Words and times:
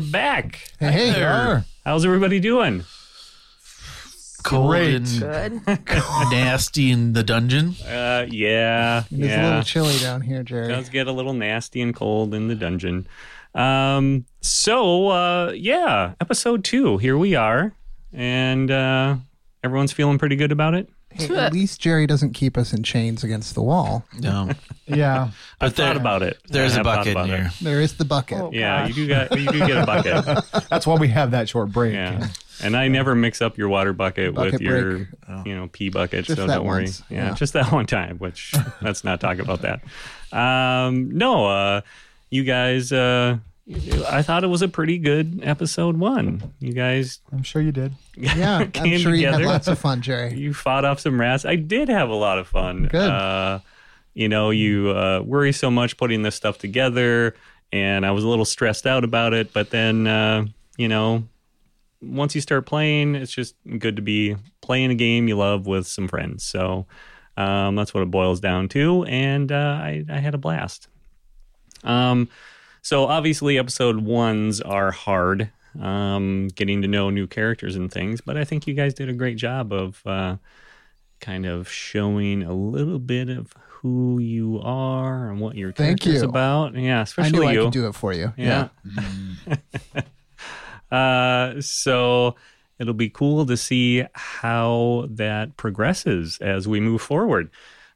Hey, 0.00 0.02
and 0.04 0.04
we're 0.04 0.10
back. 0.12 0.72
Hey, 0.78 1.12
there. 1.12 1.64
How's 1.84 2.04
everybody 2.04 2.38
doing? 2.40 2.84
Cold 4.42 4.68
Great. 4.70 4.94
and 5.22 5.64
Good. 5.64 5.86
nasty 6.30 6.90
in 6.90 7.14
the 7.14 7.22
dungeon. 7.22 7.74
Uh, 7.84 8.26
yeah, 8.30 9.04
It's 9.10 9.12
a 9.12 9.16
yeah. 9.16 9.44
little 9.48 9.62
chilly 9.62 9.98
down 9.98 10.20
here, 10.20 10.42
Jerry. 10.42 10.68
does 10.68 10.88
get 10.88 11.06
a 11.08 11.12
little 11.12 11.32
nasty 11.32 11.80
and 11.80 11.94
cold 11.94 12.34
in 12.34 12.46
the 12.48 12.54
dungeon. 12.54 13.06
Um, 13.54 14.26
so 14.42 15.08
uh, 15.08 15.52
yeah, 15.52 16.12
episode 16.20 16.62
two. 16.62 16.98
Here 16.98 17.16
we 17.16 17.34
are, 17.34 17.72
and 18.12 18.70
uh, 18.70 19.16
everyone's 19.64 19.92
feeling 19.92 20.18
pretty 20.18 20.36
good 20.36 20.52
about 20.52 20.74
it. 20.74 20.88
Hey, 21.10 21.34
at 21.34 21.52
least 21.54 21.80
Jerry 21.80 22.06
doesn't 22.06 22.32
keep 22.34 22.58
us 22.58 22.74
in 22.74 22.82
chains 22.82 23.24
against 23.24 23.54
the 23.54 23.62
wall. 23.62 24.04
No, 24.20 24.50
Yeah. 24.86 25.30
I've 25.60 25.74
there- 25.74 25.86
thought 25.86 25.96
about 25.96 26.22
it. 26.22 26.38
there's 26.48 26.72
I 26.72 26.74
a 26.74 26.76
have 26.78 26.84
thought 26.84 26.96
bucket 26.98 27.06
in 27.12 27.16
about 27.16 27.30
it. 27.30 27.40
here. 27.40 27.50
There 27.62 27.80
is 27.80 27.94
the 27.96 28.04
bucket. 28.04 28.38
Oh, 28.38 28.50
Yeah, 28.52 28.86
you 28.86 28.92
do 28.94 29.08
got 29.08 29.38
you 29.38 29.50
do 29.50 29.58
get 29.66 29.78
a 29.82 29.86
bucket. 29.86 30.44
That's 30.68 30.86
why 30.86 30.96
we 30.96 31.08
have 31.08 31.30
that 31.30 31.48
short 31.48 31.72
break. 31.72 31.94
Yeah, 31.94 32.28
and 32.62 32.76
I 32.76 32.88
never 32.88 33.14
mix 33.14 33.40
up 33.40 33.56
your 33.56 33.68
water 33.70 33.94
bucket, 33.94 34.34
with 34.34 34.60
your 34.60 34.96
break. 34.98 35.08
you 35.46 35.54
know 35.56 35.68
pee 35.72 35.88
bucket. 35.88 36.26
Just 36.26 36.38
so 36.38 36.46
that 36.46 36.56
don't 36.56 36.66
worry. 36.66 36.84
once, 36.84 37.02
Yeah, 37.08 37.28
yeah. 37.28 37.34
just 37.34 37.54
that 37.54 37.72
one 37.72 37.86
time. 37.86 38.18
Which 38.18 38.52
let's 38.82 39.02
not 39.02 39.18
talk 39.20 39.38
about 39.38 39.62
that. 39.62 39.80
Um, 40.36 41.16
no, 41.16 41.46
uh, 41.46 41.80
you 42.28 42.44
guys. 42.44 42.92
Uh, 42.92 43.38
I 43.68 44.22
thought 44.22 44.44
it 44.44 44.48
was 44.48 44.62
a 44.62 44.68
pretty 44.68 44.96
good 44.98 45.40
episode 45.42 45.96
one. 45.96 46.52
You 46.60 46.72
guys 46.72 47.20
I'm 47.32 47.42
sure 47.42 47.60
you 47.60 47.72
did. 47.72 47.92
Yeah, 48.16 48.58
I'm 48.58 48.70
came 48.72 48.98
sure 48.98 49.14
you 49.14 49.26
had 49.26 49.32
together. 49.34 49.52
lots 49.52 49.68
of 49.68 49.78
fun, 49.78 50.00
Jerry. 50.02 50.34
you 50.38 50.54
fought 50.54 50.84
off 50.84 51.00
some 51.00 51.20
rats. 51.20 51.44
I 51.44 51.56
did 51.56 51.88
have 51.88 52.08
a 52.08 52.14
lot 52.14 52.38
of 52.38 52.46
fun. 52.48 52.84
Good. 52.90 53.10
Uh, 53.10 53.58
you 54.14 54.28
know, 54.28 54.50
you 54.50 54.90
uh, 54.90 55.20
worry 55.20 55.52
so 55.52 55.70
much 55.70 55.96
putting 55.96 56.22
this 56.22 56.34
stuff 56.34 56.56
together, 56.58 57.34
and 57.72 58.06
I 58.06 58.12
was 58.12 58.24
a 58.24 58.28
little 58.28 58.44
stressed 58.46 58.86
out 58.86 59.04
about 59.04 59.34
it. 59.34 59.52
But 59.52 59.70
then, 59.70 60.06
uh, 60.06 60.46
you 60.78 60.88
know, 60.88 61.24
once 62.00 62.34
you 62.34 62.40
start 62.40 62.64
playing, 62.66 63.16
it's 63.16 63.32
just 63.32 63.54
good 63.78 63.96
to 63.96 64.02
be 64.02 64.36
playing 64.62 64.90
a 64.90 64.94
game 64.94 65.28
you 65.28 65.36
love 65.36 65.66
with 65.66 65.86
some 65.86 66.08
friends. 66.08 66.42
So 66.44 66.86
um, 67.36 67.74
that's 67.76 67.92
what 67.92 68.02
it 68.02 68.10
boils 68.10 68.40
down 68.40 68.68
to. 68.70 69.04
And 69.04 69.52
uh, 69.52 69.78
I, 69.82 70.04
I 70.08 70.18
had 70.20 70.34
a 70.34 70.38
blast. 70.38 70.88
Um, 71.84 72.28
so 72.86 73.06
obviously, 73.06 73.58
episode 73.58 73.96
ones 74.04 74.60
are 74.60 74.92
hard, 74.92 75.50
um, 75.80 76.46
getting 76.54 76.82
to 76.82 76.86
know 76.86 77.10
new 77.10 77.26
characters 77.26 77.74
and 77.74 77.90
things. 77.90 78.20
But 78.20 78.36
I 78.36 78.44
think 78.44 78.68
you 78.68 78.74
guys 78.74 78.94
did 78.94 79.08
a 79.08 79.12
great 79.12 79.36
job 79.36 79.72
of 79.72 80.06
uh, 80.06 80.36
kind 81.18 81.46
of 81.46 81.68
showing 81.68 82.44
a 82.44 82.54
little 82.54 83.00
bit 83.00 83.28
of 83.28 83.52
who 83.66 84.20
you 84.20 84.60
are 84.62 85.28
and 85.28 85.40
what 85.40 85.56
your 85.56 85.72
Thank 85.72 86.00
character's 86.00 86.22
you. 86.22 86.28
about. 86.28 86.76
Yeah, 86.76 87.02
especially 87.02 87.38
I 87.38 87.40
knew 87.40 87.48
I 87.48 87.52
you. 87.54 87.62
could 87.64 87.72
do 87.72 87.88
it 87.88 87.96
for 87.96 88.12
you. 88.12 88.32
Yeah. 88.36 88.68
uh, 90.96 91.60
so 91.60 92.36
it'll 92.78 92.94
be 92.94 93.10
cool 93.10 93.46
to 93.46 93.56
see 93.56 94.04
how 94.12 95.08
that 95.10 95.56
progresses 95.56 96.38
as 96.38 96.68
we 96.68 96.78
move 96.78 97.02
forward. 97.02 97.50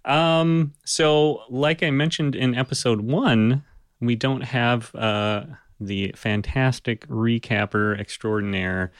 Um, 0.04 0.72
so, 0.84 1.42
like 1.48 1.84
I 1.84 1.92
mentioned 1.92 2.34
in 2.34 2.56
episode 2.56 3.02
one, 3.02 3.62
we 4.00 4.16
don't 4.16 4.42
have 4.42 4.94
uh, 4.94 5.44
the 5.78 6.12
fantastic 6.16 7.06
recapper 7.08 7.98
extraordinaire 7.98 8.92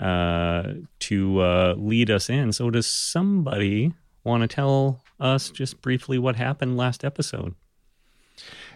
uh, 0.00 0.74
to 1.00 1.40
uh, 1.40 1.74
lead 1.76 2.10
us 2.10 2.30
in. 2.30 2.52
So, 2.52 2.70
does 2.70 2.86
somebody 2.86 3.94
want 4.24 4.42
to 4.42 4.48
tell 4.48 5.02
us 5.18 5.50
just 5.50 5.80
briefly 5.80 6.18
what 6.18 6.36
happened 6.36 6.76
last 6.76 7.04
episode? 7.04 7.54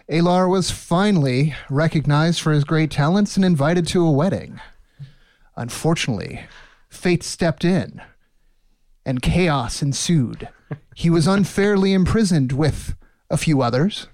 Alar 0.09 0.49
was 0.49 0.69
finally 0.69 1.55
recognized 1.69 2.41
for 2.41 2.51
his 2.51 2.65
great 2.65 2.91
talents 2.91 3.37
and 3.37 3.45
invited 3.45 3.87
to 3.87 4.05
a 4.05 4.11
wedding. 4.11 4.59
Unfortunately, 5.55 6.41
fate 6.89 7.23
stepped 7.23 7.63
in 7.63 8.01
and 9.05 9.21
chaos 9.21 9.81
ensued. 9.81 10.49
He 10.95 11.09
was 11.09 11.27
unfairly 11.27 11.93
imprisoned 11.93 12.51
with 12.51 12.95
a 13.29 13.37
few 13.37 13.61
others 13.61 14.07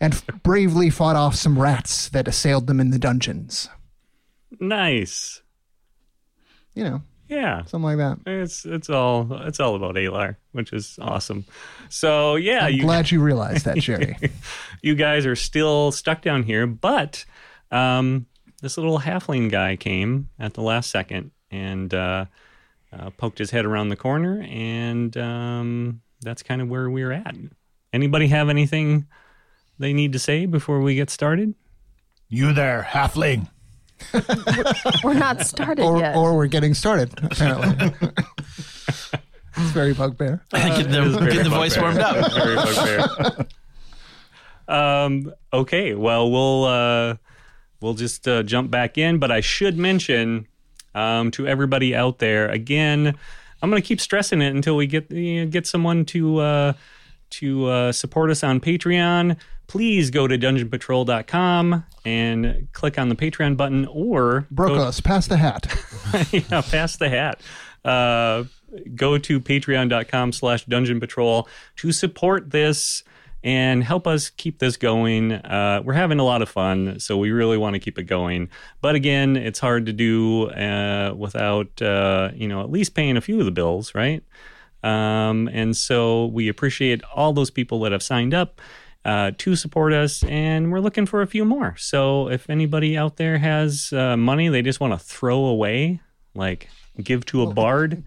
and 0.00 0.22
bravely 0.42 0.90
fought 0.90 1.16
off 1.16 1.34
some 1.34 1.58
rats 1.58 2.08
that 2.10 2.28
assailed 2.28 2.66
them 2.66 2.80
in 2.80 2.90
the 2.90 2.98
dungeons. 2.98 3.68
Nice. 4.58 5.42
You 6.74 6.84
know, 6.84 7.02
Yeah. 7.28 7.64
something 7.64 7.82
like 7.82 7.98
that. 7.98 8.18
It's 8.26 8.64
it's 8.64 8.88
all 8.90 9.32
it's 9.46 9.60
all 9.60 9.74
about 9.74 9.94
Alar, 9.96 10.36
which 10.52 10.72
is 10.72 10.98
awesome. 11.00 11.44
So 11.88 12.36
yeah, 12.36 12.66
I'm 12.66 12.74
you 12.74 12.82
glad 12.82 13.10
you 13.10 13.20
realized 13.20 13.64
that, 13.66 13.78
Jerry. 13.86 14.16
you 14.82 14.94
guys 14.94 15.26
are 15.26 15.36
still 15.36 15.92
stuck 15.92 16.22
down 16.22 16.42
here, 16.42 16.66
but 16.66 17.24
um, 17.70 18.26
this 18.62 18.76
little 18.76 18.98
halfling 18.98 19.50
guy 19.50 19.76
came 19.76 20.28
at 20.38 20.54
the 20.54 20.62
last 20.62 20.90
second 20.90 21.30
and 21.50 21.92
uh, 21.94 22.26
uh, 22.92 23.10
poked 23.10 23.38
his 23.38 23.50
head 23.50 23.64
around 23.64 23.88
the 23.88 23.96
corner, 23.96 24.42
and 24.48 25.16
um, 25.16 26.00
that's 26.20 26.42
kind 26.42 26.60
of 26.60 26.68
where 26.68 26.88
we're 26.90 27.12
at. 27.12 27.34
Anybody 27.92 28.28
have 28.28 28.48
anything 28.48 29.06
they 29.80 29.92
need 29.92 30.12
to 30.12 30.18
say 30.18 30.46
before 30.46 30.80
we 30.80 30.94
get 30.94 31.10
started? 31.10 31.54
You 32.28 32.52
there, 32.52 32.86
halfling. 32.88 33.48
We're 35.04 35.14
not 35.14 35.40
started 35.46 35.82
or, 35.84 35.98
yet. 35.98 36.16
or 36.16 36.34
we're 36.34 36.46
getting 36.46 36.72
started, 36.72 37.12
apparently. 37.22 37.92
it's 38.88 39.70
very 39.72 39.92
bugbear. 39.92 40.42
get 40.52 40.90
the, 40.90 41.18
very 41.18 41.32
get 41.32 41.44
the 41.44 41.50
voice 41.50 41.76
bugbear. 41.76 42.02
warmed 42.02 42.24
up. 42.24 42.32
Very 42.32 42.54
bugbear. 42.56 43.46
um, 44.68 45.32
okay, 45.52 45.94
well 45.94 46.30
we'll 46.30 46.64
uh, 46.64 47.16
we'll 47.82 47.94
just 47.94 48.26
uh, 48.26 48.42
jump 48.42 48.70
back 48.70 48.96
in, 48.96 49.18
but 49.18 49.30
I 49.30 49.40
should 49.40 49.76
mention 49.76 50.46
um, 50.94 51.30
to 51.32 51.46
everybody 51.46 51.94
out 51.94 52.20
there 52.20 52.48
again. 52.48 53.14
I'm 53.62 53.68
going 53.68 53.82
to 53.82 53.86
keep 53.86 54.00
stressing 54.00 54.40
it 54.40 54.54
until 54.54 54.76
we 54.76 54.86
get 54.86 55.10
you 55.10 55.44
know, 55.44 55.50
get 55.50 55.66
someone 55.66 56.06
to 56.06 56.38
uh, 56.38 56.72
to 57.30 57.66
uh, 57.66 57.92
support 57.92 58.30
us 58.30 58.42
on 58.42 58.60
Patreon. 58.60 59.36
Please 59.70 60.10
go 60.10 60.26
to 60.26 60.36
dungeonpatrol.com 60.36 61.84
and 62.04 62.66
click 62.72 62.98
on 62.98 63.08
the 63.08 63.14
Patreon 63.14 63.56
button, 63.56 63.86
or 63.86 64.48
Brokos, 64.52 65.00
pass 65.00 65.28
the 65.28 65.36
hat. 65.36 65.72
yeah, 66.32 66.60
pass 66.60 66.96
the 66.96 67.08
hat. 67.08 67.40
Uh, 67.84 68.42
go 68.96 69.16
to 69.16 69.38
patreon.com 69.38 70.32
slash 70.32 70.64
dungeon 70.64 70.98
patrol 70.98 71.48
to 71.76 71.92
support 71.92 72.50
this 72.50 73.04
and 73.44 73.84
help 73.84 74.08
us 74.08 74.28
keep 74.30 74.58
this 74.58 74.76
going. 74.76 75.34
Uh, 75.34 75.82
we're 75.84 75.92
having 75.92 76.18
a 76.18 76.24
lot 76.24 76.42
of 76.42 76.48
fun, 76.48 76.98
so 76.98 77.16
we 77.16 77.30
really 77.30 77.56
want 77.56 77.74
to 77.74 77.78
keep 77.78 77.96
it 77.96 78.08
going. 78.08 78.48
But 78.80 78.96
again, 78.96 79.36
it's 79.36 79.60
hard 79.60 79.86
to 79.86 79.92
do 79.92 80.50
uh, 80.50 81.14
without, 81.16 81.80
uh, 81.80 82.30
you 82.34 82.48
know, 82.48 82.60
at 82.62 82.72
least 82.72 82.96
paying 82.96 83.16
a 83.16 83.20
few 83.20 83.38
of 83.38 83.44
the 83.44 83.52
bills, 83.52 83.94
right? 83.94 84.24
Um, 84.82 85.48
and 85.52 85.76
so 85.76 86.26
we 86.26 86.48
appreciate 86.48 87.02
all 87.14 87.32
those 87.32 87.50
people 87.50 87.78
that 87.82 87.92
have 87.92 88.02
signed 88.02 88.34
up 88.34 88.60
uh, 89.04 89.32
to 89.38 89.56
support 89.56 89.92
us, 89.92 90.22
and 90.24 90.70
we're 90.70 90.80
looking 90.80 91.06
for 91.06 91.22
a 91.22 91.26
few 91.26 91.44
more. 91.44 91.74
So 91.78 92.28
if 92.28 92.48
anybody 92.50 92.96
out 92.96 93.16
there 93.16 93.38
has 93.38 93.92
uh, 93.92 94.16
money 94.16 94.48
they 94.48 94.62
just 94.62 94.80
want 94.80 94.92
to 94.92 94.98
throw 94.98 95.46
away, 95.46 96.00
like 96.34 96.68
give 97.02 97.24
to 97.26 97.42
a 97.42 97.52
bard, 97.52 98.02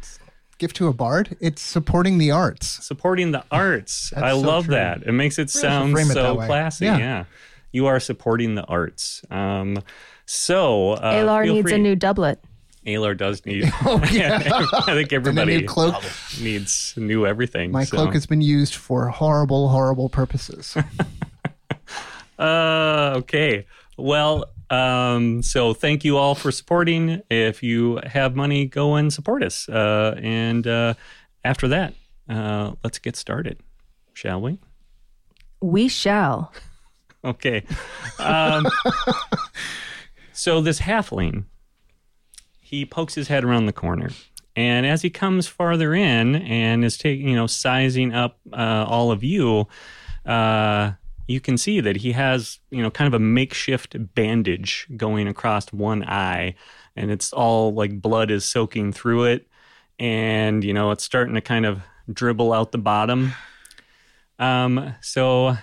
Give 0.59 0.73
to 0.73 0.87
a 0.87 0.93
bard. 0.93 1.35
It's 1.41 1.61
supporting 1.61 2.19
the 2.19 2.31
arts. 2.31 2.67
supporting 2.85 3.31
the 3.31 3.43
arts. 3.51 4.13
I 4.15 4.31
so 4.31 4.39
love 4.39 4.65
true. 4.65 4.75
that. 4.75 5.03
It 5.03 5.11
makes 5.11 5.39
it 5.39 5.49
sound 5.49 5.93
frame 5.93 6.09
it 6.09 6.13
so 6.13 6.35
classy. 6.35 6.85
Yeah. 6.85 6.97
Yeah. 6.97 7.25
You 7.71 7.87
are 7.87 7.99
supporting 7.99 8.55
the 8.55 8.63
arts. 8.63 9.23
Um, 9.31 9.79
so 10.25 10.91
uh, 10.91 11.13
Alar 11.15 11.43
feel 11.43 11.55
needs 11.55 11.69
free. 11.69 11.79
a 11.79 11.81
new 11.81 11.95
doublet. 11.95 12.39
Alar 12.85 13.17
does 13.17 13.45
need. 13.45 13.71
Oh, 13.85 13.99
I 14.03 14.81
think 14.93 15.13
everybody 15.13 15.57
new 15.61 15.67
cloak. 15.67 16.03
needs 16.41 16.93
new 16.97 17.25
everything. 17.25 17.71
My 17.71 17.83
so. 17.83 17.97
cloak 17.97 18.13
has 18.13 18.25
been 18.25 18.41
used 18.41 18.75
for 18.75 19.07
horrible, 19.09 19.69
horrible 19.69 20.09
purposes. 20.09 20.75
Uh, 22.39 23.13
okay. 23.17 23.65
Well, 23.95 24.45
um, 24.69 25.43
so 25.43 25.73
thank 25.73 26.03
you 26.03 26.17
all 26.17 26.33
for 26.35 26.51
supporting. 26.51 27.21
If 27.29 27.61
you 27.61 27.99
have 28.05 28.35
money, 28.35 28.65
go 28.65 28.95
and 28.95 29.13
support 29.13 29.43
us. 29.43 29.69
Uh, 29.69 30.19
and 30.21 30.65
uh, 30.65 30.95
after 31.45 31.67
that, 31.69 31.93
uh, 32.27 32.71
let's 32.83 32.97
get 32.97 33.15
started, 33.15 33.59
shall 34.13 34.41
we? 34.41 34.59
We 35.61 35.87
shall. 35.87 36.51
Okay. 37.23 37.63
Um, 38.19 38.67
so 40.33 40.59
this 40.59 40.79
halfling, 40.79 41.45
he 42.73 42.85
pokes 42.85 43.13
his 43.13 43.27
head 43.27 43.43
around 43.43 43.67
the 43.67 43.73
corner, 43.73 44.09
and 44.55 44.83
as 44.85 45.03
he 45.03 45.09
comes 45.11 45.45
farther 45.45 45.93
in 45.93 46.35
and 46.35 46.83
is 46.83 46.97
taking, 46.97 47.27
you 47.29 47.35
know, 47.35 47.45
sizing 47.45 48.13
up 48.13 48.39
uh, 48.51 48.83
all 48.87 49.11
of 49.11 49.23
you, 49.23 49.67
uh, 50.25 50.91
you 51.27 51.39
can 51.39 51.55
see 51.55 51.79
that 51.81 51.97
he 51.97 52.13
has, 52.13 52.57
you 52.71 52.81
know, 52.81 52.89
kind 52.89 53.07
of 53.07 53.13
a 53.13 53.23
makeshift 53.23 53.95
bandage 54.15 54.87
going 54.97 55.27
across 55.27 55.71
one 55.71 56.03
eye, 56.03 56.55
and 56.95 57.11
it's 57.11 57.31
all 57.31 57.75
like 57.75 58.01
blood 58.01 58.31
is 58.31 58.43
soaking 58.43 58.91
through 58.91 59.25
it, 59.25 59.47
and 59.99 60.63
you 60.63 60.73
know, 60.73 60.89
it's 60.89 61.03
starting 61.03 61.35
to 61.35 61.41
kind 61.41 61.67
of 61.67 61.81
dribble 62.11 62.51
out 62.51 62.71
the 62.71 62.79
bottom. 62.79 63.33
Um, 64.39 64.95
so 64.99 65.57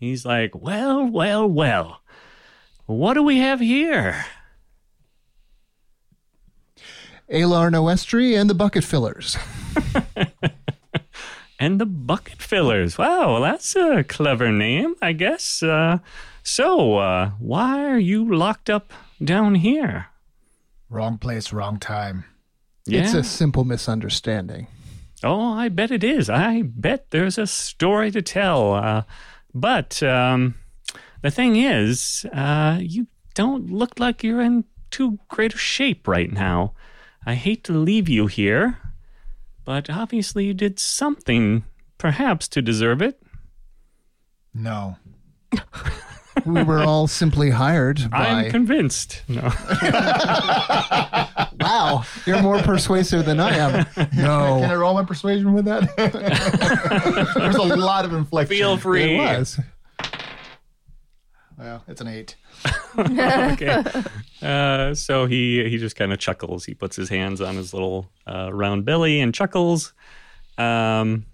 he's 0.00 0.24
like, 0.24 0.54
Well, 0.54 1.04
well, 1.06 1.46
well. 1.46 2.00
what 2.86 3.14
do 3.14 3.22
we 3.22 3.36
have 3.36 3.60
here? 3.60 4.24
Alar 7.30 7.70
Noestri 7.70 8.38
and 8.38 8.48
the 8.48 8.54
Bucket 8.54 8.84
Fillers. 8.84 9.36
And 11.64 11.80
the 11.80 11.86
bucket 11.86 12.42
fillers. 12.42 12.98
Wow, 12.98 13.40
that's 13.40 13.76
a 13.76 14.04
clever 14.04 14.50
name, 14.50 14.96
I 15.00 15.12
guess. 15.12 15.62
Uh, 15.62 15.98
so, 16.42 16.98
uh, 16.98 17.30
why 17.38 17.84
are 17.84 17.98
you 17.98 18.34
locked 18.34 18.68
up 18.68 18.92
down 19.22 19.54
here? 19.54 20.08
Wrong 20.90 21.16
place, 21.16 21.52
wrong 21.52 21.78
time. 21.78 22.24
It's 22.86 23.14
a 23.14 23.22
simple 23.22 23.64
misunderstanding. 23.64 24.66
Oh, 25.22 25.54
I 25.54 25.70
bet 25.70 25.90
it 25.90 26.04
is. 26.04 26.28
I 26.28 26.62
bet 26.62 27.10
there's 27.12 27.38
a 27.38 27.46
story 27.46 28.10
to 28.10 28.20
tell. 28.20 28.74
Uh, 28.74 29.02
but 29.54 30.02
um, 30.02 30.56
the 31.22 31.30
thing 31.30 31.56
is, 31.56 32.26
uh, 32.34 32.78
you 32.82 33.06
don't 33.34 33.70
look 33.70 33.98
like 33.98 34.22
you're 34.22 34.42
in 34.42 34.64
too 34.90 35.18
great 35.28 35.54
a 35.54 35.58
shape 35.58 36.06
right 36.06 36.30
now. 36.30 36.74
I 37.26 37.34
hate 37.34 37.64
to 37.64 37.72
leave 37.72 38.08
you 38.08 38.26
here, 38.26 38.78
but 39.64 39.88
obviously 39.88 40.44
you 40.46 40.54
did 40.54 40.78
something, 40.78 41.64
perhaps, 41.98 42.48
to 42.48 42.60
deserve 42.62 43.00
it. 43.00 43.20
No. 44.52 44.96
We 46.44 46.62
were 46.64 46.80
all 46.82 47.06
simply 47.06 47.50
hired 47.50 48.10
by. 48.10 48.26
I'm 48.26 48.50
convinced. 48.50 49.22
No. 49.28 49.40
wow, 51.60 52.04
you're 52.26 52.42
more 52.42 52.58
persuasive 52.58 53.24
than 53.24 53.40
I 53.40 53.56
am. 53.56 53.86
No. 54.14 54.58
Can 54.60 54.70
I 54.70 54.74
roll 54.74 54.94
my 54.94 55.04
persuasion 55.04 55.52
with 55.54 55.64
that? 55.66 55.96
There's 57.36 57.56
a 57.56 57.62
lot 57.62 58.04
of 58.04 58.12
inflection. 58.12 58.56
Feel 58.56 58.76
free. 58.76 59.14
it 59.14 59.18
was. 59.18 59.60
Well, 61.56 61.84
it's 61.86 62.00
an 62.00 62.08
eight. 62.08 62.34
okay. 62.98 63.82
Uh, 64.42 64.94
so 64.94 65.24
he 65.24 65.66
he 65.70 65.78
just 65.78 65.96
kind 65.96 66.12
of 66.12 66.18
chuckles. 66.18 66.66
He 66.66 66.74
puts 66.74 66.94
his 66.96 67.08
hands 67.08 67.40
on 67.40 67.56
his 67.56 67.72
little 67.72 68.10
uh, 68.26 68.52
round 68.52 68.84
belly 68.84 69.18
and 69.20 69.32
chuckles. 69.32 69.94
Um, 70.58 71.24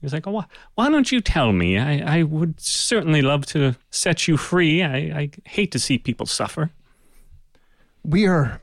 he's 0.00 0.14
like, 0.14 0.26
oh, 0.26 0.30
why, 0.30 0.46
why 0.74 0.88
don't 0.88 1.12
you 1.12 1.20
tell 1.20 1.52
me? 1.52 1.76
I, 1.76 2.20
I 2.20 2.22
would 2.22 2.58
certainly 2.58 3.20
love 3.20 3.44
to 3.46 3.76
set 3.90 4.26
you 4.26 4.38
free. 4.38 4.82
I, 4.82 4.96
I 4.96 5.30
hate 5.44 5.72
to 5.72 5.78
see 5.78 5.98
people 5.98 6.24
suffer. 6.24 6.70
We 8.02 8.26
are 8.26 8.62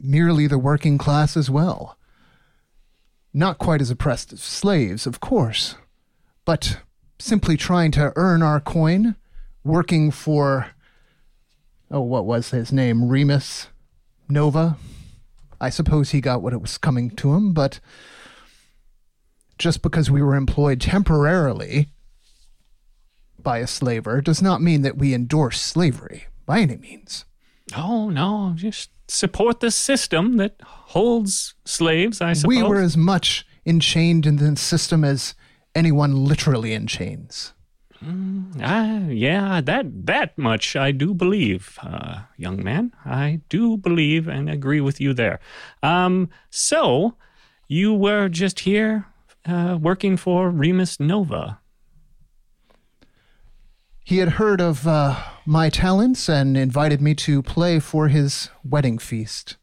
merely 0.00 0.46
the 0.46 0.58
working 0.58 0.96
class 0.96 1.36
as 1.36 1.50
well. 1.50 1.98
Not 3.34 3.58
quite 3.58 3.82
as 3.82 3.90
oppressed 3.90 4.32
as 4.32 4.40
slaves, 4.40 5.06
of 5.06 5.20
course, 5.20 5.74
but 6.46 6.78
simply 7.18 7.58
trying 7.58 7.90
to 7.92 8.14
earn 8.16 8.42
our 8.42 8.60
coin, 8.60 9.16
working 9.62 10.10
for. 10.10 10.68
Oh, 11.92 12.00
what 12.00 12.24
was 12.24 12.50
his 12.50 12.72
name? 12.72 13.08
Remus 13.08 13.68
Nova? 14.26 14.78
I 15.60 15.68
suppose 15.68 16.10
he 16.10 16.22
got 16.22 16.40
what 16.40 16.54
it 16.54 16.60
was 16.62 16.78
coming 16.78 17.10
to 17.10 17.34
him, 17.34 17.52
but 17.52 17.80
just 19.58 19.82
because 19.82 20.10
we 20.10 20.22
were 20.22 20.34
employed 20.34 20.80
temporarily 20.80 21.88
by 23.38 23.58
a 23.58 23.66
slaver 23.66 24.22
does 24.22 24.40
not 24.40 24.62
mean 24.62 24.80
that 24.82 24.96
we 24.96 25.12
endorse 25.12 25.60
slavery 25.60 26.24
by 26.46 26.60
any 26.60 26.76
means. 26.76 27.26
Oh 27.76 28.08
no, 28.08 28.54
just 28.56 28.90
support 29.06 29.60
the 29.60 29.70
system 29.70 30.38
that 30.38 30.56
holds 30.64 31.54
slaves. 31.66 32.20
I 32.22 32.32
suppose. 32.32 32.48
We 32.48 32.62
were 32.62 32.80
as 32.80 32.96
much 32.96 33.46
enchained 33.66 34.26
in 34.26 34.36
the 34.36 34.56
system 34.56 35.04
as 35.04 35.34
anyone 35.74 36.24
literally 36.24 36.72
in 36.72 36.86
chains. 36.86 37.52
Ah, 38.60 39.06
yeah, 39.08 39.60
that 39.60 40.06
that 40.06 40.36
much 40.36 40.76
I 40.76 40.90
do 40.92 41.14
believe, 41.14 41.78
uh, 41.82 42.22
young 42.36 42.62
man. 42.62 42.92
I 43.04 43.40
do 43.48 43.76
believe 43.76 44.28
and 44.28 44.50
agree 44.50 44.80
with 44.80 45.00
you 45.00 45.14
there. 45.14 45.40
Um, 45.82 46.28
so 46.50 47.16
you 47.68 47.94
were 47.94 48.28
just 48.28 48.60
here 48.60 49.06
uh, 49.46 49.78
working 49.80 50.16
for 50.16 50.50
Remus 50.50 51.00
Nova. 51.00 51.58
He 54.04 54.18
had 54.18 54.30
heard 54.30 54.60
of 54.60 54.86
uh, 54.86 55.22
my 55.46 55.68
talents 55.68 56.28
and 56.28 56.56
invited 56.56 57.00
me 57.00 57.14
to 57.14 57.42
play 57.42 57.78
for 57.78 58.08
his 58.08 58.50
wedding 58.64 58.98
feast. 58.98 59.56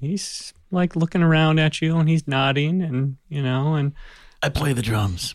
He's 0.00 0.54
like 0.70 0.96
looking 0.96 1.22
around 1.22 1.58
at 1.58 1.80
you 1.82 1.96
and 1.98 2.08
he's 2.08 2.28
nodding 2.28 2.82
and 2.82 3.16
you 3.28 3.42
know 3.42 3.74
and 3.74 3.92
I 4.42 4.48
play 4.48 4.72
the 4.72 4.82
drums. 4.82 5.34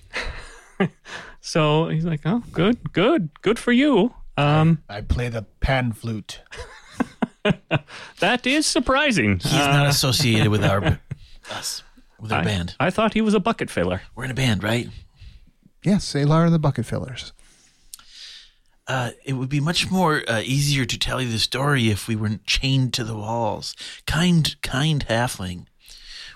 so 1.50 1.88
he's 1.88 2.06
like, 2.06 2.22
oh, 2.26 2.44
good, 2.52 2.94
good, 2.94 3.32
good 3.42 3.58
for 3.58 3.72
you. 3.72 4.14
Um, 4.38 4.84
I 4.88 5.02
play 5.02 5.30
the 5.30 5.48
pan 5.62 5.94
flute. 5.94 6.44
that 8.20 8.46
is 8.46 8.68
surprising. 8.68 9.40
He's 9.40 9.54
not 9.54 9.88
associated 9.88 10.50
with 10.50 10.64
our 10.64 11.00
us 11.52 11.82
with 12.20 12.32
our 12.32 12.42
I, 12.42 12.44
band. 12.44 12.76
I 12.80 12.92
thought 12.92 13.16
he 13.16 13.22
was 13.22 13.34
a 13.34 13.40
bucket 13.40 13.72
filler. 13.72 14.04
We're 14.16 14.26
in 14.26 14.32
a 14.32 14.36
band, 14.36 14.64
right? 14.64 14.90
Yes, 15.84 16.14
Alar 16.14 16.46
and 16.46 16.54
the 16.54 16.60
Bucket 16.60 16.86
Fillers. 16.86 17.34
Uh, 18.88 19.12
it 19.26 19.34
would 19.34 19.50
be 19.50 19.60
much 19.60 19.90
more 19.90 20.22
uh, 20.28 20.42
easier 20.42 20.86
to 20.86 21.00
tell 21.00 21.20
you 21.20 21.32
the 21.32 21.40
story 21.40 21.90
if 21.90 22.08
we 22.08 22.16
weren't 22.16 22.46
chained 22.46 22.94
to 22.94 23.04
the 23.04 23.16
walls. 23.16 23.76
Kind, 24.06 24.62
kind 24.62 25.04
halfling, 25.08 25.66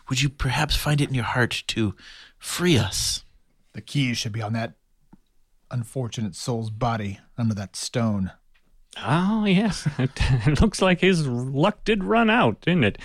would 0.09 0.23
you 0.23 0.29
perhaps 0.29 0.75
find 0.75 1.01
it 1.01 1.09
in 1.09 1.15
your 1.15 1.23
heart 1.23 1.63
to 1.67 1.93
free 2.39 2.79
us? 2.79 3.23
The 3.73 3.81
keys 3.81 4.17
should 4.17 4.31
be 4.31 4.41
on 4.41 4.53
that 4.53 4.73
unfortunate 5.73 6.35
soul's 6.35 6.69
body 6.69 7.19
under 7.37 7.55
that 7.55 7.75
stone. 7.75 8.31
Oh, 9.03 9.45
yes. 9.45 9.87
It, 9.99 10.61
looks 10.61 10.81
like 10.81 11.01
his 11.01 11.27
luck 11.27 11.83
did 11.83 12.03
run 12.03 12.29
out, 12.29 12.61
didn't 12.61 12.83
it? 12.83 12.97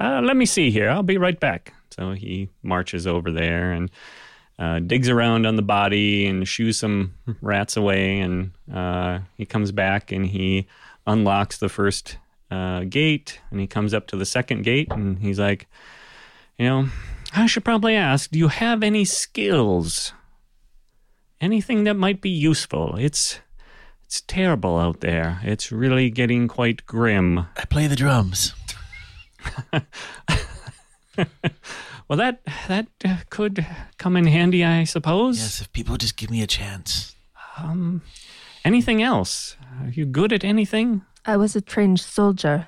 Uh, 0.00 0.20
let 0.24 0.36
me 0.36 0.46
see 0.46 0.70
here. 0.70 0.88
I'll 0.88 1.02
be 1.02 1.18
right 1.18 1.38
back. 1.38 1.74
So 1.90 2.12
he 2.12 2.48
marches 2.62 3.06
over 3.06 3.30
there 3.30 3.72
and 3.72 3.90
uh, 4.58 4.80
digs 4.80 5.08
around 5.08 5.46
on 5.46 5.56
the 5.56 5.62
body 5.62 6.26
and 6.26 6.48
shoos 6.48 6.78
some 6.78 7.14
rats 7.40 7.76
away. 7.76 8.20
And 8.20 8.52
uh, 8.72 9.20
he 9.36 9.46
comes 9.46 9.72
back 9.72 10.10
and 10.10 10.26
he 10.26 10.66
unlocks 11.06 11.58
the 11.58 11.68
first 11.68 12.18
uh, 12.50 12.84
gate 12.84 13.40
and 13.50 13.60
he 13.60 13.66
comes 13.66 13.92
up 13.94 14.06
to 14.08 14.16
the 14.16 14.26
second 14.26 14.64
gate 14.64 14.88
and 14.90 15.18
he's 15.18 15.38
like, 15.38 15.66
you 16.58 16.66
know, 16.66 16.88
I 17.34 17.46
should 17.46 17.64
probably 17.64 17.94
ask, 17.94 18.30
do 18.30 18.38
you 18.38 18.48
have 18.48 18.82
any 18.82 19.04
skills? 19.04 20.12
Anything 21.40 21.84
that 21.84 21.94
might 21.94 22.20
be 22.20 22.30
useful? 22.30 22.96
It's 22.96 23.40
it's 24.04 24.22
terrible 24.22 24.78
out 24.78 25.00
there. 25.00 25.40
It's 25.42 25.72
really 25.72 26.10
getting 26.10 26.48
quite 26.48 26.86
grim. 26.86 27.38
I 27.56 27.64
play 27.68 27.86
the 27.86 27.96
drums. 27.96 28.54
Well, 32.08 32.18
that 32.18 32.40
that 32.68 32.86
uh, 33.04 33.16
could 33.30 33.66
come 33.98 34.16
in 34.16 34.26
handy, 34.26 34.64
I 34.64 34.84
suppose. 34.84 35.38
Yes, 35.38 35.60
if 35.60 35.72
people 35.72 35.92
would 35.92 36.00
just 36.00 36.16
give 36.16 36.30
me 36.30 36.40
a 36.40 36.46
chance. 36.46 37.16
Um, 37.58 38.02
Anything 38.64 39.00
else? 39.00 39.56
Are 39.80 39.90
you 39.90 40.06
good 40.06 40.32
at 40.32 40.42
anything? 40.42 41.02
I 41.24 41.36
was 41.36 41.54
a 41.54 41.60
trained 41.60 42.00
soldier. 42.00 42.66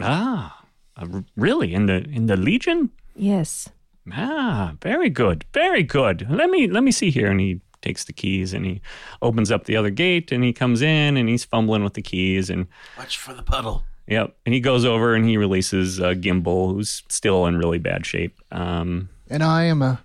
Ah, 0.00 0.64
uh, 0.96 1.20
really? 1.36 1.74
In 1.74 1.86
the 1.86 2.04
in 2.10 2.26
the 2.26 2.36
Legion? 2.36 2.90
Yes. 3.14 3.68
Ah, 4.10 4.72
very 4.80 5.10
good, 5.10 5.44
very 5.52 5.82
good. 5.82 6.26
Let 6.30 6.48
me 6.48 6.66
let 6.66 6.82
me 6.82 6.92
see 6.92 7.10
here. 7.10 7.30
And 7.30 7.40
he 7.40 7.60
takes 7.84 8.04
the 8.04 8.12
keys 8.12 8.52
and 8.52 8.64
he 8.66 8.80
opens 9.22 9.52
up 9.52 9.64
the 9.66 9.76
other 9.76 9.90
gate 9.90 10.32
and 10.32 10.42
he 10.42 10.52
comes 10.52 10.82
in 10.82 11.16
and 11.16 11.28
he's 11.28 11.44
fumbling 11.44 11.84
with 11.84 11.94
the 11.94 12.02
keys 12.02 12.50
and 12.50 12.66
Watch 12.98 13.16
for 13.18 13.32
the 13.34 13.42
puddle. 13.42 13.84
yep. 14.08 14.36
And 14.44 14.52
he 14.54 14.60
goes 14.60 14.84
over 14.84 15.14
and 15.14 15.24
he 15.24 15.36
releases 15.36 16.00
uh, 16.00 16.14
Gimbal, 16.14 16.72
who's 16.72 17.02
still 17.08 17.46
in 17.46 17.56
really 17.56 17.78
bad 17.78 18.04
shape. 18.06 18.40
Um, 18.50 19.08
And 19.30 19.42
I 19.44 19.64
am 19.64 19.80
a 19.82 20.02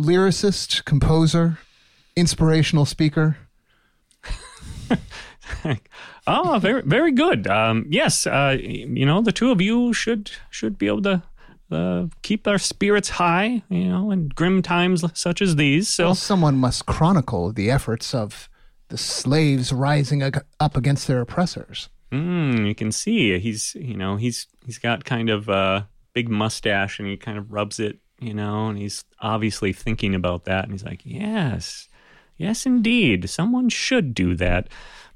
lyricist, 0.00 0.84
composer, 0.84 1.58
inspirational 2.16 2.84
speaker. 2.86 3.36
Oh, 6.26 6.58
very, 6.60 6.82
very 6.82 7.12
good. 7.12 7.46
Um, 7.46 7.86
yes, 7.88 8.26
uh, 8.26 8.56
you 8.60 9.04
know, 9.06 9.20
the 9.22 9.32
two 9.32 9.50
of 9.50 9.60
you 9.60 9.92
should 9.92 10.30
should 10.50 10.78
be 10.78 10.86
able 10.86 11.02
to 11.02 11.22
uh, 11.72 12.06
keep 12.22 12.46
our 12.46 12.58
spirits 12.58 13.08
high, 13.08 13.62
you 13.68 13.84
know, 13.88 14.10
in 14.10 14.28
grim 14.28 14.62
times 14.62 15.04
such 15.14 15.40
as 15.42 15.56
these. 15.56 15.88
So, 15.88 16.04
Well, 16.06 16.14
someone 16.14 16.56
must 16.58 16.86
chronicle 16.86 17.52
the 17.52 17.70
efforts 17.70 18.14
of 18.14 18.48
the 18.88 18.98
slaves 18.98 19.72
rising 19.72 20.22
up 20.60 20.76
against 20.76 21.06
their 21.06 21.20
oppressors. 21.20 21.88
mm, 22.12 22.66
you 22.66 22.74
can 22.74 22.92
see 22.92 23.38
he's, 23.38 23.74
you 23.74 23.96
know, 23.96 24.16
he's 24.16 24.46
he's 24.66 24.78
got 24.78 25.04
kind 25.04 25.30
of 25.30 25.48
a 25.48 25.88
big 26.12 26.28
mustache, 26.28 26.98
and 26.98 27.08
he 27.08 27.16
kind 27.16 27.38
of 27.38 27.50
rubs 27.50 27.80
it, 27.80 27.98
you 28.20 28.34
know, 28.34 28.68
and 28.68 28.78
he's 28.78 29.02
obviously 29.20 29.72
thinking 29.72 30.14
about 30.14 30.44
that, 30.44 30.64
and 30.64 30.72
he's 30.72 30.84
like, 30.84 31.00
yes, 31.04 31.88
yes, 32.36 32.66
indeed, 32.66 33.30
someone 33.30 33.68
should 33.70 34.12
do 34.14 34.34
that. 34.36 34.68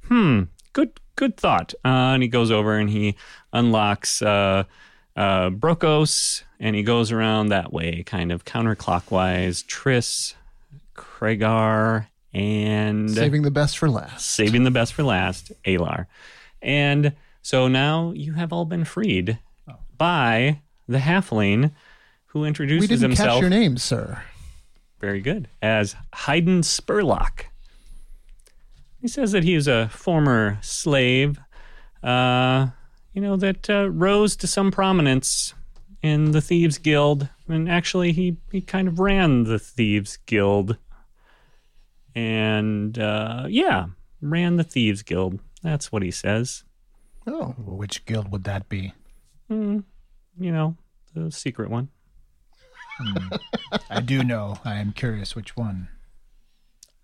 Hmm, 0.08 0.44
good, 0.72 0.98
good 1.16 1.36
thought. 1.36 1.74
Uh, 1.84 2.14
and 2.14 2.22
he 2.22 2.28
goes 2.28 2.50
over 2.50 2.76
and 2.78 2.88
he 2.88 3.14
unlocks 3.52 4.22
uh, 4.22 4.64
uh, 5.16 5.50
Brokos, 5.50 6.42
and 6.60 6.76
he 6.76 6.82
goes 6.82 7.10
around 7.10 7.48
that 7.48 7.72
way, 7.72 8.02
kind 8.04 8.30
of 8.30 8.44
counterclockwise. 8.44 9.64
Triss, 9.64 10.34
Kragar, 10.94 12.06
and 12.34 13.10
Saving 13.10 13.42
the 13.42 13.50
best 13.50 13.78
for 13.78 13.88
last. 13.88 14.26
saving 14.30 14.64
the 14.64 14.70
best 14.70 14.92
for 14.92 15.02
last, 15.02 15.52
Alar. 15.64 16.06
And 16.60 17.14
so 17.42 17.68
now 17.68 18.12
you 18.14 18.34
have 18.34 18.52
all 18.52 18.64
been 18.66 18.84
freed 18.84 19.38
by 19.96 20.60
the 20.86 20.98
halfling 20.98 21.72
who 22.26 22.44
introduces 22.44 22.90
himself 22.90 22.90
We 22.90 22.96
didn't 22.96 23.10
himself 23.10 23.28
catch 23.36 23.40
your 23.40 23.50
name, 23.50 23.76
sir. 23.78 24.22
very 25.00 25.20
good 25.20 25.48
as 25.62 25.96
Haydn 26.12 26.60
Spurlock. 26.60 27.44
He 29.00 29.08
says 29.08 29.32
that 29.32 29.44
he 29.44 29.54
is 29.54 29.68
a 29.68 29.88
former 29.88 30.58
slave, 30.62 31.38
uh, 32.02 32.68
you 33.16 33.22
know, 33.22 33.34
that 33.36 33.70
uh, 33.70 33.90
rose 33.90 34.36
to 34.36 34.46
some 34.46 34.70
prominence 34.70 35.54
in 36.02 36.32
the 36.32 36.42
Thieves 36.42 36.76
Guild. 36.76 37.30
And 37.48 37.66
actually, 37.66 38.12
he, 38.12 38.36
he 38.52 38.60
kind 38.60 38.86
of 38.86 39.00
ran 39.00 39.44
the 39.44 39.58
Thieves 39.58 40.18
Guild. 40.26 40.76
And 42.14 42.98
uh, 42.98 43.46
yeah, 43.48 43.86
ran 44.20 44.56
the 44.56 44.64
Thieves 44.64 45.02
Guild. 45.02 45.40
That's 45.62 45.90
what 45.90 46.02
he 46.02 46.10
says. 46.10 46.64
Oh, 47.26 47.54
Which 47.56 48.04
guild 48.04 48.30
would 48.30 48.44
that 48.44 48.68
be? 48.68 48.92
You 49.48 50.52
know, 50.52 50.76
the 51.14 51.32
secret 51.32 51.70
one. 51.70 51.88
I 53.88 54.00
do 54.00 54.22
know. 54.22 54.58
I 54.62 54.74
am 54.74 54.92
curious 54.92 55.34
which 55.34 55.56
one. 55.56 55.88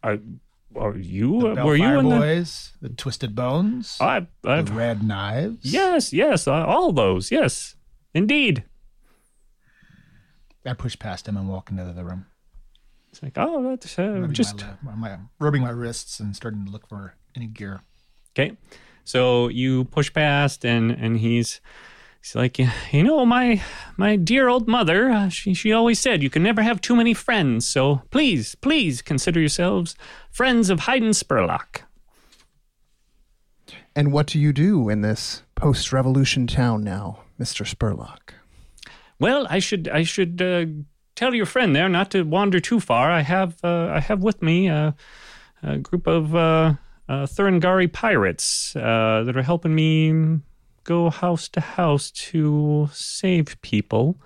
Are, 0.03 0.19
are 0.77 0.97
you? 0.97 1.55
The 1.55 1.65
were 1.65 1.77
you 1.77 1.99
in 1.99 2.09
the? 2.09 2.19
Boys, 2.19 2.73
the 2.81 2.89
Twisted 2.89 3.35
Bones, 3.35 3.97
I, 4.01 4.27
I've 4.45 4.67
the 4.67 4.73
Red 4.73 5.03
Knives. 5.03 5.59
Yes, 5.63 6.13
yes, 6.13 6.47
uh, 6.47 6.53
all 6.53 6.93
those. 6.93 7.31
Yes, 7.31 7.77
indeed. 8.15 8.65
I 10.65 10.75
push 10.75 10.99
past 10.99 11.27
him 11.27 11.37
and 11.37 11.49
walk 11.49 11.71
into 11.71 11.85
the 11.85 11.91
other 11.91 12.05
room. 12.05 12.27
It's 13.11 13.23
like, 13.23 13.33
oh, 13.37 13.69
that's 13.69 13.99
uh, 13.99 14.27
just 14.31 14.65
my, 14.83 14.95
my, 14.95 15.19
rubbing 15.39 15.63
my 15.63 15.71
wrists 15.71 16.21
and 16.21 16.35
starting 16.35 16.65
to 16.65 16.71
look 16.71 16.89
for 16.89 17.15
any 17.37 17.47
gear. 17.47 17.83
okay. 18.33 18.57
So 19.05 19.49
you 19.49 19.85
push 19.85 20.13
past, 20.13 20.65
and 20.65 20.91
and 20.93 21.19
he's 21.19 21.61
he's 22.23 22.35
like, 22.35 22.59
you 22.93 23.03
know, 23.03 23.27
my 23.27 23.61
my 23.97 24.17
dear 24.17 24.49
old 24.49 24.69
mother, 24.69 25.11
uh, 25.11 25.29
she 25.29 25.55
she 25.55 25.73
always 25.73 26.01
said 26.01 26.23
you 26.23 26.31
can 26.31 26.43
never 26.43 26.63
have 26.63 26.81
too 26.81 26.97
many 26.97 27.15
friends. 27.15 27.67
So 27.67 28.03
please, 28.11 28.55
please 28.55 29.03
consider 29.03 29.41
yourselves 29.41 29.97
friends 30.31 30.71
of 30.71 30.81
Haydn 30.81 31.11
Spurlock. 31.11 31.83
and 33.95 34.13
what 34.13 34.27
do 34.27 34.39
you 34.39 34.53
do 34.53 34.89
in 34.89 35.03
this 35.03 35.43
post-revolution 35.55 36.47
town 36.47 36.83
now, 36.85 37.21
Mister 37.39 37.65
Spurlock? 37.65 38.35
Well, 39.19 39.47
I 39.51 39.59
should 39.59 39.89
I 39.89 40.03
should 40.03 40.41
uh, 40.41 40.67
tell 41.15 41.35
your 41.35 41.47
friend 41.47 41.77
there 41.77 41.89
not 41.89 42.11
to 42.13 42.23
wander 42.23 42.61
too 42.61 42.81
far. 42.81 43.11
I 43.11 43.21
have 43.21 43.57
uh, 43.63 43.89
I 43.93 44.01
have 44.01 44.23
with 44.23 44.43
me 44.43 44.69
uh, 44.69 44.93
a 45.63 45.79
group 45.79 46.07
of 46.07 46.35
uh, 46.35 46.75
uh, 47.09 47.27
Thurangari 47.27 47.93
pirates 47.93 48.75
uh, 48.75 49.23
that 49.25 49.37
are 49.37 49.43
helping 49.43 49.75
me 49.75 50.41
go 50.85 51.11
house 51.11 51.49
to 51.51 51.61
house 51.61 52.11
to 52.11 52.89
save 52.93 53.61
people. 53.63 54.17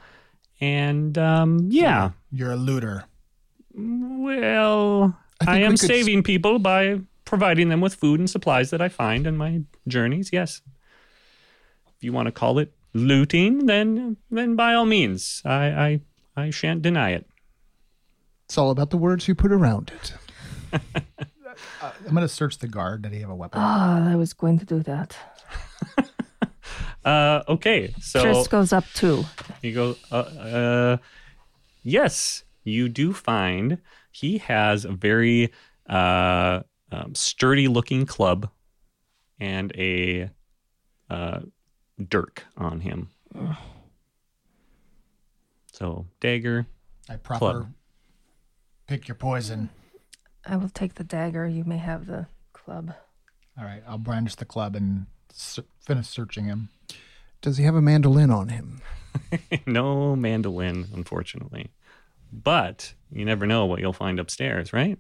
And 0.61 1.17
um, 1.19 1.69
yeah, 1.71 2.11
You're 2.33 2.53
a 2.53 2.57
looter. 2.57 3.05
well, 3.75 5.17
I 5.47 5.57
I, 5.57 5.59
am 5.59 5.73
could 5.73 5.81
s- 5.83 5.87
saving 5.87 6.23
people 6.23 6.59
by 6.59 7.01
providing 7.25 7.69
them 7.69 7.81
with 7.81 7.95
food 7.95 8.21
and 8.21 8.29
supplies 8.31 8.71
that 8.71 8.81
I 8.81 8.89
find 8.89 9.27
in 9.27 9.37
my 9.37 9.63
journeys. 9.87 10.31
Yes, 10.33 10.63
if 11.97 12.03
you 12.05 12.13
want 12.13 12.27
to 12.27 12.33
call 12.33 12.59
it 12.59 12.73
looting, 12.95 13.67
then 13.67 14.17
then 14.31 14.57
by 14.57 14.73
all 14.75 14.87
means, 14.87 15.43
I 15.45 16.01
I, 16.37 16.45
I 16.47 16.51
shan't 16.51 16.81
deny 16.83 17.11
it. 17.11 17.27
It's 18.47 18.57
all 18.57 18.71
about 18.71 18.91
the 18.91 18.97
words 18.97 19.29
you 19.29 19.35
put 19.35 19.53
around 19.53 19.93
it. 19.95 20.15
I'm 21.83 22.15
going 22.15 22.17
to 22.23 22.29
search 22.29 22.59
the 22.59 22.69
guard. 22.69 23.03
Did 23.03 23.13
he 23.13 23.21
have 23.21 23.31
a 23.31 23.35
weapon? 23.35 23.61
Ah, 23.63 24.11
I 24.11 24.15
was 24.17 24.33
going 24.33 24.59
to 24.59 24.65
do 24.65 24.83
that. 24.85 25.17
Uh, 27.07 27.45
okay, 27.49 27.95
so 28.01 28.21
Tris 28.23 28.49
goes 28.49 28.73
up 28.73 28.85
too. 28.93 29.25
you 29.63 29.73
go. 29.73 29.95
Uh, 30.11 30.17
uh, 30.17 30.97
yes, 31.85 32.43
you 32.65 32.89
do 32.89 33.13
find 33.13 33.79
he 34.11 34.39
has 34.39 34.85
a 34.85 34.91
very 34.91 35.53
uh, 35.89 36.63
um, 36.91 37.15
sturdy-looking 37.15 38.07
club 38.07 38.51
and 39.39 39.71
a 39.77 40.31
uh, 41.09 41.41
dirk 42.09 42.45
on 42.57 42.81
him. 42.81 43.11
So 45.73 46.07
dagger. 46.21 46.67
I 47.09 47.17
proper 47.17 47.39
club. 47.39 47.67
pick 48.89 49.07
your 49.07 49.15
poison. 49.15 49.69
I 50.45 50.57
will 50.57 50.71
take 50.71 50.95
the 50.95 51.05
dagger. 51.05 51.47
You 51.47 51.65
may 51.65 51.79
have 51.79 52.07
the 52.07 52.27
club. 52.53 52.95
All 53.59 53.65
right, 53.65 53.83
I'll 53.87 53.99
brandish 53.99 54.35
the 54.35 54.45
club 54.45 54.75
and 54.75 55.03
s- 55.03 55.16
finish 55.81 56.09
searching 56.09 56.45
him. 56.47 56.69
Does 57.43 57.57
he 57.59 57.65
have 57.65 57.75
a 57.75 57.83
mandolin 57.83 58.31
on 58.31 58.49
him? 58.49 58.81
no 59.67 60.17
mandolin, 60.17 60.87
unfortunately. 60.95 61.71
But 62.33 62.95
you 63.13 63.25
never 63.25 63.47
know 63.47 63.67
what 63.67 63.81
you'll 63.81 63.93
find 63.93 64.19
upstairs, 64.19 64.73
right? 64.73 64.99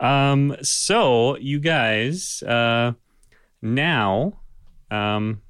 Um, 0.00 0.56
so 0.62 1.36
you 1.36 1.60
guys 1.60 2.42
uh, 2.42 2.92
now 3.60 4.40
um, 4.90 5.42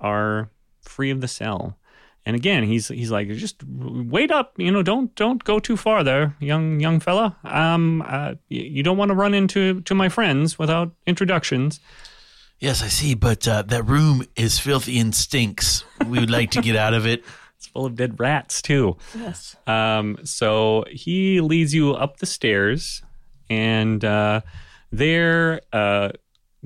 are 0.00 0.50
free 0.82 1.10
of 1.10 1.20
the 1.20 1.28
cell. 1.28 1.78
And 2.26 2.34
again, 2.34 2.64
he's 2.64 2.88
he's 2.88 3.10
like, 3.10 3.28
just 3.28 3.62
wait 3.66 4.30
up, 4.30 4.54
you 4.56 4.70
know, 4.70 4.82
don't 4.82 5.14
don't 5.14 5.44
go 5.44 5.58
too 5.58 5.76
far 5.76 6.02
there, 6.02 6.34
young 6.40 6.80
young 6.80 6.98
fella. 6.98 7.36
Um, 7.44 8.00
uh, 8.02 8.30
y- 8.50 8.68
you 8.72 8.82
don't 8.82 8.96
want 8.96 9.10
to 9.10 9.14
run 9.14 9.34
into 9.34 9.82
to 9.82 9.94
my 9.94 10.08
friends 10.08 10.58
without 10.58 10.92
introductions. 11.06 11.80
Yes, 12.64 12.82
I 12.82 12.88
see, 12.88 13.12
but 13.12 13.46
uh, 13.46 13.60
that 13.60 13.82
room 13.82 14.24
is 14.36 14.58
filthy 14.58 14.98
and 14.98 15.14
stinks. 15.14 15.84
We 16.08 16.18
would 16.18 16.30
like 16.30 16.52
to 16.52 16.62
get 16.62 16.76
out 16.76 16.94
of 16.94 17.06
it. 17.06 17.22
It's 17.58 17.66
full 17.66 17.84
of 17.84 17.94
dead 17.94 18.18
rats 18.18 18.62
too. 18.62 18.96
Yes. 19.14 19.54
Um, 19.66 20.18
so 20.24 20.84
he 20.90 21.42
leads 21.42 21.74
you 21.74 21.92
up 21.92 22.16
the 22.16 22.26
stairs, 22.26 23.02
and 23.50 24.02
uh, 24.02 24.40
they're 24.90 25.60
uh, 25.74 26.12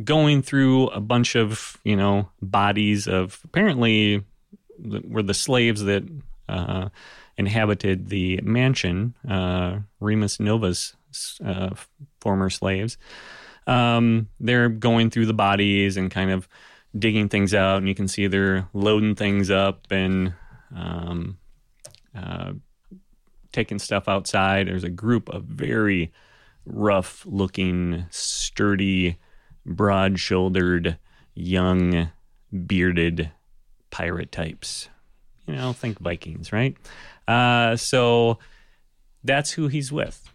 going 0.02 0.42
through 0.42 0.86
a 0.88 1.00
bunch 1.00 1.34
of 1.34 1.78
you 1.82 1.96
know 1.96 2.28
bodies 2.40 3.08
of 3.08 3.40
apparently 3.44 4.24
were 4.78 5.22
the 5.22 5.34
slaves 5.34 5.82
that 5.82 6.04
uh, 6.48 6.90
inhabited 7.36 8.08
the 8.08 8.40
mansion, 8.42 9.14
uh, 9.28 9.80
Remus 10.00 10.38
Nova's 10.38 10.94
uh, 11.44 11.70
former 12.20 12.50
slaves. 12.50 12.98
Um, 13.68 14.28
they're 14.40 14.70
going 14.70 15.10
through 15.10 15.26
the 15.26 15.34
bodies 15.34 15.96
and 15.96 16.10
kind 16.10 16.30
of 16.30 16.48
digging 16.98 17.28
things 17.28 17.54
out, 17.54 17.76
and 17.76 17.88
you 17.88 17.94
can 17.94 18.08
see 18.08 18.26
they're 18.26 18.66
loading 18.72 19.14
things 19.14 19.50
up 19.50 19.86
and 19.90 20.32
um, 20.74 21.38
uh, 22.14 22.52
taking 23.52 23.78
stuff 23.78 24.08
outside. 24.08 24.68
There's 24.68 24.84
a 24.84 24.90
group 24.90 25.28
of 25.28 25.44
very 25.44 26.12
rough 26.64 27.24
looking, 27.26 28.06
sturdy, 28.10 29.18
broad 29.66 30.18
shouldered, 30.18 30.98
young, 31.34 32.10
bearded 32.66 33.30
pirate 33.90 34.32
types. 34.32 34.88
You 35.46 35.56
know, 35.56 35.72
think 35.72 35.98
Vikings, 35.98 36.52
right? 36.52 36.76
Uh, 37.26 37.76
so 37.76 38.38
that's 39.24 39.52
who 39.52 39.68
he's 39.68 39.92
with. 39.92 40.30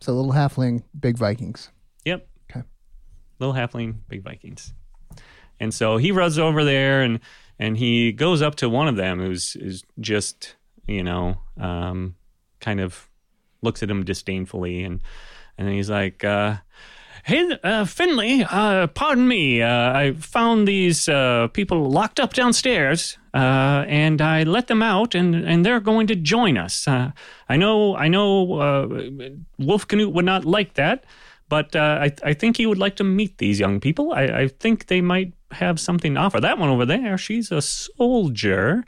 So 0.00 0.12
little 0.12 0.32
halfling, 0.32 0.82
big 0.98 1.18
Vikings. 1.18 1.70
Little 3.40 3.54
halfling, 3.54 3.96
big 4.08 4.22
Vikings. 4.22 4.72
And 5.58 5.74
so 5.74 5.96
he 5.96 6.12
runs 6.12 6.38
over 6.38 6.64
there 6.64 7.02
and 7.02 7.20
and 7.58 7.76
he 7.76 8.12
goes 8.12 8.40
up 8.40 8.54
to 8.56 8.68
one 8.68 8.88
of 8.88 8.96
them 8.96 9.18
who's 9.18 9.56
is 9.56 9.82
just, 9.98 10.56
you 10.86 11.02
know, 11.02 11.38
um, 11.58 12.14
kind 12.60 12.80
of 12.80 13.08
looks 13.62 13.82
at 13.82 13.90
him 13.90 14.04
disdainfully 14.04 14.84
and 14.84 15.00
and 15.58 15.68
he's 15.68 15.90
like, 15.90 16.24
uh, 16.24 16.56
Hey, 17.22 17.50
uh, 17.62 17.84
Finley, 17.84 18.44
uh, 18.50 18.86
pardon 18.86 19.28
me. 19.28 19.60
Uh, 19.60 19.92
I 19.92 20.12
found 20.18 20.66
these 20.66 21.06
uh, 21.06 21.48
people 21.48 21.90
locked 21.90 22.18
up 22.18 22.32
downstairs, 22.32 23.18
uh, 23.34 23.84
and 23.86 24.22
I 24.22 24.42
let 24.44 24.68
them 24.68 24.82
out, 24.82 25.14
and, 25.14 25.34
and 25.34 25.64
they're 25.64 25.80
going 25.80 26.06
to 26.06 26.16
join 26.16 26.56
us. 26.56 26.88
Uh, 26.88 27.10
I 27.46 27.58
know, 27.58 27.94
I 27.94 28.08
know, 28.08 28.88
Wolf 29.58 29.86
Canute 29.86 30.12
would 30.14 30.24
not 30.24 30.46
like 30.46 30.74
that, 30.74 31.04
but 31.50 31.76
uh, 31.76 31.98
I, 32.00 32.30
I 32.30 32.32
think 32.32 32.56
he 32.56 32.66
would 32.66 32.78
like 32.78 32.96
to 32.96 33.04
meet 33.04 33.36
these 33.36 33.60
young 33.60 33.80
people. 33.80 34.12
I, 34.12 34.22
I 34.22 34.48
think 34.48 34.86
they 34.86 35.02
might 35.02 35.34
have 35.50 35.78
something 35.78 36.14
to 36.14 36.20
offer. 36.20 36.40
That 36.40 36.58
one 36.58 36.70
over 36.70 36.86
there, 36.86 37.18
she's 37.18 37.52
a 37.52 37.60
soldier, 37.60 38.84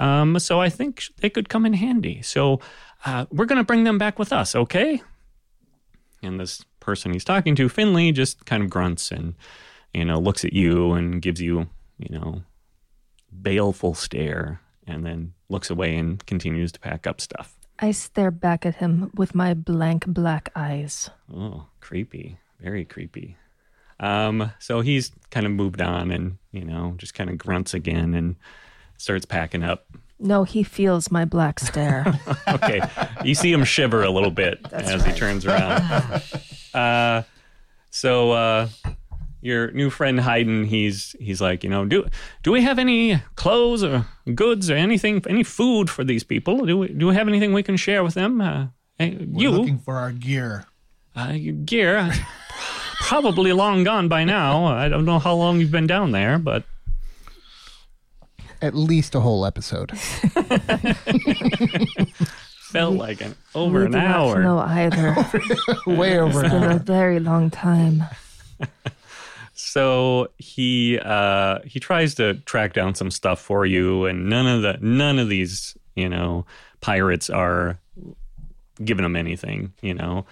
um, 0.00 0.38
so 0.38 0.60
I 0.60 0.70
think 0.70 1.04
they 1.20 1.30
could 1.30 1.48
come 1.48 1.66
in 1.66 1.74
handy. 1.74 2.22
So 2.22 2.60
uh, 3.04 3.26
we're 3.30 3.44
going 3.44 3.60
to 3.60 3.64
bring 3.64 3.84
them 3.84 3.98
back 3.98 4.18
with 4.18 4.32
us, 4.32 4.56
okay? 4.56 5.02
And 6.22 6.40
this 6.40 6.64
person 6.80 7.12
he's 7.12 7.24
talking 7.24 7.54
to, 7.56 7.68
Finley, 7.68 8.10
just 8.10 8.46
kind 8.46 8.62
of 8.62 8.70
grunts 8.70 9.12
and, 9.12 9.34
you 9.92 10.04
know, 10.04 10.18
looks 10.18 10.44
at 10.44 10.52
you 10.52 10.92
and 10.92 11.20
gives 11.22 11.40
you, 11.40 11.68
you 11.98 12.18
know, 12.18 12.42
baleful 13.30 13.94
stare 13.94 14.60
and 14.86 15.04
then 15.04 15.34
looks 15.48 15.70
away 15.70 15.96
and 15.96 16.24
continues 16.26 16.72
to 16.72 16.80
pack 16.80 17.06
up 17.06 17.20
stuff. 17.20 17.57
I 17.78 17.92
stare 17.92 18.30
back 18.30 18.66
at 18.66 18.76
him 18.76 19.10
with 19.14 19.34
my 19.34 19.54
blank 19.54 20.06
black 20.06 20.50
eyes. 20.56 21.10
Oh, 21.34 21.66
creepy. 21.80 22.38
Very 22.60 22.84
creepy. 22.84 23.36
Um, 24.00 24.52
so 24.58 24.80
he's 24.80 25.12
kind 25.30 25.46
of 25.46 25.52
moved 25.52 25.80
on 25.80 26.10
and, 26.10 26.38
you 26.52 26.64
know, 26.64 26.94
just 26.96 27.14
kind 27.14 27.30
of 27.30 27.38
grunts 27.38 27.74
again 27.74 28.14
and 28.14 28.36
starts 28.96 29.24
packing 29.24 29.62
up. 29.62 29.86
No, 30.20 30.42
he 30.42 30.64
feels 30.64 31.10
my 31.10 31.24
black 31.24 31.60
stare. 31.60 32.18
Okay. 32.48 32.80
you 33.24 33.34
see 33.34 33.52
him 33.52 33.62
shiver 33.62 34.02
a 34.02 34.10
little 34.10 34.30
bit 34.30 34.58
That's 34.70 34.90
as 34.90 35.04
he 35.04 35.12
turns 35.12 35.44
around. 35.46 36.22
uh, 36.74 37.22
so, 37.90 38.32
uh, 38.32 38.68
your 39.48 39.72
new 39.72 39.88
friend 39.90 40.20
Haydn, 40.20 40.64
he's 40.68 41.16
he's 41.18 41.40
like, 41.40 41.64
you 41.64 41.70
know, 41.70 41.84
do 41.86 42.04
do 42.44 42.52
we 42.52 42.60
have 42.62 42.78
any 42.78 43.20
clothes 43.34 43.82
or 43.82 44.04
goods 44.34 44.68
or 44.70 44.74
anything, 44.76 45.22
any 45.28 45.42
food 45.44 45.88
for 45.90 46.04
these 46.04 46.22
people? 46.24 46.66
Do 46.66 46.76
we 46.78 46.88
do 46.88 47.06
we 47.08 47.14
have 47.14 47.26
anything 47.28 47.52
we 47.54 47.62
can 47.64 47.76
share 47.76 48.02
with 48.04 48.14
them? 48.14 48.40
Uh, 48.40 48.66
We're 49.00 49.42
you, 49.42 49.50
looking 49.50 49.78
for 49.78 49.96
our 49.96 50.12
gear. 50.12 50.66
uh, 51.16 51.34
gear, 51.64 52.12
probably 53.08 53.52
long 53.52 53.84
gone 53.84 54.08
by 54.08 54.24
now. 54.24 54.66
I 54.66 54.88
don't 54.88 55.04
know 55.04 55.18
how 55.18 55.34
long 55.34 55.58
you've 55.60 55.72
been 55.72 55.86
down 55.88 56.12
there, 56.12 56.38
but 56.38 56.62
At 58.60 58.74
least 58.74 59.14
a 59.14 59.20
whole 59.20 59.46
episode. 59.46 59.90
felt 62.72 62.94
like 62.98 63.20
an 63.22 63.34
over 63.54 63.78
we 63.80 63.86
an 63.86 63.92
do 63.92 63.98
not 63.98 64.10
hour. 64.16 64.42
know 64.42 64.58
either. 64.58 65.14
Way 65.86 66.18
over 66.18 66.44
It's 66.44 66.52
an 66.52 66.60
been 66.60 66.70
a 66.72 66.78
very 66.78 67.18
long 67.20 67.50
time. 67.50 68.04
So 69.78 70.26
he 70.38 70.98
uh, 70.98 71.60
he 71.64 71.78
tries 71.78 72.16
to 72.16 72.34
track 72.46 72.72
down 72.72 72.96
some 72.96 73.12
stuff 73.12 73.40
for 73.40 73.64
you, 73.64 74.06
and 74.06 74.28
none 74.28 74.48
of 74.48 74.62
the 74.62 74.76
none 74.80 75.20
of 75.20 75.28
these 75.28 75.76
you 75.94 76.08
know 76.08 76.46
pirates 76.80 77.30
are 77.30 77.78
giving 78.84 79.04
him 79.04 79.14
anything. 79.14 79.72
You 79.80 79.94
know, 79.94 80.26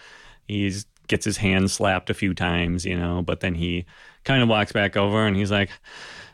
he's 0.49 0.87
gets 1.07 1.25
his 1.25 1.37
hand 1.37 1.71
slapped 1.71 2.11
a 2.11 2.15
few 2.15 2.35
times. 2.35 2.85
You 2.85 2.99
know, 2.99 3.23
but 3.23 3.39
then 3.39 3.55
he 3.55 3.85
kind 4.25 4.43
of 4.43 4.49
walks 4.49 4.73
back 4.73 4.97
over 4.97 5.25
and 5.25 5.37
he's 5.37 5.53
like. 5.53 5.71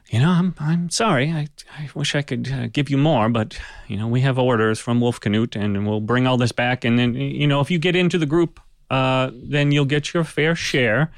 You 0.08 0.18
know, 0.18 0.30
I'm 0.30 0.54
I'm 0.58 0.90
sorry. 0.90 1.30
I, 1.30 1.48
I 1.78 1.88
wish 1.94 2.14
I 2.14 2.20
could 2.20 2.50
uh, 2.52 2.66
give 2.66 2.90
you 2.90 2.98
more, 2.98 3.30
but 3.30 3.58
you 3.88 3.96
know 3.96 4.06
we 4.06 4.20
have 4.20 4.38
orders 4.38 4.78
from 4.78 5.00
Wolf 5.00 5.18
Canute, 5.18 5.56
and 5.56 5.86
we'll 5.86 6.02
bring 6.02 6.26
all 6.26 6.36
this 6.36 6.52
back. 6.52 6.84
And 6.84 6.98
then 6.98 7.14
you 7.14 7.46
know 7.46 7.60
if 7.60 7.70
you 7.70 7.78
get 7.78 7.96
into 7.96 8.18
the 8.18 8.26
group, 8.26 8.60
uh, 8.90 9.30
then 9.32 9.72
you'll 9.72 9.86
get 9.86 10.12
your 10.12 10.24
fair 10.24 10.54
share. 10.54 11.10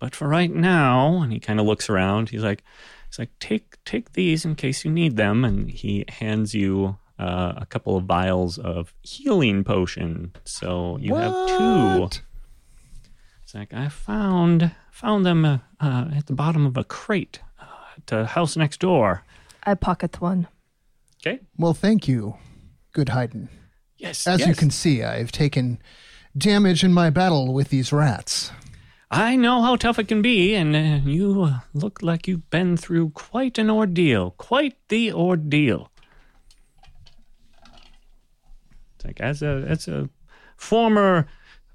But 0.00 0.16
for 0.16 0.26
right 0.26 0.52
now, 0.52 1.22
and 1.22 1.32
he 1.32 1.38
kind 1.38 1.60
of 1.60 1.66
looks 1.66 1.88
around. 1.88 2.30
He's 2.30 2.42
like, 2.42 2.64
he's 3.08 3.18
like, 3.18 3.30
take 3.38 3.76
take 3.84 4.14
these 4.14 4.44
in 4.44 4.56
case 4.56 4.84
you 4.84 4.90
need 4.90 5.16
them, 5.16 5.44
and 5.44 5.70
he 5.70 6.04
hands 6.08 6.54
you 6.54 6.96
uh, 7.18 7.52
a 7.58 7.66
couple 7.66 7.96
of 7.96 8.04
vials 8.04 8.58
of 8.58 8.94
healing 9.02 9.62
potion. 9.62 10.32
So 10.44 10.96
you 10.98 11.14
have 11.14 11.48
two. 11.48 12.20
It's 13.44 13.54
like 13.54 13.74
I 13.74 13.88
found 13.88 14.72
found 14.90 15.26
them 15.26 15.44
uh, 15.44 15.58
uh, 15.80 16.06
at 16.16 16.26
the 16.26 16.34
bottom 16.34 16.64
of 16.64 16.76
a 16.78 16.84
crate 16.84 17.40
uh, 17.60 17.64
at 17.96 18.06
the 18.06 18.26
house 18.26 18.56
next 18.56 18.80
door. 18.80 19.22
I 19.64 19.74
pocket 19.74 20.20
one. 20.20 20.48
Okay. 21.20 21.40
Well, 21.58 21.74
thank 21.74 22.08
you, 22.08 22.36
good 22.94 23.10
Haydn. 23.10 23.50
Yes. 23.98 24.26
As 24.26 24.46
you 24.46 24.54
can 24.54 24.70
see, 24.70 25.02
I've 25.02 25.30
taken 25.30 25.78
damage 26.34 26.82
in 26.82 26.94
my 26.94 27.10
battle 27.10 27.52
with 27.52 27.68
these 27.68 27.92
rats. 27.92 28.50
I 29.10 29.34
know 29.34 29.62
how 29.62 29.74
tough 29.74 29.98
it 29.98 30.06
can 30.06 30.22
be, 30.22 30.54
and 30.54 30.76
uh, 30.76 31.08
you 31.08 31.42
uh, 31.42 31.60
look 31.74 32.00
like 32.00 32.28
you've 32.28 32.48
been 32.48 32.76
through 32.76 33.10
quite 33.10 33.58
an 33.58 33.68
ordeal. 33.68 34.32
Quite 34.32 34.76
the 34.88 35.12
ordeal. 35.12 35.90
It's 38.94 39.04
like 39.04 39.20
as 39.20 39.42
a 39.42 39.64
as 39.68 39.88
a 39.88 40.08
former, 40.56 41.26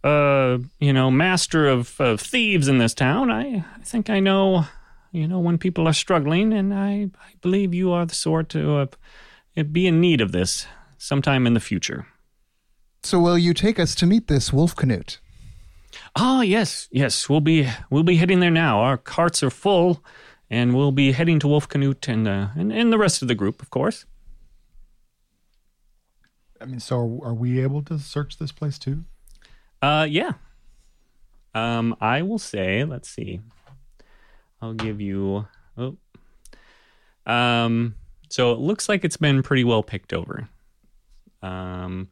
uh, 0.03 0.59
you 0.79 0.93
know, 0.93 1.11
master 1.11 1.67
of, 1.67 1.99
of 1.99 2.21
thieves 2.21 2.69
in 2.69 2.77
this 2.77 2.93
town, 2.93 3.29
I, 3.29 3.65
I 3.75 3.83
think 3.83 4.09
I 4.09 4.19
know, 4.21 4.65
you 5.11 5.27
know, 5.27 5.39
when 5.39 5.57
people 5.57 5.87
are 5.87 5.93
struggling, 5.93 6.53
and 6.53 6.73
I, 6.73 7.09
I 7.19 7.33
believe 7.41 7.73
you 7.73 7.91
are 7.91 8.05
the 8.05 8.15
sort 8.15 8.47
to 8.49 8.77
uh, 8.77 9.63
be 9.63 9.87
in 9.87 9.99
need 9.99 10.21
of 10.21 10.31
this 10.31 10.67
sometime 10.97 11.45
in 11.47 11.53
the 11.53 11.59
future. 11.59 12.07
So, 13.03 13.19
will 13.19 13.37
you 13.37 13.53
take 13.53 13.77
us 13.77 13.93
to 13.95 14.05
meet 14.05 14.27
this 14.27 14.53
wolf 14.53 14.75
canute? 14.75 15.19
Ah, 16.15 16.41
yes, 16.41 16.87
yes. 16.91 17.29
We'll 17.29 17.41
be 17.41 17.69
we'll 17.89 18.03
be 18.03 18.17
heading 18.17 18.39
there 18.39 18.51
now. 18.51 18.79
Our 18.79 18.97
carts 18.97 19.43
are 19.43 19.49
full, 19.49 20.03
and 20.49 20.75
we'll 20.75 20.91
be 20.91 21.11
heading 21.11 21.39
to 21.39 21.47
Wolf 21.47 21.67
Canute 21.67 22.07
and 22.07 22.27
uh, 22.27 22.47
and, 22.55 22.71
and 22.71 22.91
the 22.91 22.97
rest 22.97 23.21
of 23.21 23.27
the 23.27 23.35
group, 23.35 23.61
of 23.61 23.69
course. 23.69 24.05
I 26.59 26.65
mean, 26.65 26.79
so 26.79 26.97
are, 26.97 27.29
are 27.29 27.33
we 27.33 27.61
able 27.61 27.83
to 27.83 27.99
search 27.99 28.37
this 28.37 28.51
place 28.51 28.79
too? 28.79 29.03
Uh, 29.81 30.07
yeah. 30.09 30.33
Um, 31.53 31.95
I 32.01 32.21
will 32.21 32.39
say, 32.39 32.83
let's 32.83 33.09
see. 33.09 33.41
I'll 34.61 34.73
give 34.73 34.99
you. 35.01 35.47
Oh. 35.77 35.97
Um. 37.25 37.95
So 38.29 38.51
it 38.51 38.59
looks 38.59 38.89
like 38.89 39.05
it's 39.05 39.17
been 39.17 39.43
pretty 39.43 39.63
well 39.63 39.83
picked 39.83 40.13
over. 40.13 40.49
Um, 41.41 42.09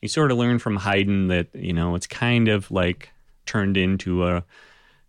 you 0.00 0.08
sort 0.08 0.32
of 0.32 0.38
learn 0.38 0.58
from 0.58 0.76
Haydn 0.76 1.28
that 1.28 1.48
you 1.54 1.72
know 1.72 1.94
it's 1.94 2.06
kind 2.06 2.48
of 2.48 2.70
like 2.70 3.10
turned 3.46 3.76
into 3.76 4.26
a, 4.26 4.44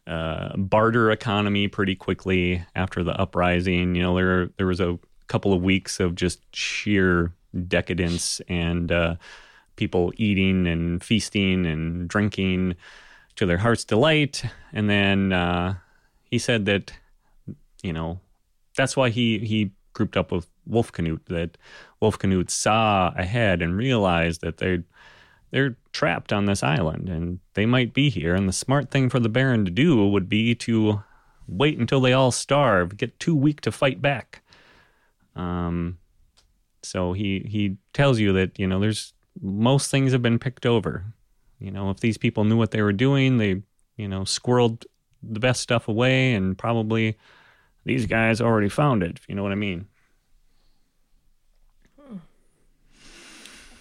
uh 0.08 0.58
barter 0.58 1.12
economy 1.12 1.68
pretty 1.68 1.96
quickly 1.96 2.66
after 2.76 3.04
the 3.04 3.20
uprising. 3.20 3.96
You 3.96 4.02
know, 4.02 4.16
there 4.16 4.48
there 4.58 4.66
was 4.66 4.80
a 4.80 4.98
couple 5.28 5.54
of 5.54 5.62
weeks 5.62 6.00
of 6.00 6.16
just 6.16 6.40
sheer 6.54 7.34
decadence 7.68 8.42
and 8.48 8.92
uh, 8.92 9.16
people 9.76 10.12
eating 10.18 10.68
and 10.68 11.04
feasting 11.04 11.66
and 11.66 12.08
drinking 12.08 12.76
to 13.36 13.46
their 13.46 13.58
heart's 13.58 13.86
delight. 13.86 14.44
And 14.74 14.90
then 14.90 15.32
uh, 15.34 15.76
he 16.30 16.38
said 16.38 16.66
that 16.66 16.92
you 17.82 17.94
know 17.94 18.20
that's 18.76 18.96
why 18.98 19.10
he 19.10 19.40
he 19.40 19.72
grouped 19.94 20.18
up 20.18 20.32
with 20.32 20.48
Wolf 20.66 20.92
Canute. 20.92 21.26
That 21.28 21.58
Wolf 22.00 22.20
Canute 22.20 22.52
saw 22.52 23.14
ahead 23.16 23.62
and 23.62 23.78
realized 23.78 24.42
that 24.42 24.58
they 24.58 24.84
they're 25.52 25.78
trapped 25.92 26.34
on 26.34 26.46
this 26.46 26.64
island 26.64 27.10
and 27.10 27.40
they 27.54 27.66
might 27.66 27.94
be 27.94 28.10
here. 28.10 28.34
And 28.34 28.48
the 28.48 28.54
smart 28.54 28.90
thing 28.90 29.10
for 29.10 29.20
the 29.20 29.30
Baron 29.30 29.66
to 29.66 29.72
do 29.72 30.08
would 30.08 30.28
be 30.30 30.56
to 30.56 31.04
wait 31.48 31.78
until 31.78 32.02
they 32.02 32.14
all 32.14 32.32
starve, 32.32 32.98
get 32.98 33.20
too 33.20 33.36
weak 33.36 33.62
to 33.62 33.72
fight 33.72 34.02
back. 34.02 34.42
Um, 35.36 35.98
so 36.84 37.14
he 37.14 37.46
he 37.48 37.78
tells 37.94 38.20
you 38.20 38.34
that 38.34 38.58
you 38.58 38.68
know 38.68 38.80
there's 38.80 39.14
most 39.42 39.92
things 39.92 40.12
have 40.12 40.22
been 40.22 40.40
picked 40.40 40.66
over. 40.66 41.06
You 41.60 41.72
know, 41.72 41.90
if 41.92 42.00
these 42.00 42.18
people 42.18 42.44
knew 42.44 42.58
what 42.58 42.72
they 42.72 42.82
were 42.82 42.94
doing, 42.94 43.38
they 43.38 43.62
you 43.98 44.08
know 44.08 44.22
squirreled 44.22 44.86
the 45.22 45.40
best 45.40 45.62
stuff 45.62 45.88
away, 45.88 46.34
and 46.34 46.58
probably 46.58 47.18
these 47.86 48.06
guys 48.06 48.42
already 48.42 48.70
found 48.70 49.04
it. 49.04 49.18
If 49.18 49.30
you 49.30 49.36
know 49.36 49.44
what 49.44 49.52
I 49.52 49.56
mean. 49.56 49.88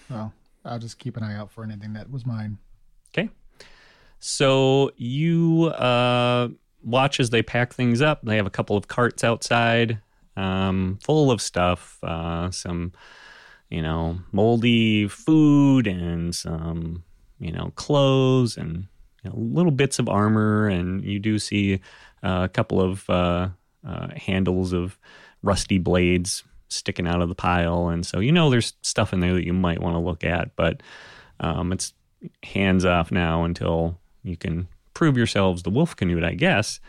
Well, 0.08 0.32
I'll 0.64 0.78
just 0.78 0.98
keep 0.98 1.16
an 1.16 1.22
eye 1.22 1.36
out 1.36 1.50
for 1.50 1.64
anything 1.64 1.94
that 1.94 2.10
was 2.10 2.26
mine. 2.26 2.58
Okay. 3.08 3.30
So 4.18 4.90
you 4.96 5.66
uh, 5.66 6.48
watch 6.82 7.20
as 7.20 7.30
they 7.30 7.42
pack 7.42 7.72
things 7.72 8.02
up. 8.02 8.20
They 8.22 8.36
have 8.36 8.46
a 8.46 8.50
couple 8.50 8.76
of 8.76 8.88
carts 8.88 9.24
outside, 9.24 10.00
um, 10.36 10.98
full 11.02 11.30
of 11.30 11.40
stuff. 11.40 11.98
Uh, 12.02 12.50
some, 12.50 12.92
you 13.70 13.82
know, 13.82 14.18
moldy 14.32 15.08
food 15.08 15.86
and 15.86 16.34
some, 16.34 17.04
you 17.38 17.52
know, 17.52 17.72
clothes 17.76 18.56
and 18.56 18.86
you 19.24 19.30
know, 19.30 19.36
little 19.36 19.72
bits 19.72 19.98
of 19.98 20.08
armor. 20.08 20.68
And 20.68 21.02
you 21.04 21.18
do 21.18 21.38
see 21.38 21.80
uh, 22.22 22.42
a 22.44 22.48
couple 22.48 22.80
of 22.80 23.08
uh, 23.08 23.48
uh, 23.86 24.08
handles 24.16 24.72
of 24.72 24.98
rusty 25.42 25.78
blades 25.78 26.44
sticking 26.70 27.06
out 27.06 27.20
of 27.20 27.28
the 27.28 27.34
pile. 27.34 27.88
And 27.88 28.06
so 28.06 28.20
you 28.20 28.32
know 28.32 28.50
there's 28.50 28.72
stuff 28.82 29.12
in 29.12 29.20
there 29.20 29.34
that 29.34 29.44
you 29.44 29.52
might 29.52 29.80
want 29.80 29.94
to 29.94 30.00
look 30.00 30.24
at, 30.24 30.56
but 30.56 30.82
um, 31.40 31.72
it's 31.72 31.92
hands 32.42 32.84
off 32.84 33.10
now 33.10 33.44
until 33.44 33.98
you 34.22 34.36
can 34.36 34.68
prove 34.94 35.16
yourselves 35.16 35.62
the 35.62 35.70
wolf 35.70 35.96
canute, 35.96 36.24
I 36.24 36.34
guess. 36.34 36.80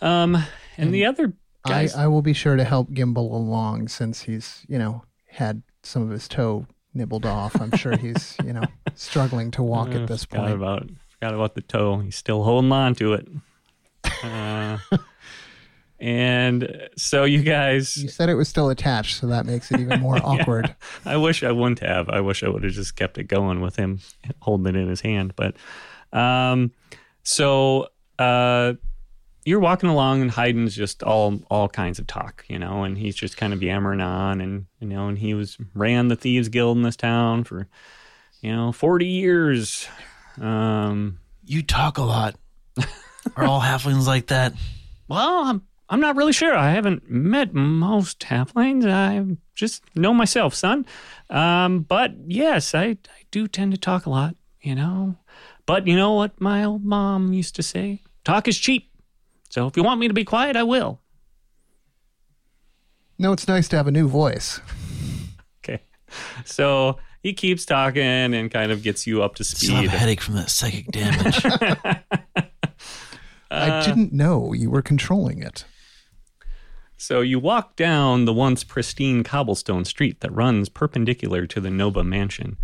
Um, 0.00 0.36
and 0.76 0.94
the 0.94 1.06
other 1.06 1.32
I, 1.64 1.88
I 1.96 2.06
will 2.06 2.22
be 2.22 2.32
sure 2.32 2.56
to 2.56 2.64
help 2.64 2.90
Gimbal 2.90 3.32
along 3.32 3.88
since 3.88 4.22
he's, 4.22 4.64
you 4.68 4.78
know, 4.78 5.02
had 5.26 5.62
some 5.82 6.02
of 6.02 6.10
his 6.10 6.28
toe 6.28 6.66
nibbled 6.94 7.26
off. 7.26 7.60
I'm 7.60 7.76
sure 7.76 7.96
he's, 7.96 8.36
you 8.44 8.52
know, 8.52 8.64
struggling 8.94 9.50
to 9.52 9.62
walk 9.62 9.88
uh, 9.88 10.00
at 10.00 10.08
this 10.08 10.24
forgot 10.24 10.42
point. 10.42 10.54
about 10.54 10.90
forgot 11.08 11.34
about 11.34 11.54
the 11.54 11.62
toe. 11.62 11.98
He's 11.98 12.16
still 12.16 12.44
holding 12.44 12.72
on 12.72 12.94
to 12.96 13.14
it. 13.14 13.28
Uh, 14.22 14.78
and 16.00 16.88
so 16.96 17.24
you 17.24 17.42
guys, 17.42 17.96
You 17.96 18.08
said 18.08 18.28
it 18.28 18.34
was 18.34 18.48
still 18.48 18.70
attached, 18.70 19.18
so 19.20 19.26
that 19.28 19.46
makes 19.46 19.70
it 19.72 19.80
even 19.80 20.00
more 20.00 20.16
awkward. 20.24 20.74
I 21.04 21.16
wish 21.16 21.42
I 21.42 21.52
wouldn't 21.52 21.80
have. 21.80 22.08
I 22.08 22.20
wish 22.20 22.42
I 22.42 22.48
would 22.48 22.62
have 22.64 22.72
just 22.72 22.96
kept 22.96 23.18
it 23.18 23.24
going 23.24 23.60
with 23.60 23.76
him 23.76 24.00
holding 24.40 24.74
it 24.74 24.78
in 24.78 24.88
his 24.88 25.00
hand. 25.00 25.34
But 25.36 25.56
um, 26.12 26.72
so 27.22 27.88
uh, 28.18 28.74
you're 29.44 29.60
walking 29.60 29.88
along, 29.88 30.22
and 30.22 30.30
Haydn's 30.30 30.74
just 30.74 31.02
all 31.02 31.40
all 31.50 31.68
kinds 31.68 31.98
of 31.98 32.06
talk, 32.06 32.44
you 32.48 32.58
know, 32.58 32.84
and 32.84 32.96
he's 32.96 33.16
just 33.16 33.36
kind 33.36 33.52
of 33.52 33.62
yammering 33.62 34.00
on, 34.00 34.40
and 34.40 34.66
you 34.80 34.88
know, 34.88 35.08
and 35.08 35.18
he 35.18 35.34
was 35.34 35.58
ran 35.74 36.08
the 36.08 36.16
thieves 36.16 36.48
guild 36.48 36.76
in 36.76 36.82
this 36.82 36.96
town 36.96 37.44
for 37.44 37.66
you 38.40 38.54
know 38.54 38.72
40 38.72 39.06
years. 39.06 39.88
Um, 40.40 41.18
You 41.44 41.62
talk 41.62 41.98
a 41.98 42.02
lot. 42.02 42.36
Are 43.36 43.44
all 43.44 43.60
halflings 43.60 44.06
like 44.06 44.28
that? 44.28 44.54
Well, 45.08 45.44
I'm, 45.44 45.62
I'm 45.90 46.00
not 46.00 46.16
really 46.16 46.32
sure. 46.32 46.54
I 46.54 46.70
haven't 46.72 47.08
met 47.10 47.54
most 47.54 48.20
halflings. 48.20 48.86
I 48.86 49.36
just 49.54 49.82
know 49.94 50.12
myself, 50.12 50.54
son. 50.54 50.84
Um, 51.30 51.80
but 51.80 52.12
yes, 52.26 52.74
I, 52.74 52.84
I 52.84 53.24
do 53.30 53.48
tend 53.48 53.72
to 53.72 53.78
talk 53.78 54.04
a 54.06 54.10
lot, 54.10 54.36
you 54.60 54.74
know. 54.74 55.16
But 55.64 55.86
you 55.86 55.96
know 55.96 56.12
what 56.12 56.40
my 56.40 56.64
old 56.64 56.84
mom 56.84 57.32
used 57.32 57.56
to 57.56 57.62
say? 57.62 58.02
Talk 58.24 58.48
is 58.48 58.58
cheap. 58.58 58.90
So 59.48 59.66
if 59.66 59.76
you 59.76 59.82
want 59.82 60.00
me 60.00 60.08
to 60.08 60.14
be 60.14 60.24
quiet, 60.24 60.56
I 60.56 60.62
will. 60.62 61.00
No, 63.18 63.32
it's 63.32 63.48
nice 63.48 63.68
to 63.68 63.76
have 63.76 63.86
a 63.86 63.90
new 63.90 64.08
voice. 64.08 64.60
Okay. 65.64 65.82
So 66.44 66.98
he 67.22 67.32
keeps 67.32 67.64
talking 67.64 68.02
and 68.02 68.50
kind 68.50 68.70
of 68.70 68.82
gets 68.82 69.06
you 69.06 69.22
up 69.22 69.34
to 69.36 69.44
speed. 69.44 69.66
Still 69.66 69.76
have 69.76 69.84
speed. 69.86 69.94
a 69.94 69.98
headache 69.98 70.20
from 70.20 70.34
that 70.34 70.50
psychic 70.50 70.86
damage. 70.88 71.44
I 73.50 73.84
didn't 73.84 74.12
know 74.12 74.52
you 74.52 74.70
were 74.70 74.82
controlling 74.82 75.42
it. 75.42 75.64
So 77.00 77.20
you 77.20 77.38
walk 77.38 77.76
down 77.76 78.24
the 78.24 78.32
once 78.32 78.64
pristine 78.64 79.22
cobblestone 79.22 79.84
street 79.84 80.18
that 80.18 80.34
runs 80.34 80.68
perpendicular 80.68 81.46
to 81.46 81.60
the 81.60 81.70
Nova 81.70 82.02
mansion. 82.02 82.56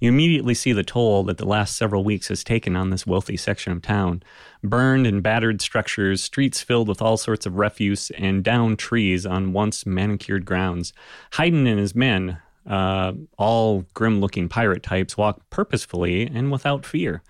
You 0.00 0.08
immediately 0.08 0.54
see 0.54 0.72
the 0.72 0.82
toll 0.82 1.24
that 1.24 1.36
the 1.36 1.44
last 1.44 1.76
several 1.76 2.02
weeks 2.02 2.28
has 2.28 2.42
taken 2.42 2.74
on 2.74 2.88
this 2.88 3.06
wealthy 3.06 3.36
section 3.36 3.70
of 3.70 3.82
town. 3.82 4.22
Burned 4.64 5.06
and 5.06 5.22
battered 5.22 5.60
structures, 5.60 6.22
streets 6.22 6.62
filled 6.62 6.88
with 6.88 7.02
all 7.02 7.18
sorts 7.18 7.44
of 7.44 7.56
refuse, 7.56 8.10
and 8.12 8.42
downed 8.42 8.78
trees 8.78 9.26
on 9.26 9.52
once 9.52 9.84
manicured 9.84 10.46
grounds. 10.46 10.94
Haydn 11.34 11.66
and 11.66 11.78
his 11.78 11.94
men, 11.94 12.38
uh, 12.66 13.12
all 13.36 13.84
grim 13.92 14.20
looking 14.20 14.48
pirate 14.48 14.82
types, 14.82 15.18
walk 15.18 15.42
purposefully 15.50 16.26
and 16.26 16.50
without 16.50 16.86
fear. 16.86 17.22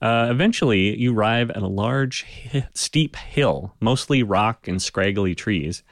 Uh, 0.00 0.28
eventually, 0.30 0.96
you 0.98 1.14
arrive 1.14 1.50
at 1.50 1.62
a 1.62 1.68
large, 1.68 2.24
hi- 2.52 2.68
steep 2.74 3.16
hill, 3.16 3.74
mostly 3.80 4.22
rock 4.22 4.66
and 4.66 4.80
scraggly 4.80 5.34
trees. 5.34 5.82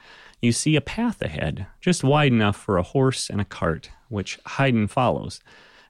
You 0.41 0.51
see 0.51 0.75
a 0.75 0.81
path 0.81 1.21
ahead, 1.21 1.67
just 1.81 2.03
wide 2.03 2.31
enough 2.31 2.55
for 2.55 2.77
a 2.77 2.83
horse 2.83 3.29
and 3.29 3.39
a 3.39 3.45
cart, 3.45 3.91
which 4.07 4.39
Haydn 4.45 4.87
follows. 4.87 5.41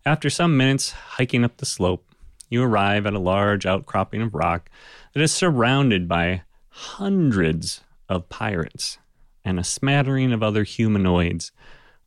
After 0.05 0.29
some 0.29 0.57
minutes 0.57 0.91
hiking 0.91 1.43
up 1.43 1.57
the 1.57 1.65
slope, 1.65 2.05
you 2.49 2.63
arrive 2.63 3.05
at 3.05 3.13
a 3.13 3.19
large 3.19 3.65
outcropping 3.65 4.21
of 4.21 4.33
rock 4.33 4.69
that 5.13 5.21
is 5.21 5.31
surrounded 5.31 6.07
by 6.07 6.41
hundreds 6.69 7.81
of 8.09 8.27
pirates 8.29 8.97
and 9.45 9.59
a 9.59 9.63
smattering 9.63 10.33
of 10.33 10.43
other 10.43 10.63
humanoids, 10.63 11.51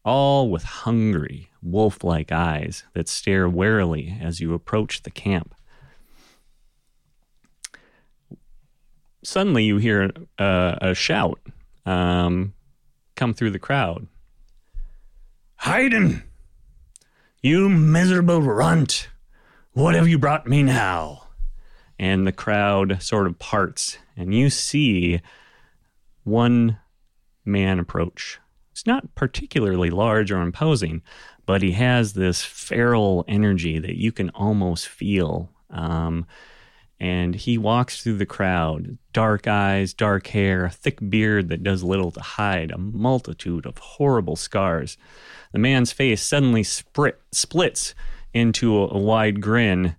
all 0.05 0.51
with 0.51 0.65
hungry, 0.65 1.51
wolf 1.63 2.03
like 2.03 2.33
eyes 2.33 2.85
that 2.93 3.09
stare 3.09 3.49
warily 3.49 4.19
as 4.21 4.41
you 4.41 4.53
approach 4.53 5.03
the 5.03 5.11
camp. 5.11 5.55
Suddenly 9.23 9.65
you 9.65 9.79
hear 9.79 10.11
uh, 10.39 10.77
a 10.81 10.95
shout 10.95 11.41
um, 11.87 12.55
come 13.15 13.35
through 13.35 13.51
the 13.51 13.59
crowd. 13.59 14.07
Haydn, 15.57 16.25
you 17.41 17.69
miserable 17.69 18.43
runt, 18.43 19.09
what 19.73 19.95
have 19.95 20.09
you 20.09 20.19
brought 20.19 20.47
me 20.47 20.63
now? 20.63 21.29
And 21.99 22.27
the 22.27 22.33
crowd 22.33 23.01
sort 23.03 23.27
of 23.27 23.39
parts, 23.39 23.99
and 24.17 24.35
you 24.35 24.51
see 24.51 25.21
one 26.25 26.79
man 27.45 27.79
approach. 27.79 28.39
It's 28.73 28.87
not 28.87 29.15
particularly 29.15 29.91
large 29.91 30.33
or 30.33 30.43
imposing, 30.43 31.03
but 31.47 31.63
he 31.63 31.73
has 31.73 32.15
this 32.15 32.43
feral 32.43 33.25
energy 33.29 33.79
that 33.79 33.97
you 33.97 34.13
can 34.13 34.31
almost 34.31 34.89
feel. 34.89 35.51
Um, 35.71 36.27
and 37.03 37.35
he 37.35 37.59
walks 37.59 38.01
through 38.01 38.17
the 38.17 38.25
crowd 38.25 38.97
dark 39.13 39.49
eyes, 39.49 39.93
dark 39.93 40.29
hair, 40.29 40.67
a 40.67 40.71
thick 40.71 40.99
beard 41.11 41.49
that 41.49 41.65
does 41.65 41.83
little 41.83 42.13
to 42.13 42.21
hide 42.21 42.71
a 42.71 42.79
multitude 42.79 43.67
of 43.67 43.77
horrible 43.77 44.37
scars. 44.37 44.97
The 45.51 45.59
man's 45.59 45.91
face 45.91 46.23
suddenly 46.23 46.63
sprit, 46.63 47.21
splits 47.33 47.97
into 48.33 48.79
a, 48.79 48.89
a 48.91 48.99
wide 48.99 49.41
grin, 49.41 49.97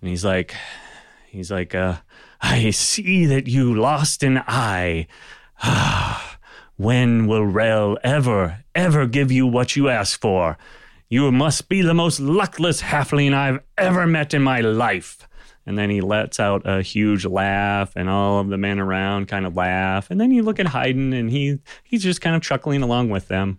and 0.00 0.10
he's 0.10 0.24
like, 0.24 0.56
he's 1.28 1.52
like, 1.52 1.72
uh, 1.72 1.98
I 2.42 2.70
see 2.70 3.26
that 3.26 3.46
you 3.46 3.72
lost 3.72 4.24
an 4.24 4.42
eye. 4.48 5.06
when 6.76 7.28
will 7.28 7.46
Rel 7.46 7.96
ever, 8.02 8.64
ever 8.74 9.06
give 9.06 9.30
you 9.30 9.46
what 9.46 9.76
you 9.76 9.88
ask 9.88 10.20
for? 10.20 10.58
You 11.08 11.30
must 11.30 11.68
be 11.68 11.80
the 11.80 11.94
most 11.94 12.18
luckless 12.18 12.82
halfling 12.82 13.32
I've 13.32 13.60
ever 13.78 14.04
met 14.04 14.34
in 14.34 14.42
my 14.42 14.60
life. 14.60 15.28
And 15.66 15.78
then 15.78 15.88
he 15.88 16.00
lets 16.02 16.38
out 16.38 16.62
a 16.66 16.82
huge 16.82 17.24
laugh, 17.24 17.92
and 17.96 18.10
all 18.10 18.38
of 18.40 18.48
the 18.48 18.58
men 18.58 18.78
around 18.78 19.28
kind 19.28 19.46
of 19.46 19.56
laugh. 19.56 20.10
And 20.10 20.20
then 20.20 20.30
you 20.30 20.42
look 20.42 20.60
at 20.60 20.66
Haydn, 20.66 21.12
and 21.12 21.30
he 21.30 21.58
he's 21.82 22.02
just 22.02 22.20
kind 22.20 22.36
of 22.36 22.42
chuckling 22.42 22.82
along 22.82 23.08
with 23.08 23.28
them, 23.28 23.58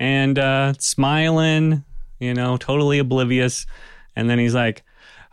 and 0.00 0.38
uh, 0.38 0.72
smiling, 0.78 1.84
you 2.18 2.34
know, 2.34 2.56
totally 2.56 2.98
oblivious. 2.98 3.66
And 4.16 4.28
then 4.28 4.40
he's 4.40 4.54
like, 4.54 4.82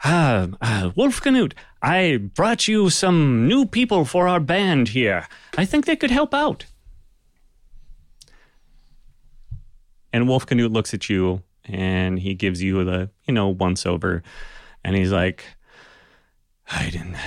"Ah, 0.04 0.50
uh, 0.62 0.92
Wolf 0.96 1.20
Canute, 1.22 1.56
I 1.82 2.18
brought 2.18 2.68
you 2.68 2.92
some 2.92 3.48
new 3.48 3.66
people 3.66 4.06
for 4.06 4.28
our 4.28 4.40
band 4.40 4.90
here. 4.90 5.28
I 5.58 5.66
think 5.66 5.86
they 5.86 5.96
could 5.96 6.12
help 6.12 6.36
out." 6.36 6.66
And 10.14 10.28
Wolf 10.28 10.46
Canute 10.46 10.72
looks 10.72 10.94
at 10.94 11.10
you, 11.10 11.42
and 11.66 12.20
he 12.20 12.36
gives 12.36 12.62
you 12.62 12.84
the 12.84 13.10
you 13.26 13.34
know 13.34 13.48
once 13.48 13.88
over. 13.88 14.22
And 14.84 14.96
he's 14.96 15.12
like, 15.12 15.44
Haydn, 16.66 17.18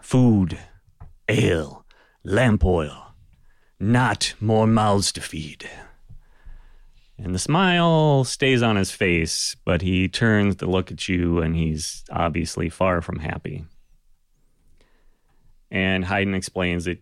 food, 0.00 0.58
ale, 1.28 1.84
lamp 2.24 2.64
oil, 2.64 3.14
not 3.78 4.34
more 4.40 4.66
mouths 4.66 5.12
to 5.12 5.20
feed. 5.20 5.68
And 7.18 7.34
the 7.34 7.38
smile 7.38 8.24
stays 8.24 8.62
on 8.62 8.76
his 8.76 8.90
face, 8.90 9.56
but 9.64 9.82
he 9.82 10.06
turns 10.06 10.56
to 10.56 10.66
look 10.66 10.92
at 10.92 11.08
you 11.08 11.40
and 11.40 11.56
he's 11.56 12.04
obviously 12.10 12.68
far 12.68 13.00
from 13.00 13.18
happy. 13.18 13.64
And 15.70 16.04
Haydn 16.04 16.34
explains 16.34 16.84
that 16.84 16.98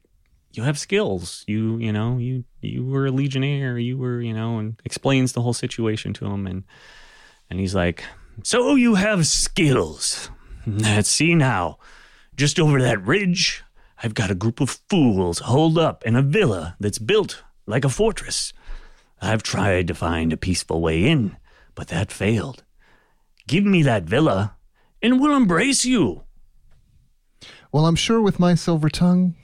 you 0.52 0.62
have 0.62 0.78
skills. 0.78 1.44
You, 1.46 1.78
you 1.78 1.92
know, 1.92 2.18
you 2.18 2.44
you 2.62 2.84
were 2.84 3.06
a 3.06 3.10
legionnaire, 3.10 3.76
you 3.76 3.98
were, 3.98 4.20
you 4.20 4.32
know, 4.32 4.58
and 4.58 4.80
explains 4.84 5.32
the 5.32 5.42
whole 5.42 5.52
situation 5.52 6.12
to 6.14 6.26
him 6.26 6.46
and 6.46 6.62
and 7.50 7.60
he's 7.60 7.74
like, 7.74 8.04
so 8.42 8.74
you 8.74 8.94
have 8.96 9.26
skills. 9.26 10.30
Let's 10.66 11.08
see 11.08 11.34
now. 11.34 11.78
Just 12.36 12.58
over 12.58 12.80
that 12.82 13.04
ridge, 13.06 13.62
I've 14.02 14.14
got 14.14 14.30
a 14.30 14.34
group 14.34 14.60
of 14.60 14.78
fools 14.88 15.38
holed 15.40 15.78
up 15.78 16.04
in 16.04 16.16
a 16.16 16.22
villa 16.22 16.76
that's 16.80 16.98
built 16.98 17.42
like 17.66 17.84
a 17.84 17.88
fortress. 17.88 18.52
I've 19.20 19.42
tried 19.42 19.86
to 19.88 19.94
find 19.94 20.32
a 20.32 20.36
peaceful 20.36 20.80
way 20.80 21.04
in, 21.04 21.36
but 21.74 21.88
that 21.88 22.10
failed. 22.12 22.64
Give 23.46 23.64
me 23.64 23.82
that 23.82 24.04
villa, 24.04 24.56
and 25.02 25.20
we'll 25.20 25.36
embrace 25.36 25.84
you. 25.84 26.24
Well, 27.72 27.86
I'm 27.86 27.96
sure 27.96 28.20
with 28.20 28.40
my 28.40 28.54
silver 28.54 28.88
tongue, 28.88 29.34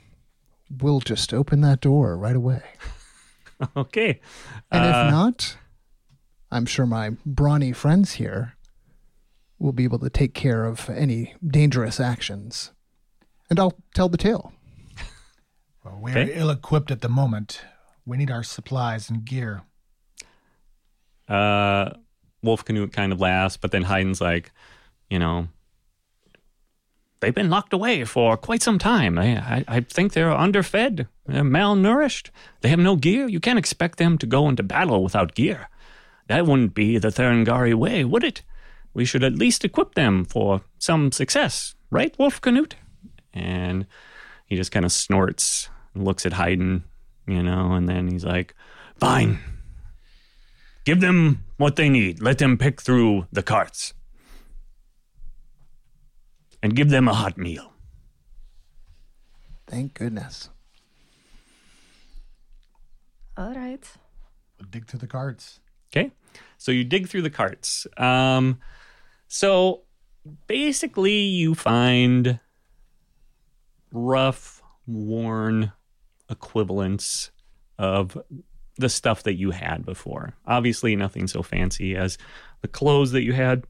we'll 0.69 0.99
just 1.01 1.33
open 1.33 1.61
that 1.61 1.81
door 1.81 2.17
right 2.17 2.35
away. 2.35 2.61
Okay. 3.77 4.19
And 4.71 4.83
Uh, 4.83 4.87
if 5.05 5.11
not, 5.11 5.57
I'm 6.49 6.65
sure 6.65 6.87
my 6.87 7.11
brawny 7.27 7.73
friends 7.73 8.13
here 8.13 8.55
will 9.61 9.71
be 9.71 9.83
able 9.83 9.99
to 9.99 10.09
take 10.09 10.33
care 10.33 10.65
of 10.65 10.89
any 10.89 11.35
dangerous 11.45 11.99
actions. 11.99 12.71
And 13.49 13.59
I'll 13.59 13.77
tell 13.93 14.09
the 14.09 14.17
tale. 14.17 14.51
Well, 15.83 15.97
we're 15.99 16.11
Okay. 16.17 16.33
ill 16.35 16.51
equipped 16.51 16.91
at 16.91 17.01
the 17.01 17.09
moment. 17.09 17.61
We 18.05 18.15
need 18.17 18.29
our 18.29 18.43
supplies 18.43 19.09
and 19.09 19.25
gear. 19.25 19.63
Uh, 21.27 21.91
Wolf 22.43 22.63
Canute 22.65 22.93
kind 22.93 23.11
of 23.11 23.19
laughs, 23.19 23.57
but 23.57 23.71
then 23.71 23.83
Haydn's 23.83 24.21
like, 24.21 24.51
you 25.09 25.17
know, 25.17 25.47
they've 27.19 27.33
been 27.33 27.49
locked 27.49 27.73
away 27.73 28.03
for 28.05 28.37
quite 28.37 28.61
some 28.61 28.77
time. 28.77 29.17
I, 29.17 29.37
I, 29.37 29.65
I 29.67 29.79
think 29.81 30.13
they're 30.13 30.31
underfed, 30.31 31.07
they're 31.25 31.43
malnourished. 31.43 32.29
They 32.61 32.69
have 32.69 32.79
no 32.79 32.95
gear. 32.95 33.27
You 33.27 33.39
can't 33.39 33.59
expect 33.59 33.97
them 33.97 34.17
to 34.19 34.25
go 34.27 34.49
into 34.49 34.63
battle 34.63 35.03
without 35.03 35.35
gear. 35.35 35.67
That 36.27 36.45
wouldn't 36.45 36.73
be 36.73 36.97
the 36.97 37.09
Therengari 37.09 37.73
way, 37.73 38.03
would 38.03 38.23
it? 38.23 38.41
We 38.93 39.05
should 39.05 39.23
at 39.23 39.33
least 39.33 39.63
equip 39.63 39.95
them 39.95 40.25
for 40.25 40.61
some 40.77 41.11
success, 41.11 41.75
right, 41.89 42.17
Wolf 42.19 42.41
Canute? 42.41 42.75
And 43.33 43.87
he 44.45 44.55
just 44.55 44.71
kind 44.71 44.85
of 44.85 44.91
snorts 44.91 45.69
and 45.93 46.03
looks 46.03 46.25
at 46.25 46.33
Haydn, 46.33 46.83
you 47.27 47.41
know, 47.41 47.73
and 47.73 47.87
then 47.87 48.09
he's 48.09 48.25
like, 48.25 48.53
fine. 48.99 49.39
Give 50.83 50.99
them 50.99 51.45
what 51.57 51.75
they 51.75 51.89
need. 51.89 52.21
Let 52.21 52.37
them 52.37 52.57
pick 52.57 52.81
through 52.81 53.27
the 53.31 53.43
carts. 53.43 53.93
And 56.63 56.75
give 56.75 56.89
them 56.89 57.07
a 57.07 57.13
hot 57.13 57.37
meal. 57.37 57.73
Thank 59.67 59.93
goodness. 59.93 60.49
All 63.37 63.53
right. 63.53 63.83
We'll 64.59 64.69
dig 64.69 64.85
through 64.85 64.99
the 64.99 65.07
carts. 65.07 65.59
Okay. 65.91 66.11
So 66.57 66.71
you 66.71 66.83
dig 66.83 67.07
through 67.07 67.21
the 67.23 67.29
carts. 67.29 67.87
Um, 67.97 68.59
so 69.33 69.83
basically, 70.45 71.19
you 71.19 71.55
find 71.55 72.41
rough, 73.93 74.61
worn 74.85 75.71
equivalents 76.29 77.31
of 77.77 78.17
the 78.77 78.89
stuff 78.89 79.23
that 79.23 79.35
you 79.35 79.51
had 79.51 79.85
before. 79.85 80.33
Obviously, 80.45 80.97
nothing 80.97 81.29
so 81.29 81.41
fancy 81.41 81.95
as 81.95 82.17
the 82.59 82.67
clothes 82.67 83.11
that 83.11 83.23
you 83.23 83.31
had 83.31 83.63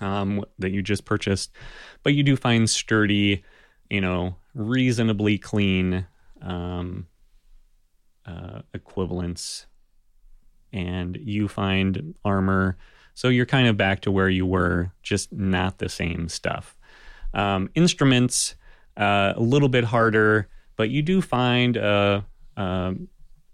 um, 0.00 0.44
that 0.60 0.70
you 0.70 0.80
just 0.80 1.04
purchased, 1.04 1.50
but 2.04 2.14
you 2.14 2.22
do 2.22 2.36
find 2.36 2.70
sturdy, 2.70 3.42
you 3.90 4.00
know, 4.00 4.36
reasonably 4.54 5.38
clean 5.38 6.06
um, 6.40 7.08
uh, 8.24 8.62
equivalents, 8.72 9.66
and 10.72 11.18
you 11.20 11.48
find 11.48 12.14
armor. 12.24 12.76
So 13.14 13.28
you're 13.28 13.46
kind 13.46 13.68
of 13.68 13.76
back 13.76 14.00
to 14.00 14.10
where 14.10 14.28
you 14.28 14.46
were, 14.46 14.92
just 15.02 15.32
not 15.32 15.78
the 15.78 15.88
same 15.88 16.28
stuff. 16.28 16.76
Um, 17.34 17.70
instruments, 17.74 18.54
uh, 18.96 19.34
a 19.36 19.40
little 19.40 19.68
bit 19.68 19.84
harder, 19.84 20.48
but 20.76 20.90
you 20.90 21.02
do 21.02 21.20
find 21.20 21.76
a, 21.76 22.24
a 22.56 22.94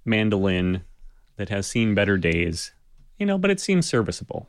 mandolin 0.05 0.83
that 1.37 1.49
has 1.49 1.67
seen 1.67 1.95
better 1.95 2.17
days, 2.17 2.73
you 3.19 3.27
know, 3.27 3.39
but 3.39 3.51
it 3.51 3.61
seems 3.61 3.87
serviceable. 3.87 4.49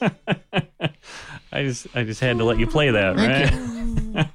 I 1.52 1.62
just 1.62 1.86
I 1.94 2.04
just 2.04 2.20
had 2.20 2.38
to 2.38 2.44
let 2.44 2.58
you 2.58 2.66
play 2.66 2.90
that, 2.90 3.16
right? 3.16 4.28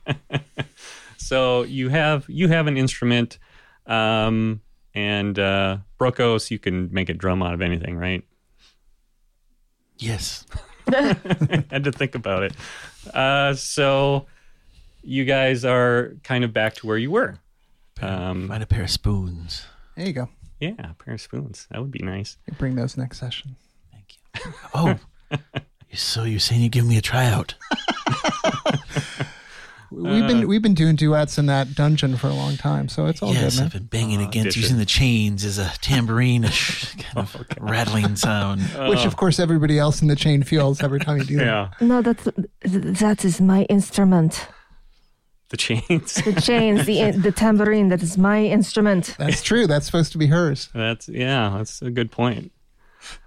so 1.17 1.63
you 1.63 1.89
have 1.89 2.25
you 2.27 2.47
have 2.47 2.67
an 2.67 2.77
instrument, 2.77 3.37
um, 3.85 4.61
and 4.93 5.37
uh, 5.37 5.77
Brokos, 6.01 6.49
you 6.49 6.57
can 6.57 6.89
make 6.91 7.09
a 7.09 7.13
drum 7.13 7.43
out 7.43 7.53
of 7.53 7.61
anything, 7.61 7.95
right? 7.95 8.23
Yes. 9.99 10.45
had 10.91 11.83
to 11.83 11.91
think 11.91 12.15
about 12.15 12.41
it. 12.41 12.53
Uh, 13.13 13.53
so 13.53 14.25
you 15.03 15.25
guys 15.25 15.63
are 15.63 16.15
kind 16.23 16.43
of 16.43 16.53
back 16.53 16.73
to 16.75 16.87
where 16.87 16.97
you 16.97 17.11
were. 17.11 17.35
Um, 18.01 18.47
Find 18.47 18.63
a 18.63 18.65
pair 18.65 18.81
of 18.81 18.89
spoons. 18.89 19.67
There 19.95 20.07
you 20.07 20.13
go. 20.13 20.29
yeah, 20.59 20.73
a 20.79 20.95
pair 20.95 21.13
of 21.13 21.21
spoons. 21.21 21.67
That 21.69 21.81
would 21.81 21.91
be 21.91 21.99
nice. 21.99 22.37
You 22.47 22.55
bring 22.57 22.75
those 22.75 22.97
next 22.97 23.19
session. 23.19 23.55
Thank 23.91 24.15
you. 24.43 24.53
Oh, 24.73 24.99
so 25.93 26.23
you're 26.23 26.39
saying 26.39 26.61
you 26.61 26.69
give 26.69 26.85
me 26.85 26.97
a 26.97 27.01
tryout? 27.01 27.53
We've 30.01 30.23
Uh, 30.23 30.27
been 30.27 30.47
we've 30.47 30.61
been 30.61 30.73
doing 30.73 30.95
duets 30.95 31.37
in 31.37 31.45
that 31.45 31.75
dungeon 31.75 32.17
for 32.17 32.27
a 32.27 32.33
long 32.33 32.57
time, 32.57 32.89
so 32.89 33.05
it's 33.05 33.21
all 33.21 33.33
yes, 33.33 33.57
good, 33.57 33.65
I've 33.65 33.73
been 33.73 33.83
banging 33.85 34.21
Oh, 34.21 34.27
against 34.27 34.55
did 34.55 34.61
using 34.61 34.77
the 34.77 34.85
chains 34.85 35.45
as 35.45 35.57
a 35.57 35.71
tambourine, 35.81 36.43
a 36.45 36.51
sh- 36.51 36.95
kind 36.99 37.17
of 37.19 37.35
rattling 37.59 38.15
sound. 38.15 38.61
Which, 38.89 39.05
of 39.05 39.15
course, 39.17 39.39
everybody 39.39 39.77
else 39.77 40.01
in 40.01 40.07
the 40.07 40.15
chain 40.15 40.43
feels 40.43 40.81
every 40.81 40.99
time 40.99 41.17
you 41.19 41.23
do 41.25 41.37
that. 41.37 41.79
No, 41.81 42.01
that's 42.01 42.27
that 42.63 43.23
is 43.25 43.39
my 43.39 43.63
instrument. 43.63 44.47
the 45.49 45.57
chains. 45.57 46.15
The 46.15 46.41
chains, 46.41 46.85
the 46.85 47.11
the 47.27 47.31
tambourine. 47.31 47.89
That 47.89 48.01
is 48.01 48.17
my 48.17 48.43
instrument. 48.45 49.15
That's 49.19 49.43
true. 49.43 49.67
That's 49.67 49.85
supposed 49.85 50.11
to 50.13 50.17
be 50.17 50.27
hers. 50.27 50.69
That's 50.73 51.07
yeah, 51.09 51.53
that's 51.57 51.81
a 51.81 51.91
good 51.91 52.09
point. 52.11 52.51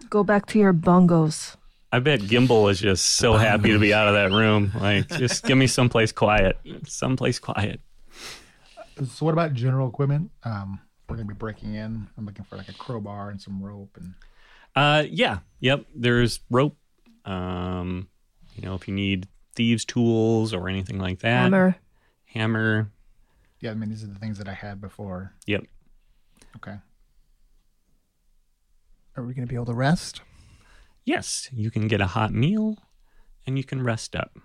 Go 0.09 0.25
back 0.25 0.47
to 0.47 0.59
your 0.59 0.73
bongos. 0.73 1.57
I 1.94 2.00
bet 2.00 2.18
Gimbal 2.22 2.72
is 2.72 2.80
just 2.80 3.07
so 3.07 3.35
happy 3.35 3.70
to 3.70 3.78
be 3.78 3.94
out 3.94 4.09
of 4.09 4.14
that 4.14 4.33
room. 4.37 4.72
Like, 4.74 5.07
just 5.11 5.44
give 5.44 5.57
me 5.57 5.68
someplace 5.68 6.11
quiet. 6.11 6.59
Someplace 6.88 7.38
quiet. 7.38 7.80
So 9.07 9.24
what 9.24 9.30
about 9.30 9.52
general 9.54 9.88
equipment? 9.90 10.33
Um, 10.42 10.80
we're 11.09 11.14
gonna 11.14 11.28
be 11.28 11.35
breaking 11.35 11.74
in. 11.74 12.09
I'm 12.18 12.26
looking 12.26 12.44
for 12.46 12.57
like 12.57 12.68
a 12.68 12.72
crowbar 12.72 13.30
and 13.30 13.40
some 13.40 13.62
rope 13.62 13.96
and 13.96 14.14
Uh, 14.74 15.04
yeah, 15.09 15.38
yep. 15.61 15.85
There's 15.94 16.40
rope. 16.50 16.76
Um, 17.24 18.09
you 18.57 18.62
know, 18.66 18.74
if 18.74 18.88
you 18.88 18.94
need 18.94 19.28
thieves' 19.54 19.85
tools 19.85 20.52
or 20.52 20.68
anything 20.68 20.98
like 20.98 21.20
that. 21.20 21.42
Hammer. 21.42 21.76
Hammer. 22.24 22.90
yeah. 23.61 23.70
I 23.70 23.74
mean, 23.74 23.90
these 23.90 24.02
are 24.02 24.09
the 24.09 24.18
things 24.18 24.38
that 24.38 24.48
I 24.48 24.54
had 24.54 24.80
before. 24.80 25.33
Yep. 25.46 25.62
Okay. 26.57 26.74
Are 29.16 29.22
we 29.22 29.33
going 29.33 29.46
to 29.46 29.48
be 29.48 29.54
able 29.54 29.66
to 29.66 29.74
rest? 29.74 30.22
Yes, 31.05 31.51
you 31.53 31.71
can 31.71 31.87
get 31.87 32.01
a 32.01 32.07
hot 32.07 32.33
meal 32.33 32.79
and 33.47 33.59
you 33.59 33.64
can 33.64 33.83
rest 33.83 34.17
up. 34.17 34.38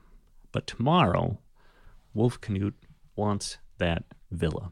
But 0.52 0.68
tomorrow, 0.68 1.40
Wolf 2.14 2.42
Canute 2.42 2.76
wants 3.16 3.58
that 3.78 4.04
villa. 4.30 4.72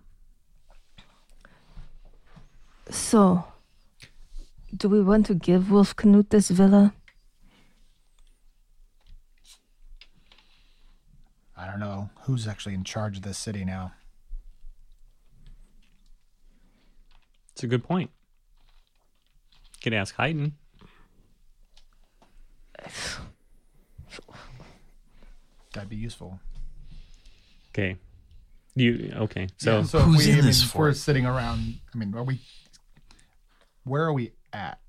So, 2.90 3.46
do 4.76 4.90
we 4.90 5.02
want 5.02 5.26
to 5.28 5.34
give 5.34 5.72
Wolf 5.72 5.96
Canute 5.96 6.30
this 6.30 6.50
villa? 6.50 6.94
I 11.56 11.66
don't 11.66 11.80
know 11.80 12.10
who's 12.22 12.48
actually 12.48 12.76
in 12.76 12.84
charge 12.84 13.18
of 13.18 13.24
this 13.24 13.38
city 13.38 13.66
now. 13.66 13.94
It's 17.52 17.64
a 17.64 17.68
good 17.68 17.84
point. 17.84 18.12
Could 19.82 19.94
ask 19.94 20.16
Haydn. 20.16 20.54
That'd 25.74 25.90
be 25.90 25.96
useful. 25.96 26.40
Okay. 27.70 27.98
You 28.76 29.14
okay? 29.16 29.48
So 29.58 29.78
Yeah, 29.78 29.84
so 29.84 30.00
Who's 30.00 30.26
we, 30.26 30.32
in 30.32 30.32
I 30.32 30.36
mean, 30.38 30.46
this 30.46 30.64
for? 30.64 30.80
We're 30.80 30.94
sitting 30.94 31.26
around. 31.26 31.80
I 31.94 31.98
mean, 31.98 32.14
are 32.16 32.24
we? 32.24 32.40
Where 33.84 34.04
are 34.04 34.14
we 34.14 34.34
at? 34.54 34.80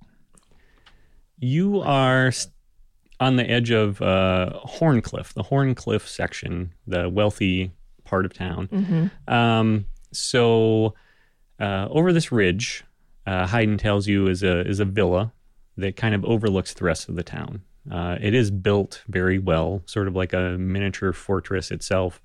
you 1.40 1.80
are 1.80 2.32
on 3.20 3.36
the 3.36 3.48
edge 3.48 3.70
of 3.70 4.00
uh, 4.02 4.50
Horncliffe, 4.60 5.34
the 5.34 5.42
Horncliffe 5.42 6.08
section, 6.08 6.72
the 6.86 7.08
wealthy 7.08 7.72
part 8.04 8.24
of 8.24 8.32
town. 8.32 9.10
Um, 9.26 9.86
so 10.12 10.94
uh, 11.60 11.88
over 11.90 12.12
this 12.12 12.30
ridge, 12.32 12.84
uh, 13.26 13.46
Haydn 13.46 13.78
tells 13.78 14.06
you 14.06 14.28
is 14.28 14.42
a 14.42 14.66
is 14.66 14.80
a 14.80 14.84
villa 14.84 15.32
that 15.76 15.96
kind 15.96 16.14
of 16.14 16.24
overlooks 16.24 16.74
the 16.74 16.84
rest 16.84 17.08
of 17.08 17.14
the 17.14 17.22
town. 17.22 17.62
Uh, 17.90 18.16
it 18.20 18.34
is 18.34 18.50
built 18.50 19.02
very 19.08 19.38
well, 19.38 19.82
sort 19.86 20.08
of 20.08 20.14
like 20.14 20.32
a 20.32 20.56
miniature 20.58 21.12
fortress 21.12 21.70
itself. 21.70 22.20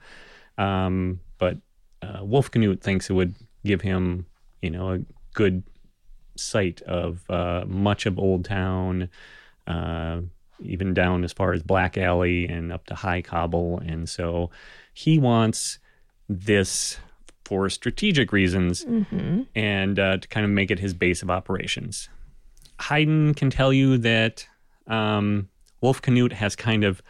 Um, 0.58 1.19
but 1.38 1.58
uh, 2.02 2.23
Wolf 2.23 2.52
Canute 2.52 2.82
thinks 2.82 3.10
it 3.10 3.13
would 3.13 3.36
give 3.65 3.82
him, 3.82 4.26
you 4.62 4.69
know, 4.69 4.93
a 4.93 4.99
good 5.34 5.63
sight 6.36 6.82
of 6.84 7.30
uh, 7.30 7.63
much 7.67 8.06
of 8.06 8.19
Old 8.19 8.45
Town, 8.45 9.10
uh, 9.67 10.21
even 10.60 10.93
down 10.93 11.23
as 11.23 11.34
far 11.34 11.54
as 11.54 11.63
Black 11.63 11.97
Alley 11.97 12.47
and 12.47 12.71
up 12.71 12.86
to 12.88 12.95
High 12.95 13.21
Cobble. 13.21 13.80
And 13.80 14.08
so 14.10 14.49
he 14.93 15.17
wants 15.17 15.80
this 16.30 16.97
for 17.45 17.69
strategic 17.69 18.32
reasons 18.32 18.84
and 19.56 19.99
uh, 19.99 20.17
to 20.17 20.28
kind 20.28 20.45
of 20.45 20.52
make 20.52 20.71
it 20.71 20.80
his 20.80 20.93
base 20.93 21.21
of 21.21 21.30
operations. 21.30 22.10
Haydn 22.80 23.34
can 23.34 23.49
tell 23.49 23.73
you 23.73 23.97
that 23.99 24.47
um, 24.88 25.49
Wolf 25.84 26.02
Canute 26.02 26.32
has 26.32 26.56
kind 26.56 26.86
of 26.86 27.04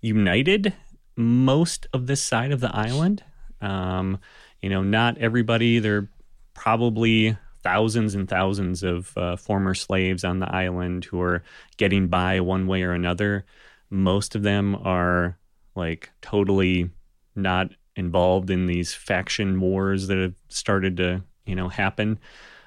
united 0.00 0.72
most 1.16 1.88
of 1.92 2.06
this 2.06 2.22
side 2.22 2.52
of 2.52 2.60
the 2.60 2.74
island. 2.74 3.24
Um, 3.60 4.20
you 4.60 4.70
know, 4.70 4.84
not 4.84 5.18
everybody. 5.18 5.80
There 5.80 5.96
are 5.96 6.08
probably 6.54 7.36
thousands 7.64 8.14
and 8.14 8.28
thousands 8.28 8.84
of 8.84 9.16
uh, 9.18 9.34
former 9.34 9.74
slaves 9.74 10.22
on 10.22 10.38
the 10.38 10.54
island 10.54 11.04
who 11.06 11.20
are 11.20 11.42
getting 11.78 12.06
by 12.06 12.38
one 12.38 12.68
way 12.68 12.84
or 12.84 12.92
another. 12.92 13.44
Most 13.90 14.36
of 14.36 14.44
them 14.44 14.76
are 14.76 15.36
like 15.74 16.10
totally 16.20 16.90
not 17.34 17.70
involved 17.96 18.50
in 18.50 18.66
these 18.66 18.94
faction 18.94 19.60
wars 19.60 20.06
that 20.06 20.18
have 20.18 20.34
started 20.48 20.96
to, 20.98 21.24
you 21.44 21.56
know, 21.56 21.68
happen. 21.68 22.20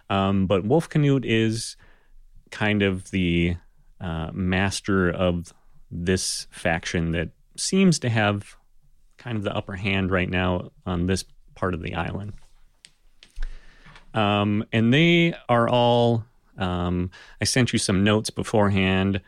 Um, 0.09 0.47
but 0.47 0.65
Wolf 0.65 0.89
Canute 0.89 1.25
is 1.25 1.77
kind 2.51 2.83
of 2.83 3.11
the 3.11 3.55
uh, 4.01 4.31
master 4.33 5.09
of 5.09 5.53
this 5.91 6.47
faction 6.51 7.11
that 7.11 7.29
seems 7.55 7.99
to 7.99 8.09
have 8.09 8.55
kind 9.17 9.37
of 9.37 9.43
the 9.43 9.55
upper 9.55 9.75
hand 9.75 10.11
right 10.11 10.29
now 10.29 10.71
on 10.85 11.05
this 11.05 11.23
part 11.55 11.73
of 11.73 11.81
the 11.81 11.95
island. 11.95 12.33
Um, 14.13 14.63
and 14.71 14.93
they 14.93 15.33
are 15.49 15.67
all, 15.67 16.25
um, 16.57 17.11
I 17.41 17.45
sent 17.45 17.73
you 17.73 17.79
some 17.79 18.03
notes 18.03 18.29
beforehand 18.29 19.21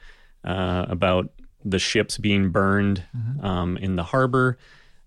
uh, 0.43 0.85
about 0.87 1.31
the 1.63 1.79
ships 1.79 2.17
being 2.17 2.51
burned 2.51 3.03
um, 3.41 3.77
in 3.77 3.95
the 3.95 4.03
harbor. 4.03 4.57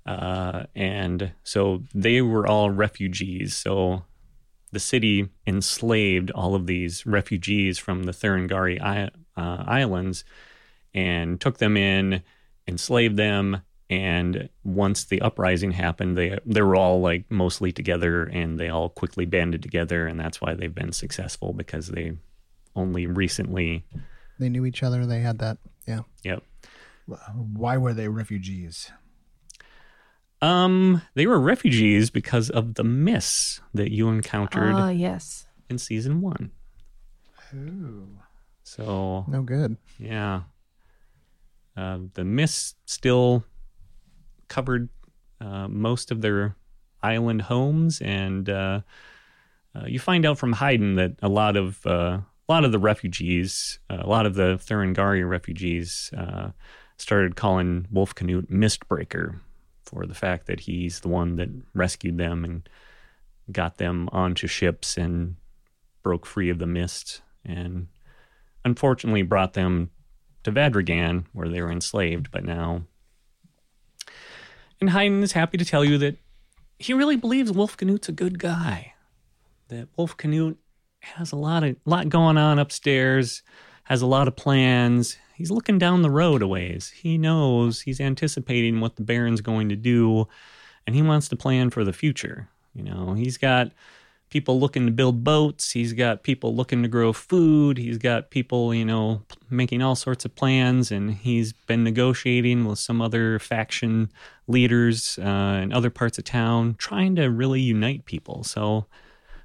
Uh, 0.04 0.64
and 0.74 1.32
so 1.44 1.82
they 1.94 2.20
were 2.20 2.46
all 2.46 2.70
refugees. 2.70 3.56
So 3.56 4.04
the 4.72 4.80
city 4.80 5.28
enslaved 5.46 6.30
all 6.30 6.54
of 6.54 6.66
these 6.66 7.04
refugees 7.06 7.78
from 7.78 8.04
the 8.04 8.12
Thurangari 8.12 8.80
I- 8.80 9.10
uh, 9.36 9.64
Islands 9.66 10.24
and 10.94 11.40
took 11.40 11.58
them 11.58 11.76
in, 11.76 12.22
enslaved 12.66 13.16
them, 13.16 13.62
and 13.88 14.48
once 14.62 15.04
the 15.04 15.20
uprising 15.20 15.72
happened, 15.72 16.16
they 16.16 16.38
they 16.46 16.62
were 16.62 16.76
all 16.76 17.00
like 17.00 17.24
mostly 17.30 17.72
together, 17.72 18.24
and 18.24 18.58
they 18.58 18.68
all 18.68 18.88
quickly 18.88 19.24
banded 19.24 19.62
together, 19.62 20.06
and 20.06 20.18
that's 20.18 20.40
why 20.40 20.54
they've 20.54 20.74
been 20.74 20.92
successful 20.92 21.52
because 21.52 21.88
they 21.88 22.12
only 22.76 23.06
recently, 23.06 23.84
They 24.38 24.48
knew 24.48 24.64
each 24.64 24.82
other. 24.84 25.04
They 25.06 25.20
had 25.20 25.38
that. 25.40 25.58
Yeah. 25.86 26.02
yep. 26.22 26.44
Why 27.34 27.76
were 27.76 27.92
they 27.92 28.06
refugees? 28.06 28.92
Um, 30.42 31.02
they 31.14 31.26
were 31.26 31.38
refugees 31.38 32.10
because 32.10 32.48
of 32.50 32.74
the 32.74 32.84
mists 32.84 33.60
that 33.74 33.90
you 33.92 34.08
encountered 34.08 34.74
Ah, 34.74 34.88
yes. 34.88 35.46
in 35.68 35.76
season 35.78 36.20
one. 36.20 36.50
Ooh. 37.54 38.08
So 38.62 39.24
No 39.28 39.42
good. 39.42 39.76
yeah, 39.98 40.42
uh, 41.76 41.98
the 42.14 42.24
mists 42.24 42.74
still 42.86 43.44
covered 44.48 44.88
uh, 45.40 45.66
most 45.68 46.10
of 46.10 46.20
their 46.22 46.54
island 47.02 47.42
homes, 47.42 48.00
and 48.00 48.48
uh, 48.48 48.80
uh, 49.74 49.86
you 49.86 49.98
find 49.98 50.24
out 50.24 50.38
from 50.38 50.52
Haydn 50.54 50.94
that 50.96 51.16
a 51.22 51.28
lot 51.28 51.56
of 51.56 51.84
uh, 51.86 52.20
a 52.48 52.52
lot 52.52 52.64
of 52.64 52.72
the 52.72 52.78
refugees, 52.78 53.78
uh, 53.90 53.98
a 54.00 54.06
lot 54.08 54.26
of 54.26 54.34
the 54.34 54.56
Thuringaria 54.58 55.28
refugees, 55.28 56.10
uh, 56.16 56.50
started 56.96 57.34
calling 57.36 57.86
Wolf 57.90 58.14
Canute 58.14 58.50
Mistbreaker 58.50 59.40
for 59.90 60.06
the 60.06 60.14
fact 60.14 60.46
that 60.46 60.60
he's 60.60 61.00
the 61.00 61.08
one 61.08 61.36
that 61.36 61.48
rescued 61.74 62.16
them 62.16 62.44
and 62.44 62.68
got 63.50 63.78
them 63.78 64.08
onto 64.12 64.46
ships 64.46 64.96
and 64.96 65.34
broke 66.02 66.24
free 66.24 66.48
of 66.48 66.58
the 66.58 66.66
mist 66.66 67.22
and 67.44 67.88
unfortunately 68.64 69.22
brought 69.22 69.54
them 69.54 69.90
to 70.44 70.52
Vadragan 70.52 71.24
where 71.32 71.48
they 71.48 71.60
were 71.60 71.72
enslaved. 71.72 72.30
But 72.30 72.44
now 72.44 72.82
and 74.80 74.90
Haydn 74.90 75.22
is 75.22 75.32
happy 75.32 75.58
to 75.58 75.64
tell 75.64 75.84
you 75.84 75.98
that 75.98 76.16
he 76.78 76.94
really 76.94 77.16
believes 77.16 77.52
Wolf 77.52 77.76
Canute's 77.76 78.08
a 78.08 78.12
good 78.12 78.38
guy 78.38 78.94
that 79.68 79.88
Wolf 79.96 80.16
Canute 80.16 80.58
has 81.00 81.32
a 81.32 81.36
lot 81.36 81.64
of 81.64 81.76
lot 81.84 82.08
going 82.08 82.36
on 82.36 82.58
upstairs 82.58 83.42
has 83.84 84.02
a 84.02 84.06
lot 84.06 84.28
of 84.28 84.36
plans 84.36 85.16
he's 85.40 85.50
looking 85.50 85.78
down 85.78 86.02
the 86.02 86.10
road 86.10 86.42
a 86.42 86.46
ways 86.46 86.92
he 87.02 87.16
knows 87.16 87.80
he's 87.80 88.00
anticipating 88.00 88.80
what 88.80 88.96
the 88.96 89.02
baron's 89.02 89.40
going 89.40 89.68
to 89.68 89.76
do 89.76 90.28
and 90.86 90.94
he 90.94 91.02
wants 91.02 91.28
to 91.28 91.36
plan 91.36 91.70
for 91.70 91.82
the 91.82 91.92
future 91.92 92.48
you 92.74 92.82
know 92.82 93.14
he's 93.14 93.38
got 93.38 93.72
people 94.30 94.60
looking 94.60 94.86
to 94.86 94.92
build 94.92 95.24
boats. 95.24 95.72
He's 95.72 95.92
got 95.92 96.22
people 96.22 96.54
looking 96.54 96.82
to 96.82 96.88
grow 96.88 97.12
food. 97.12 97.76
He's 97.76 97.98
got 97.98 98.30
people, 98.30 98.72
you 98.72 98.84
know, 98.84 99.22
making 99.50 99.82
all 99.82 99.96
sorts 99.96 100.24
of 100.24 100.34
plans. 100.36 100.90
And 100.90 101.12
he's 101.12 101.52
been 101.52 101.84
negotiating 101.84 102.64
with 102.64 102.78
some 102.78 103.02
other 103.02 103.38
faction 103.40 104.10
leaders 104.46 105.18
uh, 105.18 105.60
in 105.62 105.72
other 105.72 105.90
parts 105.90 106.16
of 106.16 106.24
town, 106.24 106.76
trying 106.78 107.16
to 107.16 107.26
really 107.28 107.60
unite 107.60 108.04
people. 108.04 108.44
So 108.44 108.86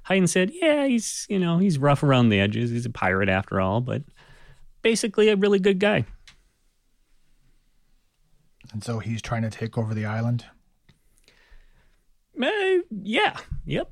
Haydn 0.04 0.28
said, 0.28 0.52
yeah, 0.54 0.86
he's, 0.86 1.26
you 1.28 1.40
know, 1.40 1.58
he's 1.58 1.78
rough 1.78 2.04
around 2.04 2.28
the 2.28 2.40
edges. 2.40 2.70
He's 2.70 2.86
a 2.86 2.90
pirate 2.90 3.28
after 3.28 3.60
all, 3.60 3.80
but 3.80 4.02
basically 4.86 5.28
a 5.28 5.34
really 5.34 5.58
good 5.58 5.80
guy. 5.80 6.04
And 8.72 8.84
so 8.84 9.00
he's 9.00 9.20
trying 9.20 9.42
to 9.42 9.50
take 9.50 9.76
over 9.76 9.92
the 9.94 10.04
island. 10.04 10.44
Uh, 12.40 12.84
yeah. 13.02 13.36
Yep. 13.64 13.90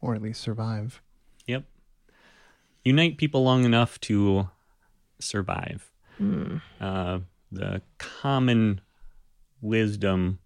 Or 0.00 0.14
at 0.14 0.22
least 0.22 0.40
survive. 0.40 1.02
Yep. 1.46 1.64
Unite 2.82 3.18
people 3.18 3.44
long 3.44 3.66
enough 3.66 4.00
to 4.00 4.48
survive. 5.20 5.92
Uh, 6.80 7.18
the 7.50 7.82
common 7.98 8.80
wisdom 9.60 10.38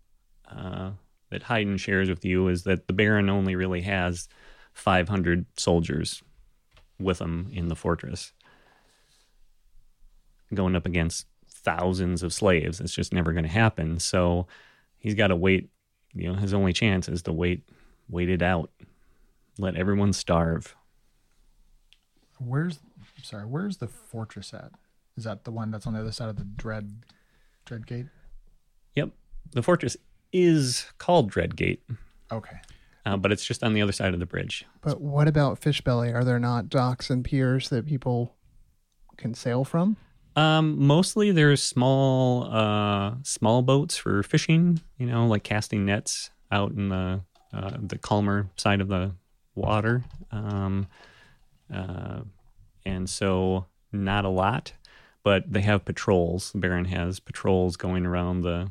uh, 0.51 0.91
that 1.31 1.45
Haydn 1.45 1.77
shares 1.77 2.09
with 2.09 2.25
you 2.25 2.49
is 2.49 2.65
that 2.65 2.89
the 2.89 2.93
Baron 2.93 3.31
only 3.31 3.55
really 3.55 3.83
has 3.83 4.27
500 4.73 5.47
soldiers 5.57 6.25
with 6.99 7.21
him 7.21 7.51
in 7.53 7.69
the 7.69 7.77
fortress. 7.77 8.33
Going 10.55 10.77
up 10.77 10.87
against 10.87 11.27
thousands 11.49 12.23
of 12.23 12.33
slaves, 12.33 12.81
it's 12.81 12.95
just 12.95 13.13
never 13.13 13.33
going 13.33 13.45
to 13.45 13.51
happen. 13.51 13.99
So 13.99 14.47
he's 14.99 15.15
got 15.15 15.29
to 15.29 15.37
wait. 15.37 15.71
You 16.15 16.33
know, 16.33 16.39
his 16.39 16.55
only 16.55 16.73
chance 16.73 17.09
is 17.09 17.23
to 17.23 17.33
wait, 17.33 17.69
wait 18.09 18.31
it 18.31 18.43
out, 18.43 18.71
let 19.59 19.77
everyone 19.77 20.13
starve. 20.13 20.75
Where's 22.39 22.79
sorry, 23.23 23.45
where's 23.47 23.79
the 23.79 23.89
fortress 23.89 24.55
at? 24.55 24.71
Is 25.17 25.25
that 25.25 25.45
the 25.45 25.51
one 25.51 25.71
that's 25.71 25.87
on 25.87 25.95
the 25.95 26.01
other 26.01 26.13
side 26.13 26.29
of 26.29 26.37
the 26.37 26.45
dread 26.45 27.03
dread 27.65 27.87
gate? 27.87 28.07
Yep. 28.95 29.11
The 29.53 29.63
fortress 29.63 29.97
is 30.33 30.87
called 30.99 31.31
Dread 31.31 31.57
Gate. 31.57 31.83
Okay. 32.31 32.57
uh, 33.07 33.17
but 33.17 33.33
it's 33.33 33.45
just 33.45 33.63
on 33.63 33.73
the 33.73 33.81
other 33.83 33.93
side 33.93 34.13
of 34.13 34.21
the 34.21 34.27
bridge. 34.27 34.65
But 34.83 35.01
what 35.01 35.29
about 35.29 35.61
Fishbelly? 35.61 36.15
Are 36.15 36.25
there 36.25 36.39
not 36.39 36.69
docks 36.69 37.09
and 37.11 37.25
piers 37.25 37.69
that 37.71 37.87
people 37.87 38.35
can 39.17 39.35
sail 39.35 39.65
from? 39.65 39.97
Um, 40.37 40.87
mostly 40.87 41.33
there's 41.33 41.63
small, 41.63 42.45
uh, 42.53 43.15
small 43.23 43.63
boats 43.63 43.97
for 43.97 44.23
fishing. 44.23 44.81
You 44.99 45.07
know, 45.07 45.27
like 45.27 45.43
casting 45.43 45.87
nets 45.87 46.31
out 46.53 46.73
in 46.73 46.91
the 46.91 47.23
uh, 47.53 47.77
the 47.81 47.99
calmer 47.99 48.51
side 48.57 48.81
of 48.81 48.89
the 48.89 49.13
water. 49.55 50.05
Um, 50.31 50.87
uh, 51.73 52.21
and 52.85 53.09
so 53.09 53.67
not 53.93 54.25
a 54.25 54.29
lot, 54.29 54.73
but 55.25 55.51
they 55.51 55.63
have 55.63 55.85
patrols. 55.85 56.53
The 56.53 56.59
Baron 56.59 56.85
has 56.87 57.19
patrols 57.19 57.77
going 57.77 58.07
around 58.07 58.43
the. 58.43 58.71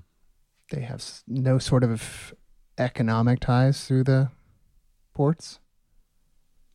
They 0.71 0.81
have 0.81 1.03
no 1.27 1.57
sort 1.59 1.83
of 1.83 2.33
economic 2.77 3.39
ties 3.39 3.85
through 3.85 4.03
the 4.03 4.29
ports. 5.13 5.59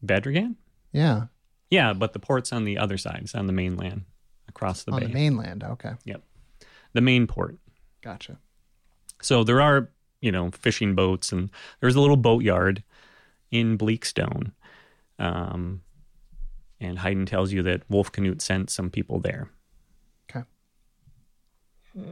Vadragan? 0.05 0.57
Yeah, 0.93 1.27
Yeah, 1.71 1.93
but 1.93 2.13
the 2.13 2.19
port's 2.19 2.53
on 2.53 2.65
the 2.65 2.79
other 2.79 2.99
side. 2.99 3.21
It's 3.23 3.35
on 3.35 3.47
the 3.47 3.53
mainland, 3.53 4.03
across 4.51 4.85
the 4.85 4.93
on 4.93 5.01
bay. 5.01 5.07
the 5.07 5.13
mainland. 5.15 5.65
Okay, 5.65 5.93
Yep. 6.05 6.23
the 6.93 7.01
main 7.01 7.27
port. 7.27 7.57
gotcha. 8.03 8.39
So 9.23 9.43
there 9.45 9.61
are, 9.61 9.91
you 10.21 10.31
know, 10.33 10.51
fishing 10.51 10.95
boats, 10.95 11.33
and 11.33 11.51
there's 11.81 11.97
a 11.97 12.01
little 12.01 12.17
boatyard 12.17 12.83
in 13.51 13.77
Bleakstone. 13.79 14.53
Um, 15.19 15.83
and 16.81 16.99
Haydn 16.99 17.27
tells 17.27 17.53
you 17.53 17.63
that 17.65 17.83
Wolf 17.91 18.11
Canute 18.13 18.41
sent 18.41 18.71
some 18.71 18.89
people 18.91 19.21
there. 19.21 19.51
Okay. 20.31 20.45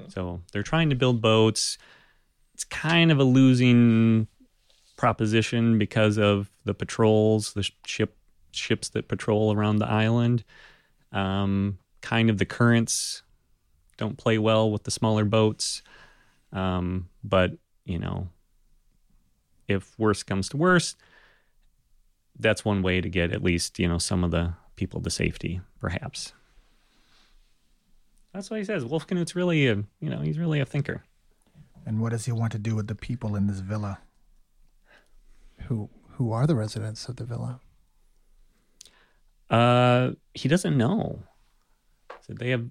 So 0.08 0.42
they're 0.52 0.62
trying 0.62 0.90
to 0.90 0.96
build 0.96 1.22
boats. 1.22 1.78
It's 2.54 2.64
kind 2.64 3.10
of 3.12 3.18
a 3.18 3.24
losing 3.24 4.26
proposition 4.96 5.78
because 5.78 6.18
of 6.18 6.50
the 6.64 6.74
patrols, 6.74 7.52
the 7.54 7.66
ship 7.86 8.16
ships 8.50 8.88
that 8.90 9.08
patrol 9.08 9.52
around 9.52 9.76
the 9.76 9.88
island. 9.88 10.44
Um, 11.12 11.78
kind 12.00 12.30
of 12.30 12.38
the 12.38 12.46
currents 12.46 13.22
don't 13.96 14.16
play 14.16 14.38
well 14.38 14.70
with 14.70 14.84
the 14.84 14.90
smaller 14.90 15.24
boats. 15.24 15.82
Um, 16.52 17.08
but 17.22 17.52
you 17.84 17.98
know, 17.98 18.28
if 19.66 19.98
worst 19.98 20.26
comes 20.26 20.48
to 20.50 20.56
worst, 20.56 20.96
that's 22.38 22.64
one 22.64 22.82
way 22.82 23.00
to 23.00 23.08
get 23.08 23.32
at 23.32 23.42
least 23.42 23.78
you 23.78 23.88
know 23.88 23.98
some 23.98 24.24
of 24.24 24.30
the 24.30 24.54
people 24.76 25.00
to 25.02 25.10
safety, 25.10 25.60
perhaps. 25.80 26.32
That's 28.32 28.50
what 28.50 28.58
he 28.58 28.64
says. 28.64 28.84
Wolf 28.84 29.06
Canute's 29.06 29.34
really 29.34 29.66
a 29.66 29.76
you 30.00 30.10
know 30.10 30.20
he's 30.20 30.38
really 30.38 30.60
a 30.60 30.66
thinker. 30.66 31.02
And 31.84 32.00
what 32.00 32.10
does 32.10 32.26
he 32.26 32.32
want 32.32 32.52
to 32.52 32.58
do 32.58 32.74
with 32.74 32.86
the 32.86 32.94
people 32.94 33.34
in 33.34 33.46
this 33.46 33.60
villa? 33.60 33.98
Who 35.66 35.88
who 36.12 36.32
are 36.32 36.46
the 36.46 36.54
residents 36.54 37.08
of 37.08 37.16
the 37.16 37.24
villa? 37.24 37.60
Uh, 39.50 40.10
he 40.34 40.48
doesn't 40.48 40.76
know. 40.76 41.22
They 42.28 42.50
have 42.50 42.66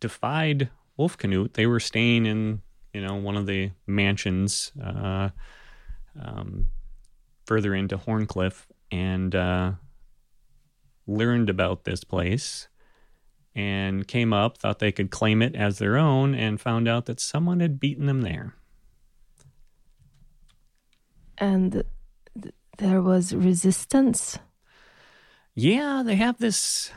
defied 0.00 0.70
Wolf 0.96 1.18
Canute. 1.18 1.54
They 1.54 1.66
were 1.66 1.80
staying 1.80 2.26
in, 2.26 2.62
you 2.92 3.00
know, 3.00 3.16
one 3.16 3.36
of 3.36 3.46
the 3.46 3.72
mansions 3.86 4.72
uh, 4.82 5.30
um, 6.20 6.68
further 7.46 7.74
into 7.74 7.96
Horncliffe 7.96 8.66
and 8.90 9.34
uh, 9.34 9.72
learned 11.06 11.50
about 11.50 11.84
this 11.84 12.04
place 12.04 12.68
and 13.54 14.06
came 14.08 14.32
up, 14.32 14.58
thought 14.58 14.78
they 14.78 14.92
could 14.92 15.10
claim 15.10 15.40
it 15.40 15.54
as 15.54 15.78
their 15.78 15.96
own, 15.96 16.34
and 16.34 16.60
found 16.60 16.88
out 16.88 17.06
that 17.06 17.20
someone 17.20 17.60
had 17.60 17.78
beaten 17.78 18.06
them 18.06 18.22
there. 18.22 18.54
And 21.38 21.84
th- 22.40 22.54
there 22.78 23.00
was 23.00 23.34
resistance. 23.34 24.38
Yeah, 25.54 26.02
they 26.04 26.16
have 26.16 26.38
this. 26.38 26.90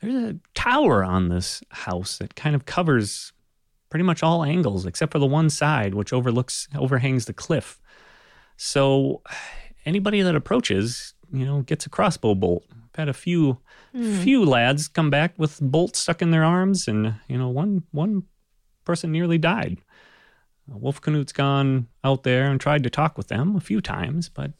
There's 0.00 0.14
a 0.14 0.36
tower 0.54 1.04
on 1.04 1.28
this 1.28 1.62
house 1.70 2.18
that 2.18 2.34
kind 2.34 2.56
of 2.56 2.64
covers 2.64 3.32
pretty 3.90 4.04
much 4.04 4.22
all 4.22 4.44
angles 4.44 4.86
except 4.86 5.12
for 5.12 5.18
the 5.18 5.26
one 5.26 5.50
side, 5.50 5.94
which 5.94 6.12
overlooks 6.12 6.68
overhangs 6.74 7.26
the 7.26 7.32
cliff. 7.32 7.80
So 8.56 9.22
anybody 9.84 10.22
that 10.22 10.34
approaches, 10.34 11.14
you 11.32 11.44
know, 11.44 11.62
gets 11.62 11.86
a 11.86 11.90
crossbow 11.90 12.34
bolt. 12.34 12.64
I've 12.70 12.96
had 12.96 13.08
a 13.08 13.14
few 13.14 13.58
hmm. 13.92 14.20
few 14.20 14.44
lads 14.44 14.88
come 14.88 15.10
back 15.10 15.34
with 15.36 15.60
bolts 15.60 15.98
stuck 15.98 16.22
in 16.22 16.30
their 16.30 16.44
arms, 16.44 16.88
and 16.88 17.14
you 17.28 17.36
know, 17.36 17.48
one 17.48 17.82
one 17.90 18.24
person 18.84 19.12
nearly 19.12 19.38
died. 19.38 19.78
Wolf 20.66 21.00
Canute's 21.00 21.32
gone 21.32 21.88
out 22.04 22.22
there 22.22 22.48
and 22.48 22.60
tried 22.60 22.84
to 22.84 22.90
talk 22.90 23.18
with 23.18 23.28
them 23.28 23.56
a 23.56 23.60
few 23.60 23.80
times, 23.80 24.28
but 24.28 24.52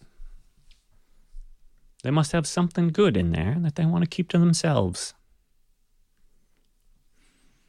they 2.02 2.10
must 2.10 2.32
have 2.32 2.46
something 2.46 2.88
good 2.88 3.16
in 3.16 3.30
there 3.30 3.56
that 3.60 3.76
they 3.76 3.86
want 3.86 4.02
to 4.02 4.10
keep 4.10 4.28
to 4.30 4.38
themselves 4.38 5.14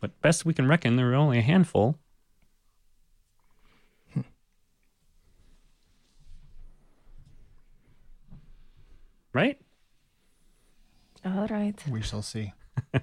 but 0.02 0.20
best 0.22 0.44
we 0.46 0.54
can 0.54 0.68
reckon, 0.68 0.98
there 0.98 1.12
are 1.12 1.16
only 1.16 1.38
a 1.38 1.44
handful. 1.44 1.98
Hmm. 4.14 4.22
Right? 9.32 9.62
All 11.24 11.48
right. 11.48 11.76
We 11.88 12.02
shall 12.02 12.24
see. 12.24 12.52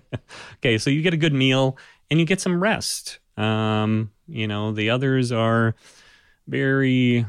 okay, 0.57 0.77
so 0.77 0.91
you 0.91 1.03
get 1.03 1.15
a 1.15 1.19
good 1.19 1.33
meal 1.33 1.79
and 2.11 2.19
you 2.19 2.27
get 2.27 2.41
some 2.41 2.61
rest. 2.61 3.21
Um, 3.37 4.11
you 4.27 4.49
know, 4.49 4.73
the 4.73 4.91
others 4.91 5.31
are 5.31 5.77
very 6.49 7.25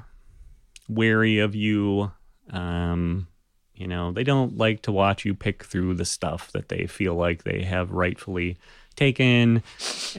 wary 0.87 1.39
of 1.39 1.53
you. 1.53 2.11
Um, 2.49 3.27
you 3.75 3.87
know, 3.87 4.11
they 4.11 4.23
don't 4.23 4.57
like 4.57 4.81
to 4.83 4.91
watch 4.91 5.25
you 5.25 5.35
pick 5.35 5.63
through 5.63 5.93
the 5.93 6.05
stuff 6.05 6.51
that 6.53 6.69
they 6.69 6.87
feel 6.87 7.13
like 7.13 7.43
they 7.43 7.61
have 7.61 7.91
rightfully 7.91 8.57
taken. 8.95 9.63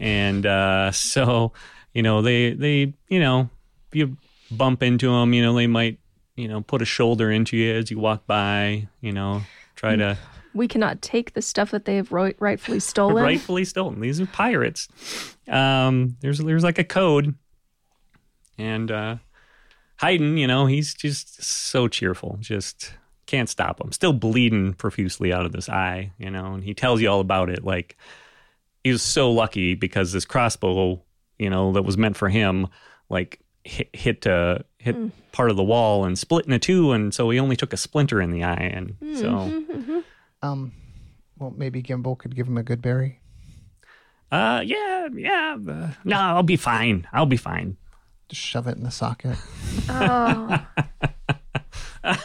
And 0.01 0.47
uh, 0.47 0.91
so, 0.93 1.53
you 1.95 2.03
know, 2.03 2.23
they 2.23 2.53
they, 2.53 2.95
you 3.09 3.21
know, 3.21 3.51
if 3.89 3.97
you 3.97 4.17
bump 4.51 4.83
into 4.83 5.11
them, 5.11 5.33
you 5.33 5.43
know, 5.43 5.55
they 5.55 5.67
might, 5.67 5.99
you 6.37 6.49
know, 6.49 6.61
put 6.61 6.83
a 6.83 6.87
shoulder 6.87 7.31
into 7.31 7.57
you 7.57 7.75
as 7.75 7.91
you 7.91 7.99
walk 7.99 8.27
by, 8.27 8.89
you 9.01 9.13
know, 9.13 9.43
try 9.77 9.97
to 9.97 10.17
We 10.55 10.69
cannot 10.69 11.03
take 11.03 11.35
the 11.35 11.43
stuff 11.43 11.71
that 11.71 11.85
they 11.85 11.97
have 11.97 12.13
ri- 12.13 12.35
rightfully 12.39 12.81
stolen. 12.81 13.23
rightfully 13.23 13.65
stolen. 13.65 14.01
These 14.01 14.21
are 14.21 14.27
pirates. 14.27 14.89
Um, 15.49 16.17
there's 16.21 16.39
there's 16.39 16.65
like 16.65 16.79
a 16.79 16.85
code, 16.85 17.35
and 18.59 18.91
uh, 18.91 19.17
Haydn, 20.01 20.37
you 20.37 20.47
know, 20.47 20.67
he's 20.67 20.95
just 20.95 21.43
so 21.43 21.89
cheerful, 21.89 22.39
just 22.41 22.95
can't 23.27 23.49
stop 23.49 23.81
him. 23.81 23.93
Still 23.93 24.13
bleeding 24.13 24.73
profusely 24.75 25.33
out 25.33 25.47
of 25.47 25.53
this 25.53 25.69
eye, 25.69 26.13
you 26.19 26.31
know, 26.31 26.55
and 26.55 26.65
he 26.65 26.75
tells 26.75 27.01
you 27.01 27.09
all 27.09 27.21
about 27.21 27.49
it. 27.51 27.65
Like 27.65 27.97
he 28.85 28.93
was 28.93 29.03
so 29.03 29.31
lucky 29.31 29.75
because 29.75 30.13
this 30.13 30.25
crossbow, 30.25 31.03
you 31.39 31.51
know, 31.51 31.73
that 31.73 31.83
was 31.83 31.97
meant 31.97 32.17
for 32.17 32.29
him, 32.29 32.69
like 33.09 33.41
hit 33.65 33.89
hit 33.93 34.27
uh, 34.27 34.59
hit 34.79 34.97
part 35.33 35.51
of 35.51 35.57
the 35.57 35.63
wall 35.63 36.05
and 36.05 36.19
split 36.19 36.47
into 36.47 36.59
two, 36.59 36.93
and 36.93 37.13
so 37.15 37.31
he 37.31 37.39
only 37.39 37.57
took 37.57 37.73
a 37.73 37.77
splinter 37.77 38.21
in 38.21 38.31
the 38.31 38.45
eye, 38.45 38.71
and 38.75 38.97
so. 39.17 40.03
Um, 40.43 40.73
well, 41.39 41.53
maybe 41.55 41.83
Gimbal 41.83 42.17
could 42.17 42.35
give 42.35 42.47
him 42.47 42.57
a 42.57 42.63
good 42.63 42.81
berry. 42.81 43.21
Uh, 44.33 44.63
yeah, 44.65 45.09
yeah. 45.13 45.57
Uh, 45.57 45.91
no, 46.05 46.17
I'll 46.17 46.43
be 46.43 46.57
fine. 46.57 47.07
I'll 47.13 47.27
be 47.27 47.37
fine. 47.37 47.77
Just 48.29 48.41
shove 48.43 48.67
it 48.67 48.77
in 48.77 48.85
the 48.85 48.91
socket. 48.91 49.37
Oh, 49.89 50.67
I 52.05 52.17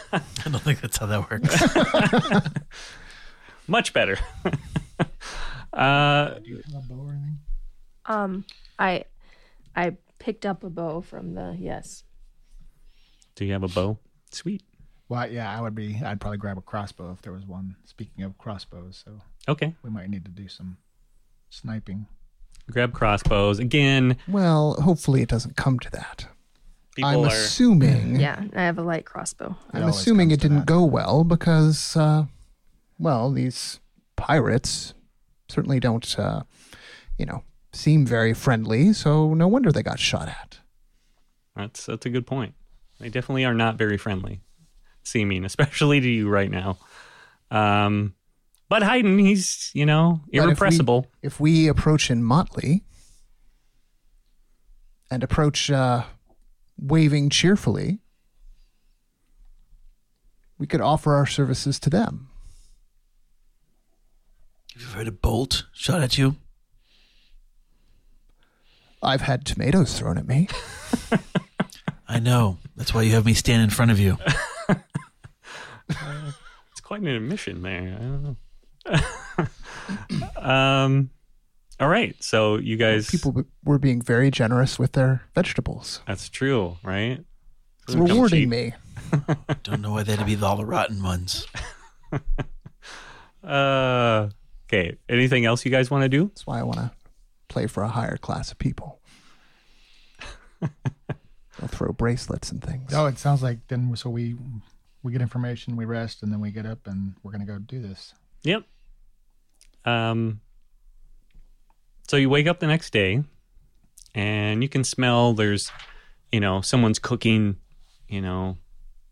don't 0.44 0.62
think 0.62 0.80
that's 0.80 0.96
how 0.96 1.06
that 1.06 1.30
works. 1.30 2.48
Much 3.68 3.92
better. 3.92 4.18
Uh, 5.76 6.38
Do 6.38 6.50
you 6.50 6.62
have 6.74 6.84
a 6.84 6.86
bow 6.88 7.00
or 7.00 7.10
anything? 7.12 7.38
um, 8.06 8.44
I, 8.78 9.04
I 9.74 9.96
picked 10.18 10.46
up 10.46 10.64
a 10.64 10.70
bow 10.70 11.00
from 11.02 11.34
the 11.34 11.56
yes. 11.58 12.04
do 13.34 13.44
you 13.44 13.52
have 13.52 13.62
a 13.62 13.68
bow? 13.68 13.98
Sweet. 14.30 14.62
Well, 15.08 15.30
yeah, 15.30 15.56
I 15.56 15.60
would 15.60 15.74
be. 15.74 16.00
I'd 16.04 16.20
probably 16.20 16.38
grab 16.38 16.58
a 16.58 16.62
crossbow 16.62 17.12
if 17.12 17.22
there 17.22 17.32
was 17.32 17.46
one. 17.46 17.76
Speaking 17.84 18.24
of 18.24 18.36
crossbows, 18.38 19.02
so 19.04 19.20
Okay. 19.48 19.74
we 19.84 19.90
might 19.90 20.10
need 20.10 20.24
to 20.24 20.30
do 20.30 20.48
some 20.48 20.78
sniping. 21.50 22.06
Grab 22.70 22.92
crossbows 22.92 23.60
again. 23.60 24.16
Well, 24.26 24.74
hopefully 24.82 25.22
it 25.22 25.28
doesn't 25.28 25.56
come 25.56 25.78
to 25.78 25.90
that. 25.92 26.26
People 26.96 27.10
I'm 27.10 27.24
are. 27.24 27.28
assuming. 27.28 28.16
Yeah, 28.18 28.42
I 28.56 28.62
have 28.62 28.78
a 28.78 28.82
light 28.82 29.04
crossbow. 29.04 29.56
I'm 29.72 29.84
assuming 29.84 30.32
it 30.32 30.40
didn't 30.40 30.60
that. 30.60 30.66
go 30.66 30.82
well 30.84 31.22
because, 31.22 31.96
uh, 31.96 32.24
well, 32.98 33.30
these 33.30 33.78
pirates 34.16 34.94
certainly 35.48 35.80
don't, 35.80 36.18
uh, 36.18 36.42
you 37.18 37.26
know, 37.26 37.42
seem 37.72 38.06
very 38.06 38.34
friendly. 38.34 38.92
So 38.92 39.34
no 39.34 39.48
wonder 39.48 39.70
they 39.72 39.82
got 39.82 39.98
shot 39.98 40.28
at. 40.28 40.58
That's 41.54 41.86
that's 41.86 42.06
a 42.06 42.10
good 42.10 42.26
point. 42.26 42.54
They 43.00 43.08
definitely 43.08 43.44
are 43.44 43.54
not 43.54 43.76
very 43.76 43.96
friendly, 43.98 44.40
seeming, 45.02 45.44
especially 45.44 46.00
to 46.00 46.08
you 46.08 46.28
right 46.28 46.50
now. 46.50 46.78
Um, 47.50 48.14
but 48.68 48.82
Haydn, 48.82 49.18
he's 49.18 49.70
you 49.74 49.86
know 49.86 50.20
But 50.26 50.28
if 50.28 50.32
we- 50.32 50.44
irrepressible. 50.48 51.06
If 51.22 51.38
we 51.40 51.68
approach 51.68 52.10
in 52.10 52.22
motley 52.24 52.84
and 55.10 55.22
approach 55.22 55.70
uh, 55.70 56.02
waving 56.78 57.30
cheerfully, 57.30 58.00
we 60.58 60.66
could 60.66 60.80
offer 60.80 61.14
our 61.14 61.26
services 61.26 61.78
to 61.80 61.90
them. 61.90 62.25
Have 64.76 64.82
you 64.82 64.88
heard 64.88 65.08
a 65.08 65.12
bolt 65.12 65.64
shot 65.72 66.02
at 66.02 66.18
you? 66.18 66.36
I've 69.02 69.22
had 69.22 69.46
tomatoes 69.46 69.98
thrown 69.98 70.18
at 70.18 70.26
me. 70.26 70.48
I 72.08 72.18
know. 72.18 72.58
That's 72.76 72.92
why 72.92 73.02
you 73.02 73.12
have 73.12 73.24
me 73.24 73.32
stand 73.34 73.62
in 73.62 73.70
front 73.70 73.90
of 73.90 73.98
you. 74.00 74.18
It's 75.88 76.80
quite 76.82 77.00
an 77.00 77.06
admission 77.06 77.62
there. 77.62 77.96
I 77.96 78.02
don't 78.02 78.36
know. 80.12 80.42
um, 80.42 81.10
all 81.78 81.88
right. 81.88 82.16
So 82.22 82.56
you 82.58 82.76
guys, 82.76 83.08
People 83.08 83.44
were 83.64 83.78
being 83.78 84.02
very 84.02 84.30
generous 84.32 84.78
with 84.80 84.92
their 84.92 85.22
vegetables. 85.34 86.00
that's 86.06 86.28
true, 86.28 86.76
right? 86.82 87.24
It's 87.84 87.94
Doesn't 87.94 88.04
rewarding 88.04 88.40
cheap. 88.40 88.48
me. 88.48 88.74
Don't 89.62 89.80
know 89.80 89.92
why 89.92 90.02
that'd 90.02 90.26
be 90.26 90.36
all 90.44 90.56
the 90.56 90.64
rotten 90.66 91.02
ones. 91.02 91.46
Uh, 93.44 94.28
okay. 94.68 94.96
Anything 95.08 95.44
else 95.44 95.64
you 95.64 95.70
guys 95.70 95.90
want 95.90 96.02
to 96.02 96.08
do? 96.08 96.26
That's 96.26 96.46
why 96.46 96.60
I 96.60 96.62
want 96.62 96.78
to 96.78 96.90
play 97.48 97.66
for 97.66 97.82
a 97.82 97.88
higher 97.88 98.16
class 98.16 98.50
of 98.50 98.58
people. 98.58 99.00
They'll 100.60 101.68
throw 101.68 101.92
bracelets 101.92 102.50
and 102.50 102.62
things. 102.62 102.92
Oh, 102.94 103.06
it 103.06 103.18
sounds 103.18 103.42
like 103.42 103.66
then. 103.68 103.94
So 103.96 104.10
we 104.10 104.36
we 105.02 105.12
get 105.12 105.22
information, 105.22 105.76
we 105.76 105.84
rest, 105.84 106.22
and 106.22 106.32
then 106.32 106.40
we 106.40 106.50
get 106.50 106.66
up 106.66 106.86
and 106.86 107.14
we're 107.22 107.32
gonna 107.32 107.46
go 107.46 107.58
do 107.58 107.80
this. 107.80 108.14
Yep. 108.42 108.64
Um. 109.84 110.40
So 112.08 112.16
you 112.16 112.28
wake 112.28 112.46
up 112.46 112.60
the 112.60 112.66
next 112.66 112.92
day, 112.92 113.24
and 114.14 114.62
you 114.62 114.68
can 114.68 114.84
smell 114.84 115.32
there's, 115.32 115.70
you 116.30 116.40
know, 116.40 116.60
someone's 116.60 116.98
cooking, 116.98 117.56
you 118.08 118.20
know, 118.20 118.58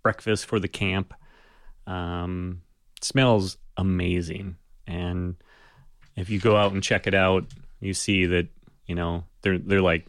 breakfast 0.03 0.47
for 0.47 0.61
the 0.61 0.69
camp. 0.69 1.15
Um, 1.87 2.63
smells 3.01 3.59
amazing, 3.77 4.57
and 4.87 5.37
if 6.17 6.31
you 6.31 6.39
go 6.39 6.57
out 6.57 6.73
and 6.73 6.83
check 6.83 7.07
it 7.07 7.15
out, 7.15 7.47
you 7.81 7.95
see 7.95 8.27
that 8.27 8.49
you 8.87 8.95
know 8.95 9.25
they're 9.43 9.59
they're 9.59 9.83
like, 9.83 10.07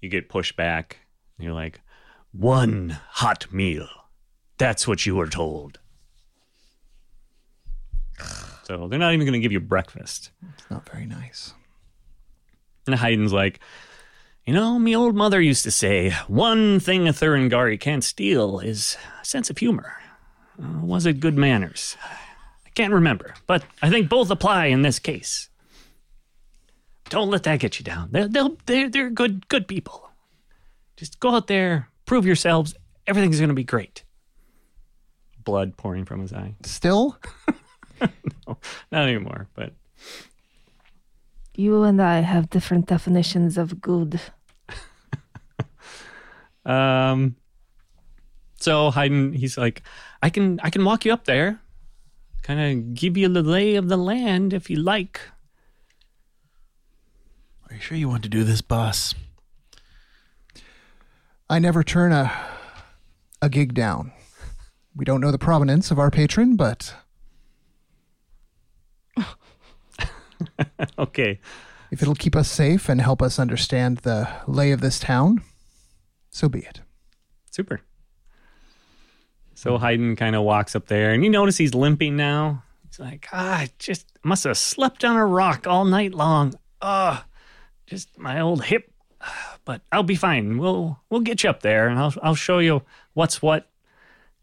you 0.00 0.08
get 0.08 0.28
pushed 0.28 0.56
back. 0.56 0.98
And 1.38 1.44
you're 1.44 1.54
like, 1.54 1.80
one 2.32 2.98
hot 3.08 3.52
meal. 3.52 3.88
That's 4.58 4.86
what 4.86 5.04
you 5.04 5.16
were 5.16 5.28
told. 5.28 5.80
So 8.64 8.88
they're 8.88 8.98
not 8.98 9.12
even 9.12 9.26
going 9.26 9.34
to 9.34 9.40
give 9.40 9.52
you 9.52 9.60
breakfast. 9.60 10.30
It's 10.54 10.70
not 10.70 10.88
very 10.88 11.06
nice. 11.06 11.52
And 12.86 12.94
Haydn's 12.94 13.32
like, 13.32 13.60
you 14.46 14.54
know, 14.54 14.78
me 14.78 14.94
old 14.94 15.14
mother 15.14 15.40
used 15.40 15.64
to 15.64 15.70
say, 15.70 16.10
one 16.28 16.80
thing 16.80 17.08
a 17.08 17.12
Thurangari 17.12 17.80
can't 17.80 18.04
steal 18.04 18.60
is 18.60 18.96
a 19.20 19.24
sense 19.24 19.50
of 19.50 19.58
humor. 19.58 19.96
Uh, 20.62 20.80
was 20.80 21.06
it 21.06 21.20
good 21.20 21.36
manners? 21.36 21.96
I 22.74 22.80
can't 22.80 22.92
remember, 22.92 23.34
but 23.46 23.64
I 23.82 23.90
think 23.90 24.08
both 24.08 24.30
apply 24.30 24.66
in 24.66 24.82
this 24.82 24.98
case. 24.98 25.48
Don't 27.08 27.30
let 27.30 27.44
that 27.44 27.60
get 27.60 27.78
you 27.78 27.84
down. 27.84 28.08
They're, 28.10 28.26
they'll, 28.26 28.56
they're, 28.66 28.88
they're 28.88 29.10
good, 29.10 29.46
good 29.48 29.68
people. 29.68 30.10
Just 30.96 31.20
go 31.20 31.30
out 31.30 31.46
there, 31.46 31.88
prove 32.06 32.26
yourselves. 32.26 32.74
Everything's 33.06 33.38
going 33.38 33.48
to 33.48 33.54
be 33.54 33.64
great. 33.64 34.02
Blood 35.44 35.76
pouring 35.76 36.04
from 36.04 36.20
his 36.20 36.32
eye. 36.32 36.54
Still, 36.64 37.18
Not 38.46 38.58
anymore, 39.08 39.48
but 39.54 39.72
You 41.54 41.82
and 41.84 42.00
I 42.00 42.20
have 42.20 42.50
different 42.50 42.86
definitions 42.86 43.58
of 43.58 43.80
good. 43.80 44.20
Um, 46.66 47.36
so 48.58 48.90
Haydn, 48.90 49.34
he's 49.34 49.58
like, 49.58 49.82
I 50.22 50.30
can, 50.30 50.58
I 50.62 50.70
can 50.70 50.82
walk 50.82 51.04
you 51.04 51.12
up 51.12 51.26
there, 51.26 51.60
kind 52.44 52.60
of 52.60 52.94
give 52.94 53.16
you 53.16 53.28
the 53.28 53.42
lay 53.42 53.74
of 53.74 53.88
the 53.88 53.96
land 53.96 54.52
if 54.52 54.70
you 54.70 54.76
like. 54.76 55.20
Are 57.68 57.74
you 57.74 57.80
sure 57.80 57.96
you 57.96 58.08
want 58.08 58.22
to 58.22 58.28
do 58.28 58.44
this, 58.44 58.60
boss? 58.60 59.14
I 61.50 61.58
never 61.58 61.82
turn 61.82 62.12
a 62.12 62.30
a 63.42 63.48
gig 63.48 63.74
down. 63.74 64.12
We 64.94 65.04
don't 65.04 65.20
know 65.20 65.32
the 65.32 65.38
provenance 65.38 65.90
of 65.90 65.98
our 65.98 66.10
patron, 66.10 66.54
but 66.56 66.94
Okay, 70.98 71.40
if 71.90 72.00
it'll 72.02 72.14
keep 72.14 72.36
us 72.36 72.50
safe 72.50 72.88
and 72.88 73.00
help 73.00 73.20
us 73.22 73.38
understand 73.38 73.98
the 73.98 74.28
lay 74.46 74.70
of 74.72 74.80
this 74.80 74.98
town, 74.98 75.42
so 76.30 76.48
be 76.48 76.60
it. 76.60 76.80
super. 77.50 77.80
So 79.54 79.78
Haydn 79.78 80.16
kind 80.16 80.34
of 80.36 80.42
walks 80.42 80.74
up 80.74 80.86
there, 80.86 81.12
and 81.12 81.22
you 81.24 81.30
notice 81.30 81.56
he's 81.56 81.74
limping 81.74 82.16
now. 82.16 82.62
He's 82.88 82.98
like, 82.98 83.28
ah, 83.32 83.58
I 83.60 83.70
just 83.78 84.06
must 84.24 84.44
have 84.44 84.58
slept 84.58 85.04
on 85.04 85.16
a 85.16 85.24
rock 85.26 85.66
all 85.66 85.84
night 85.84 86.12
long. 86.14 86.54
Ah, 86.82 87.24
just 87.86 88.18
my 88.18 88.40
old 88.40 88.64
hip. 88.64 88.90
But 89.66 89.80
I'll 89.90 90.02
be 90.02 90.14
fine. 90.16 90.58
We'll 90.58 91.00
we'll 91.08 91.22
get 91.22 91.42
you 91.42 91.48
up 91.48 91.62
there, 91.62 91.88
and 91.88 91.98
I'll 91.98 92.12
I'll 92.22 92.34
show 92.34 92.58
you 92.58 92.82
what's 93.14 93.40
what. 93.40 93.70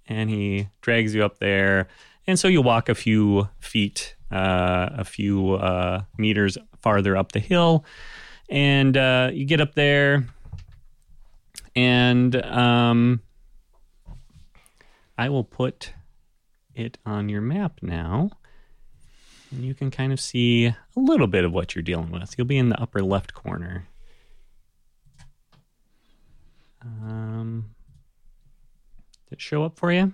and 0.07 0.31
he 0.31 0.69
drags 0.81 1.13
you 1.13 1.23
up 1.23 1.37
there. 1.37 1.87
And 2.25 2.39
so 2.39 2.47
you 2.47 2.61
walk 2.63 2.89
a 2.89 2.95
few 2.95 3.47
feet, 3.59 4.15
uh, 4.31 4.89
a 4.97 5.03
few 5.05 5.53
uh, 5.53 6.03
meters 6.17 6.57
farther 6.81 7.15
up 7.15 7.33
the 7.33 7.39
hill, 7.39 7.85
and 8.49 8.97
uh, 8.97 9.29
you 9.31 9.45
get 9.45 9.61
up 9.61 9.75
there, 9.75 10.25
and 11.75 12.35
um, 12.43 13.21
I 15.21 15.29
will 15.29 15.43
put 15.43 15.93
it 16.73 16.97
on 17.05 17.29
your 17.29 17.41
map 17.41 17.73
now. 17.83 18.31
And 19.51 19.63
you 19.63 19.75
can 19.75 19.91
kind 19.91 20.11
of 20.11 20.19
see 20.19 20.65
a 20.65 20.75
little 20.95 21.27
bit 21.27 21.45
of 21.45 21.51
what 21.53 21.75
you're 21.75 21.83
dealing 21.83 22.09
with. 22.09 22.33
You'll 22.39 22.47
be 22.47 22.57
in 22.57 22.69
the 22.69 22.81
upper 22.81 23.03
left 23.03 23.35
corner. 23.35 23.85
Um, 26.81 27.75
did 29.29 29.33
it 29.33 29.41
show 29.41 29.63
up 29.63 29.77
for 29.77 29.91
you? 29.91 30.11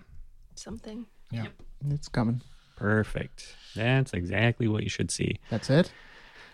Something. 0.55 1.05
Yep. 1.31 1.53
It's 1.89 2.09
coming. 2.09 2.41
Perfect. 2.75 3.55
That's 3.77 4.11
exactly 4.11 4.67
what 4.67 4.83
you 4.83 4.89
should 4.89 5.09
see. 5.09 5.39
That's 5.49 5.69
it. 5.69 5.89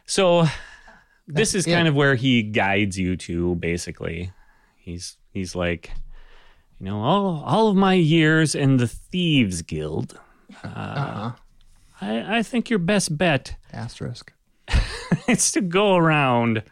So 0.05 0.43
this 1.25 1.53
That's 1.53 1.55
is 1.55 1.65
kind 1.65 1.87
of 1.87 1.95
where 1.95 2.13
he 2.13 2.43
guides 2.43 2.99
you 2.99 3.17
to 3.17 3.55
basically. 3.55 4.31
He's 4.75 5.17
he's 5.31 5.55
like, 5.55 5.89
you 6.79 6.85
know, 6.85 7.01
all 7.01 7.43
all 7.45 7.67
of 7.67 7.75
my 7.75 7.93
years 7.93 8.55
in 8.55 8.77
the 8.77 8.87
Thieves 8.87 9.61
Guild, 9.61 10.19
Uh-huh. 10.63 11.31
I, 12.01 12.37
I 12.39 12.43
think 12.43 12.69
your 12.69 12.79
best 12.79 13.17
bet 13.17 13.55
Asterisk. 13.71 14.33
is 15.27 15.51
to 15.51 15.61
go 15.61 15.95
around 15.95 16.63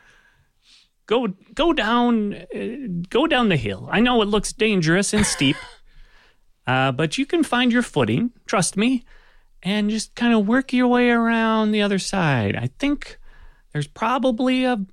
go 1.06 1.28
go 1.54 1.74
down 1.74 2.34
uh, 2.34 3.04
go 3.10 3.28
down 3.28 3.50
the 3.50 3.58
hill. 3.58 3.88
I 3.92 4.00
know 4.00 4.22
it 4.22 4.28
looks 4.28 4.54
dangerous 4.54 5.14
and 5.14 5.26
steep. 5.26 5.56
uh, 6.68 6.92
but 6.92 7.18
you 7.18 7.26
can 7.26 7.44
find 7.44 7.72
your 7.72 7.82
footing, 7.82 8.32
trust 8.46 8.78
me, 8.78 9.04
and 9.64 9.90
just 9.90 10.16
kind 10.16 10.34
of 10.34 10.48
work 10.48 10.74
your 10.74 10.88
way 10.88 11.10
around 11.10 11.72
the 11.72 11.82
other 11.82 12.00
side. 12.00 12.56
I 12.56 12.70
think 12.80 13.18
there's 13.74 13.88
probably 13.88 14.64
a 14.66 14.86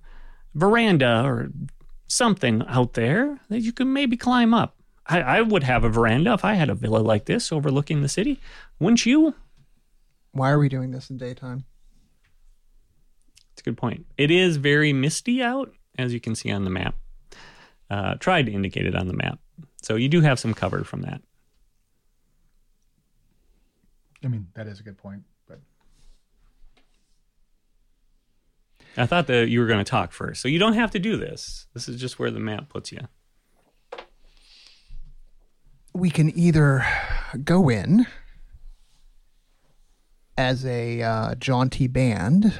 veranda 0.55 1.23
or 1.25 1.51
something 2.09 2.65
out 2.69 2.95
there 2.95 3.39
that 3.49 3.61
you 3.61 3.73
can 3.73 3.93
maybe 3.93 4.17
climb 4.17 4.55
up. 4.55 4.78
I, 5.09 5.21
I 5.21 5.41
would 5.41 5.63
have 5.63 5.85
a 5.85 5.89
veranda 5.89 6.35
if 6.35 6.45
I 6.45 6.55
had 6.55 6.69
a 6.69 6.75
villa 6.75 6.99
like 6.99 7.25
this 7.25 7.51
overlooking 7.51 8.03
the 8.03 8.09
city. 8.09 8.41
Wouldn't 8.79 9.07
you? 9.07 9.35
Why 10.33 10.51
are 10.51 10.59
we 10.59 10.69
doing 10.69 10.91
this 10.91 11.09
in 11.09 11.17
daytime? 11.17 11.65
It's 13.53 13.63
a 13.63 13.65
good 13.65 13.79
point. 13.79 14.07
It 14.19 14.31
is 14.31 14.59
very 14.59 14.93
misty 14.93 15.43
out, 15.43 15.73
as 15.99 16.13
you 16.13 16.21
can 16.21 16.35
see 16.35 16.51
on 16.51 16.65
the 16.65 16.71
map. 16.71 16.95
Uh, 17.91 18.15
tried 18.17 18.47
to 18.47 18.53
indicate 18.53 18.87
it 18.87 18.95
on 18.95 19.09
the 19.09 19.15
map. 19.15 19.39
So 19.81 19.97
you 19.97 20.09
do 20.09 20.21
have 20.21 20.39
some 20.39 20.53
cover 20.53 20.85
from 20.85 21.03
that. 21.03 21.23
I 24.23 24.29
mean, 24.29 24.49
that 24.55 24.67
is 24.67 24.81
a 24.81 24.83
good 24.83 24.99
point. 24.99 25.23
But 25.47 25.61
I 28.97 29.07
thought 29.07 29.27
that 29.29 29.49
you 29.49 29.61
were 29.61 29.67
going 29.67 29.83
to 29.83 29.91
talk 29.91 30.13
first. 30.13 30.43
So 30.43 30.49
you 30.49 30.59
don't 30.59 30.75
have 30.75 30.91
to 30.91 30.99
do 30.99 31.17
this. 31.17 31.67
This 31.73 31.89
is 31.89 31.99
just 31.99 32.19
where 32.19 32.31
the 32.31 32.41
map 32.41 32.69
puts 32.69 32.93
you. 32.93 33.09
We 35.95 36.11
can 36.11 36.37
either 36.37 36.87
go 37.45 37.69
in 37.69 38.07
as 40.37 40.65
a 40.65 41.03
uh, 41.03 41.35
jaunty 41.35 41.89
band, 41.89 42.59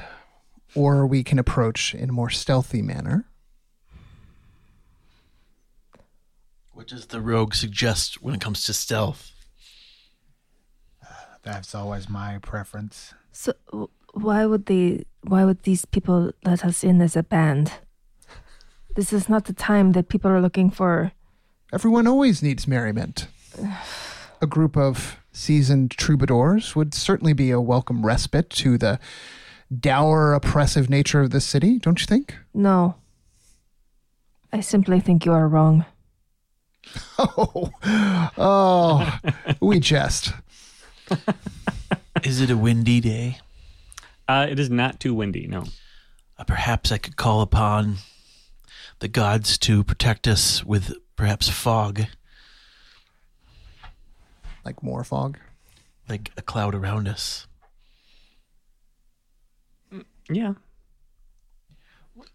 or 0.75 1.07
we 1.07 1.23
can 1.23 1.39
approach 1.39 1.95
in 1.95 2.09
a 2.09 2.13
more 2.13 2.29
stealthy 2.29 2.81
manner. 2.81 3.25
What 6.73 6.87
does 6.87 7.07
the 7.07 7.21
rogue 7.21 7.53
suggest 7.53 8.21
when 8.21 8.35
it 8.35 8.41
comes 8.41 8.65
to 8.65 8.73
stealth? 8.73 9.31
that's 11.43 11.73
always 11.73 12.09
my 12.09 12.37
preference. 12.39 13.13
So 13.31 13.53
why 14.13 14.45
would 14.45 14.65
they? 14.65 15.05
Why 15.21 15.45
would 15.45 15.63
these 15.63 15.85
people 15.85 16.31
let 16.43 16.63
us 16.63 16.83
in 16.83 17.01
as 17.01 17.15
a 17.15 17.23
band? 17.23 17.73
This 18.95 19.13
is 19.13 19.29
not 19.29 19.45
the 19.45 19.53
time 19.53 19.93
that 19.93 20.09
people 20.09 20.31
are 20.31 20.41
looking 20.41 20.69
for. 20.69 21.11
Everyone 21.71 22.07
always 22.07 22.41
needs 22.41 22.67
merriment. 22.67 23.27
A 24.41 24.47
group 24.47 24.75
of 24.75 25.17
seasoned 25.31 25.91
troubadours 25.91 26.75
would 26.75 26.93
certainly 26.93 27.33
be 27.33 27.51
a 27.51 27.61
welcome 27.61 28.05
respite 28.05 28.49
to 28.51 28.77
the 28.77 28.99
dour, 29.77 30.33
oppressive 30.33 30.89
nature 30.89 31.21
of 31.21 31.29
the 31.29 31.39
city, 31.39 31.77
don't 31.77 31.99
you 31.99 32.07
think? 32.07 32.35
No. 32.53 32.95
I 34.51 34.61
simply 34.61 34.99
think 34.99 35.25
you 35.25 35.31
are 35.33 35.47
wrong. 35.47 35.85
Oh, 37.19 37.69
oh, 38.37 39.19
we 39.61 39.79
jest. 39.79 40.33
Is 42.23 42.41
it 42.41 42.49
a 42.49 42.57
windy 42.57 42.99
day? 42.99 43.37
Uh, 44.27 44.47
it 44.49 44.57
is 44.57 44.69
not 44.71 44.99
too 44.99 45.13
windy, 45.13 45.45
no. 45.45 45.65
Uh, 46.37 46.45
perhaps 46.45 46.91
I 46.91 46.97
could 46.97 47.15
call 47.15 47.41
upon 47.41 47.97
the 48.99 49.07
gods 49.07 49.57
to 49.59 49.83
protect 49.83 50.27
us 50.27 50.63
with 50.63 50.93
perhaps 51.19 51.49
fog, 51.49 52.05
Like 54.63 54.81
more 54.81 55.03
fog. 55.03 55.37
like 56.07 56.31
a 56.37 56.41
cloud 56.41 56.73
around 56.73 57.09
us. 57.09 57.45
Yeah. 60.29 60.53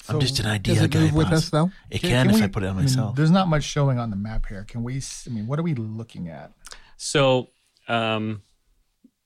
I'm 0.09 0.21
just 0.21 0.39
an 0.39 0.45
idea 0.47 0.75
Does 0.75 0.83
it 0.85 0.91
guy. 0.91 1.01
move 1.01 1.15
with 1.15 1.31
boss. 1.31 1.45
us, 1.45 1.49
though? 1.51 1.71
It 1.91 2.01
can, 2.03 2.29
if 2.29 2.43
I 2.43 2.47
put 2.49 2.63
it 2.63 2.67
on 2.67 2.73
I 2.73 2.77
mean, 2.77 2.85
myself. 2.85 3.17
there's 3.17 3.31
not 3.31 3.49
much 3.49 3.65
showing 3.65 3.99
on 3.99 4.11
the 4.11 4.17
map 4.17 4.45
here. 4.47 4.65
Can 4.69 4.83
we? 4.83 4.99
s- 4.99 5.27
I 5.31 5.33
mean, 5.33 5.47
what 5.47 5.59
are 5.59 5.63
we 5.63 5.75
looking 5.75 6.29
at? 6.29 6.53
So 6.99 7.49
um, 7.89 8.43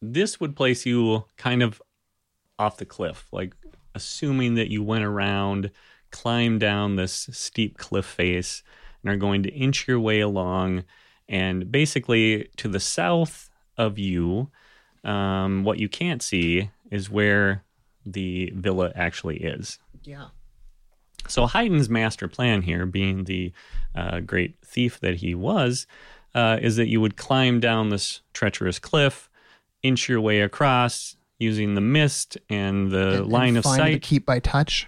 this 0.00 0.38
would 0.38 0.54
place 0.54 0.86
you 0.86 1.24
kind 1.36 1.64
of 1.64 1.82
off 2.60 2.76
the 2.76 2.84
cliff, 2.86 3.26
like 3.32 3.54
assuming 3.96 4.54
that 4.54 4.70
you 4.70 4.84
went 4.84 5.02
around, 5.04 5.72
climbed 6.12 6.60
down 6.60 6.94
this 6.94 7.28
steep 7.32 7.76
cliff 7.78 8.06
face, 8.06 8.62
and 9.02 9.12
are 9.12 9.16
going 9.16 9.42
to 9.44 9.50
inch 9.50 9.86
your 9.88 10.00
way 10.00 10.20
along. 10.20 10.84
And 11.28 11.70
basically, 11.70 12.48
to 12.56 12.68
the 12.68 12.80
south 12.80 13.50
of 13.76 13.98
you, 13.98 14.50
um, 15.04 15.64
what 15.64 15.78
you 15.78 15.88
can't 15.88 16.22
see 16.22 16.70
is 16.90 17.10
where 17.10 17.64
the 18.04 18.52
villa 18.54 18.92
actually 18.94 19.38
is. 19.38 19.78
Yeah. 20.04 20.28
So 21.26 21.46
Haydn's 21.46 21.90
master 21.90 22.28
plan 22.28 22.62
here, 22.62 22.86
being 22.86 23.24
the 23.24 23.52
uh, 23.94 24.20
great 24.20 24.56
thief 24.64 25.00
that 25.00 25.16
he 25.16 25.34
was, 25.34 25.86
uh, 26.34 26.58
is 26.60 26.76
that 26.76 26.88
you 26.88 27.00
would 27.00 27.16
climb 27.16 27.60
down 27.60 27.90
this 27.90 28.20
treacherous 28.32 28.78
cliff, 28.78 29.28
inch 29.82 30.08
your 30.08 30.20
way 30.20 30.40
across 30.40 31.16
using 31.38 31.74
the 31.74 31.80
mist 31.80 32.36
and 32.48 32.90
the 32.90 33.22
line 33.24 33.56
of 33.56 33.64
find 33.64 33.78
the 33.78 33.92
sight. 33.92 34.02
keep 34.02 34.26
by 34.26 34.40
touch. 34.40 34.86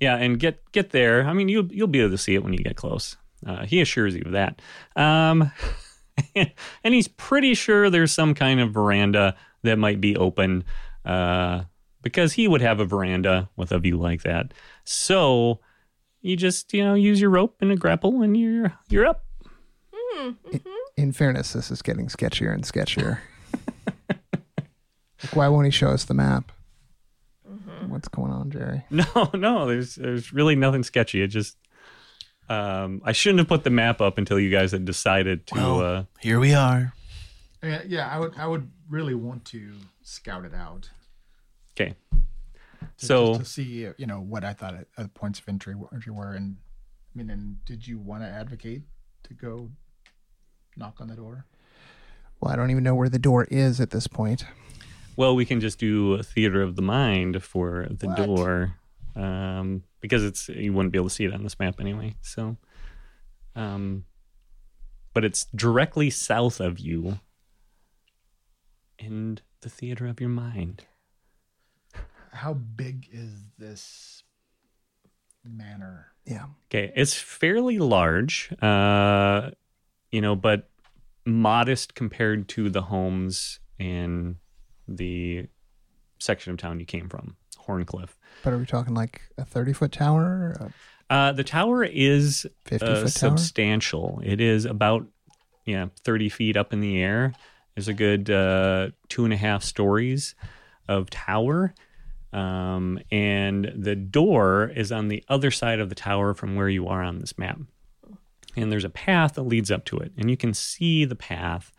Yeah, 0.00 0.16
and 0.16 0.38
get 0.38 0.60
get 0.72 0.90
there. 0.90 1.26
I 1.26 1.32
mean, 1.32 1.48
you'll 1.48 1.72
you'll 1.72 1.86
be 1.86 2.00
able 2.00 2.10
to 2.10 2.18
see 2.18 2.34
it 2.34 2.42
when 2.42 2.52
you 2.52 2.58
get 2.58 2.76
close. 2.76 3.16
Uh, 3.46 3.66
he 3.66 3.80
assures 3.80 4.14
you 4.14 4.22
of 4.26 4.32
that. 4.32 4.60
Um, 4.96 5.50
and 6.34 6.94
he's 6.94 7.08
pretty 7.08 7.54
sure 7.54 7.90
there's 7.90 8.12
some 8.12 8.34
kind 8.34 8.60
of 8.60 8.72
veranda 8.72 9.36
that 9.62 9.78
might 9.78 10.00
be 10.00 10.16
open 10.16 10.64
uh, 11.04 11.64
because 12.02 12.34
he 12.34 12.48
would 12.48 12.60
have 12.60 12.80
a 12.80 12.84
veranda 12.84 13.48
with 13.56 13.72
a 13.72 13.78
view 13.78 13.96
like 13.98 14.22
that. 14.22 14.52
So 14.84 15.60
you 16.20 16.36
just 16.36 16.72
you 16.72 16.82
know 16.84 16.94
use 16.94 17.20
your 17.20 17.30
rope 17.30 17.56
and 17.60 17.70
a 17.70 17.76
grapple 17.76 18.22
and 18.22 18.36
you're 18.36 18.72
you're 18.88 19.06
up. 19.06 19.24
In 20.96 21.12
fairness, 21.12 21.52
this 21.52 21.70
is 21.70 21.82
getting 21.82 22.06
sketchier 22.06 22.52
and 22.54 22.64
sketchier. 22.64 23.18
like, 24.12 25.32
why 25.34 25.48
won't 25.48 25.66
he 25.66 25.70
show 25.70 25.88
us 25.88 26.04
the 26.04 26.14
map? 26.14 26.52
What's 27.88 28.08
going 28.08 28.32
on, 28.32 28.50
Jerry? 28.50 28.84
No, 28.90 29.30
no, 29.34 29.66
there's 29.66 29.96
there's 29.96 30.32
really 30.32 30.56
nothing 30.56 30.82
sketchy. 30.82 31.20
It 31.20 31.28
just 31.28 31.56
um, 32.48 33.00
I 33.04 33.12
shouldn't 33.12 33.38
have 33.40 33.48
put 33.48 33.64
the 33.64 33.70
map 33.70 34.00
up 34.00 34.18
until 34.18 34.38
you 34.38 34.50
guys 34.50 34.72
had 34.72 34.84
decided 34.84 35.46
to. 35.48 35.54
Well, 35.54 35.80
uh, 35.80 36.04
Here 36.20 36.38
we 36.40 36.54
are. 36.54 36.92
Yeah, 37.62 37.82
yeah. 37.86 38.08
I 38.08 38.18
would. 38.18 38.34
I 38.36 38.46
would 38.46 38.70
really 38.90 39.14
want 39.14 39.44
to 39.46 39.72
scout 40.02 40.44
it 40.44 40.52
out. 40.54 40.90
okay, 41.72 41.94
so 42.96 43.34
just 43.34 43.40
to 43.40 43.46
see, 43.46 43.86
uh, 43.86 43.92
you 43.96 44.06
know, 44.06 44.20
what 44.20 44.44
I 44.44 44.52
thought 44.52 44.74
uh, 44.98 45.06
points 45.14 45.38
of 45.38 45.48
entry 45.48 45.74
were- 45.74 45.88
entry 45.92 46.12
were, 46.12 46.32
and 46.34 46.56
I 47.14 47.18
mean, 47.18 47.30
and 47.30 47.64
did 47.64 47.86
you 47.86 47.98
want 47.98 48.22
to 48.22 48.28
advocate 48.28 48.82
to 49.24 49.34
go 49.34 49.70
knock 50.76 51.00
on 51.00 51.08
the 51.08 51.16
door? 51.16 51.46
Well, 52.40 52.52
I 52.52 52.56
don't 52.56 52.70
even 52.70 52.84
know 52.84 52.94
where 52.94 53.08
the 53.08 53.18
door 53.18 53.44
is 53.50 53.80
at 53.80 53.90
this 53.90 54.06
point. 54.06 54.44
Well, 55.16 55.34
we 55.34 55.46
can 55.46 55.60
just 55.60 55.78
do 55.78 56.14
a 56.14 56.22
theater 56.22 56.60
of 56.60 56.76
the 56.76 56.82
mind 56.82 57.42
for 57.42 57.86
the 57.88 58.08
What? 58.08 58.16
door, 58.16 58.74
um, 59.16 59.84
because 60.04 60.22
it's 60.22 60.50
you 60.50 60.70
wouldn't 60.74 60.92
be 60.92 60.98
able 60.98 61.08
to 61.08 61.14
see 61.14 61.24
it 61.24 61.32
on 61.32 61.42
this 61.44 61.58
map 61.58 61.80
anyway. 61.80 62.14
So, 62.20 62.58
um, 63.56 64.04
but 65.14 65.24
it's 65.24 65.46
directly 65.54 66.10
south 66.10 66.60
of 66.60 66.78
you, 66.78 67.20
in 68.98 69.38
the 69.62 69.70
theater 69.70 70.06
of 70.06 70.20
your 70.20 70.28
mind. 70.28 70.84
How 72.32 72.52
big 72.52 73.08
is 73.10 73.30
this 73.56 74.24
manor? 75.42 76.08
Yeah. 76.26 76.48
Okay, 76.66 76.92
it's 76.94 77.14
fairly 77.14 77.78
large, 77.78 78.52
uh, 78.60 79.52
you 80.10 80.20
know, 80.20 80.36
but 80.36 80.68
modest 81.24 81.94
compared 81.94 82.46
to 82.50 82.68
the 82.68 82.82
homes 82.82 83.58
in 83.78 84.36
the 84.86 85.48
section 86.18 86.52
of 86.52 86.58
town 86.58 86.78
you 86.78 86.84
came 86.84 87.08
from, 87.08 87.36
Horncliffe. 87.56 88.18
But 88.42 88.52
are 88.52 88.58
we 88.58 88.66
talking 88.66 88.94
like 88.94 89.22
a 89.38 89.44
30 89.44 89.72
foot 89.72 89.92
tower? 89.92 90.72
Uh, 91.10 91.32
the 91.32 91.44
tower 91.44 91.84
is 91.84 92.46
50 92.64 92.86
uh, 92.86 92.88
foot 92.88 93.00
tower? 93.00 93.06
substantial. 93.06 94.20
It 94.24 94.40
is 94.40 94.64
about 94.64 95.06
yeah 95.64 95.86
thirty 96.02 96.28
feet 96.28 96.56
up 96.56 96.72
in 96.72 96.80
the 96.80 97.00
air. 97.00 97.34
There's 97.74 97.88
a 97.88 97.94
good 97.94 98.30
uh, 98.30 98.90
two 99.08 99.24
and 99.24 99.32
a 99.32 99.36
half 99.36 99.62
stories 99.62 100.34
of 100.88 101.10
tower, 101.10 101.74
um, 102.32 103.00
and 103.10 103.72
the 103.76 103.96
door 103.96 104.72
is 104.74 104.92
on 104.92 105.08
the 105.08 105.24
other 105.28 105.50
side 105.50 105.80
of 105.80 105.88
the 105.88 105.94
tower 105.94 106.34
from 106.34 106.54
where 106.54 106.68
you 106.68 106.88
are 106.88 107.02
on 107.02 107.18
this 107.18 107.36
map. 107.38 107.58
And 108.56 108.70
there's 108.70 108.84
a 108.84 108.90
path 108.90 109.34
that 109.34 109.42
leads 109.42 109.70
up 109.70 109.84
to 109.86 109.98
it, 109.98 110.12
and 110.16 110.30
you 110.30 110.36
can 110.36 110.54
see 110.54 111.04
the 111.04 111.16
path. 111.16 111.72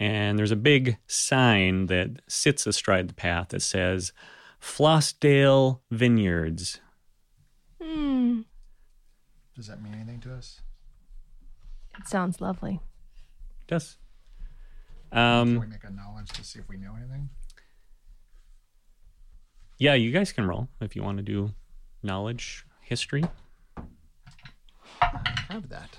And 0.00 0.38
there's 0.38 0.52
a 0.52 0.56
big 0.56 0.98
sign 1.08 1.86
that 1.86 2.20
sits 2.28 2.66
astride 2.66 3.08
the 3.08 3.14
path 3.14 3.48
that 3.48 3.62
says 3.62 4.12
Flossdale 4.60 5.80
Vineyards. 5.90 6.80
Hmm. 7.82 8.42
Does 9.54 9.66
that 9.68 9.82
mean 9.82 9.94
anything 9.94 10.20
to 10.20 10.34
us? 10.34 10.60
It 11.98 12.06
sounds 12.08 12.40
lovely. 12.40 12.80
Does. 13.66 13.96
Can 15.12 15.46
we 15.48 15.56
Um, 15.62 15.70
make 15.70 15.84
a 15.84 15.90
knowledge 15.90 16.28
to 16.30 16.44
see 16.44 16.58
if 16.58 16.68
we 16.68 16.76
know 16.76 16.94
anything? 16.96 17.30
yeah, 19.78 19.94
you 19.94 20.10
guys 20.12 20.32
can 20.32 20.46
roll 20.46 20.68
if 20.80 20.94
you 20.96 21.02
want 21.02 21.18
to 21.18 21.22
do 21.22 21.54
knowledge 22.02 22.64
history, 22.82 23.24
have 25.48 25.68
that. 25.68 25.96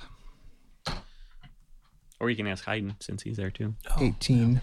or 2.19 2.29
you 2.29 2.35
can 2.35 2.47
ask 2.47 2.65
Haydn 2.65 2.95
since 2.99 3.23
he's 3.23 3.37
there 3.37 3.49
too. 3.51 3.75
18. 3.97 4.61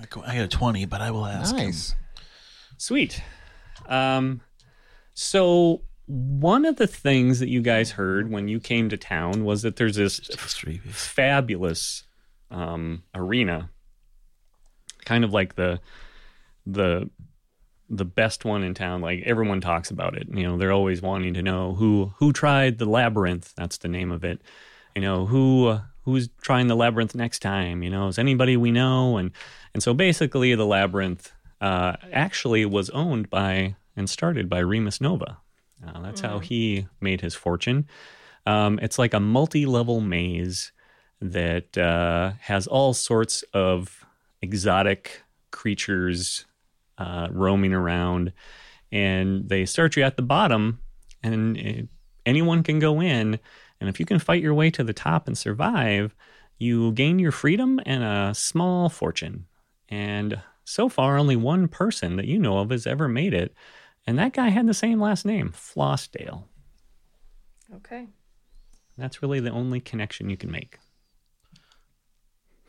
I 0.00 0.04
go- 0.06 0.22
I 0.22 0.36
got 0.36 0.44
a 0.44 0.48
20, 0.48 0.84
but 0.84 1.00
I 1.00 1.10
will 1.10 1.26
ask 1.26 1.54
him. 1.56 1.66
Nice. 1.66 1.94
Sweet. 2.78 3.22
Um, 3.88 4.40
so 5.14 5.82
one 6.06 6.64
of 6.64 6.76
the 6.76 6.86
things 6.86 7.40
that 7.40 7.48
you 7.48 7.62
guys 7.62 7.92
heard 7.92 8.30
when 8.30 8.48
you 8.48 8.60
came 8.60 8.88
to 8.88 8.96
town 8.96 9.44
was 9.44 9.62
that 9.62 9.76
there's 9.76 9.96
this 9.96 10.18
History. 10.18 10.78
fabulous 10.84 12.04
um, 12.50 13.02
arena, 13.14 13.70
kind 15.04 15.24
of 15.24 15.32
like 15.32 15.56
the 15.56 15.80
the 16.64 17.10
the 17.88 18.04
best 18.04 18.44
one 18.44 18.62
in 18.62 18.74
town. 18.74 19.00
Like 19.00 19.22
everyone 19.24 19.60
talks 19.60 19.90
about 19.90 20.16
it. 20.16 20.28
You 20.30 20.44
know, 20.44 20.56
they're 20.56 20.72
always 20.72 21.02
wanting 21.02 21.34
to 21.34 21.42
know 21.42 21.74
who 21.74 22.12
who 22.18 22.32
tried 22.32 22.78
the 22.78 22.86
labyrinth. 22.86 23.52
That's 23.56 23.78
the 23.78 23.88
name 23.88 24.12
of 24.12 24.24
it. 24.24 24.40
You 24.94 25.02
know 25.02 25.26
who 25.26 25.66
uh, 25.68 25.80
who's 26.02 26.28
trying 26.40 26.68
the 26.68 26.76
labyrinth 26.76 27.14
next 27.14 27.40
time. 27.40 27.82
You 27.82 27.90
know, 27.90 28.08
is 28.08 28.18
anybody 28.18 28.56
we 28.56 28.70
know? 28.70 29.16
And 29.16 29.32
and 29.74 29.82
so 29.82 29.92
basically, 29.92 30.54
the 30.54 30.66
labyrinth 30.66 31.32
uh, 31.60 31.96
actually 32.12 32.64
was 32.64 32.90
owned 32.90 33.30
by 33.30 33.76
and 33.96 34.08
started 34.10 34.48
by 34.48 34.58
Remus 34.58 35.00
Nova. 35.00 35.38
Uh, 35.86 36.00
that's 36.02 36.20
how 36.20 36.38
he 36.38 36.86
made 37.00 37.20
his 37.20 37.34
fortune. 37.34 37.86
Um, 38.46 38.78
it's 38.80 38.98
like 38.98 39.14
a 39.14 39.20
multi-level 39.20 40.00
maze 40.00 40.72
that 41.20 41.76
uh, 41.76 42.32
has 42.40 42.66
all 42.66 42.94
sorts 42.94 43.42
of 43.52 44.06
exotic 44.42 45.22
creatures 45.50 46.44
uh, 46.98 47.28
roaming 47.30 47.72
around, 47.72 48.32
and 48.92 49.48
they 49.48 49.66
start 49.66 49.96
you 49.96 50.02
at 50.02 50.16
the 50.16 50.22
bottom, 50.22 50.80
and 51.22 51.58
uh, 51.58 51.82
anyone 52.24 52.62
can 52.62 52.78
go 52.78 53.00
in. 53.00 53.38
And 53.80 53.90
if 53.90 54.00
you 54.00 54.06
can 54.06 54.18
fight 54.18 54.42
your 54.42 54.54
way 54.54 54.70
to 54.70 54.84
the 54.84 54.94
top 54.94 55.26
and 55.26 55.36
survive, 55.36 56.14
you 56.58 56.92
gain 56.92 57.18
your 57.18 57.32
freedom 57.32 57.80
and 57.84 58.02
a 58.02 58.34
small 58.34 58.88
fortune. 58.88 59.46
And 59.88 60.40
so 60.66 60.88
far, 60.88 61.16
only 61.16 61.36
one 61.36 61.68
person 61.68 62.16
that 62.16 62.26
you 62.26 62.40
know 62.40 62.58
of 62.58 62.70
has 62.70 62.88
ever 62.88 63.06
made 63.06 63.32
it, 63.32 63.54
and 64.04 64.18
that 64.18 64.32
guy 64.32 64.48
had 64.48 64.66
the 64.66 64.74
same 64.74 65.00
last 65.00 65.24
name, 65.24 65.50
Flossdale. 65.52 66.42
Okay. 67.76 68.08
That's 68.98 69.22
really 69.22 69.38
the 69.38 69.50
only 69.50 69.80
connection 69.80 70.28
you 70.28 70.36
can 70.36 70.50
make. 70.50 70.78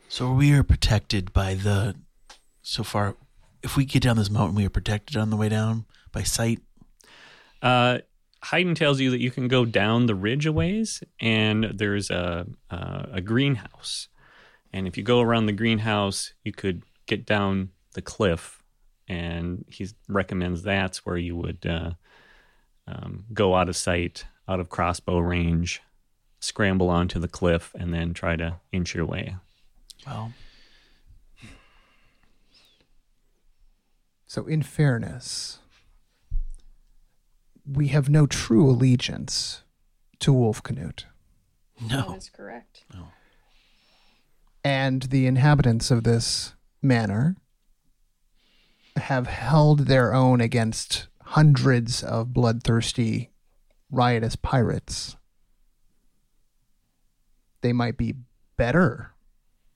So 0.08 0.32
we 0.32 0.52
are 0.52 0.62
protected 0.62 1.32
by 1.32 1.54
the. 1.54 1.96
So 2.62 2.84
far, 2.84 3.16
if 3.64 3.76
we 3.76 3.84
get 3.84 4.04
down 4.04 4.16
this 4.16 4.30
mountain, 4.30 4.54
we 4.54 4.64
are 4.64 4.70
protected 4.70 5.16
on 5.16 5.30
the 5.30 5.36
way 5.36 5.48
down 5.48 5.84
by 6.12 6.22
sight. 6.22 6.60
Uh, 7.60 7.98
Haydn 8.44 8.76
tells 8.76 9.00
you 9.00 9.10
that 9.10 9.20
you 9.20 9.32
can 9.32 9.48
go 9.48 9.64
down 9.64 10.06
the 10.06 10.14
ridge 10.14 10.46
a 10.46 10.52
ways, 10.52 11.02
and 11.18 11.64
there's 11.74 12.10
a, 12.10 12.46
a 12.70 13.08
a 13.14 13.20
greenhouse. 13.20 14.06
And 14.72 14.86
if 14.86 14.96
you 14.96 15.02
go 15.02 15.20
around 15.20 15.46
the 15.46 15.52
greenhouse, 15.52 16.32
you 16.44 16.52
could 16.52 16.84
get 17.06 17.26
down 17.26 17.70
the 17.94 18.02
cliff. 18.02 18.62
And 19.08 19.64
he 19.68 19.88
recommends 20.08 20.62
that's 20.62 21.06
where 21.06 21.16
you 21.16 21.34
would 21.36 21.64
uh, 21.66 21.92
um, 22.86 23.24
go 23.32 23.54
out 23.54 23.68
of 23.68 23.76
sight, 23.76 24.26
out 24.46 24.60
of 24.60 24.68
crossbow 24.68 25.18
range, 25.18 25.80
scramble 26.40 26.90
onto 26.90 27.18
the 27.18 27.28
cliff, 27.28 27.74
and 27.78 27.92
then 27.94 28.12
try 28.12 28.36
to 28.36 28.60
inch 28.72 28.94
your 28.94 29.06
way. 29.06 29.36
Well, 30.06 30.32
So, 34.30 34.44
in 34.46 34.62
fairness, 34.62 35.58
we 37.66 37.88
have 37.88 38.10
no 38.10 38.26
true 38.26 38.68
allegiance 38.68 39.62
to 40.20 40.34
Wolf 40.34 40.62
Canute. 40.62 41.06
no. 41.80 42.10
That's 42.10 42.28
correct. 42.28 42.84
No. 42.92 43.08
And 44.62 45.04
the 45.04 45.26
inhabitants 45.26 45.90
of 45.90 46.04
this 46.04 46.54
manor 46.82 47.36
have 48.98 49.26
held 49.26 49.80
their 49.80 50.14
own 50.14 50.40
against 50.40 51.08
hundreds 51.22 52.02
of 52.02 52.32
bloodthirsty, 52.32 53.30
riotous 53.90 54.36
pirates. 54.36 55.16
They 57.60 57.72
might 57.72 57.96
be 57.96 58.14
better 58.56 59.12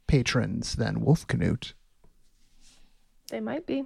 patrons 0.06 0.74
than 0.74 1.00
Wolf 1.00 1.26
Canute. 1.26 1.74
They 3.28 3.40
might 3.40 3.66
be. 3.66 3.84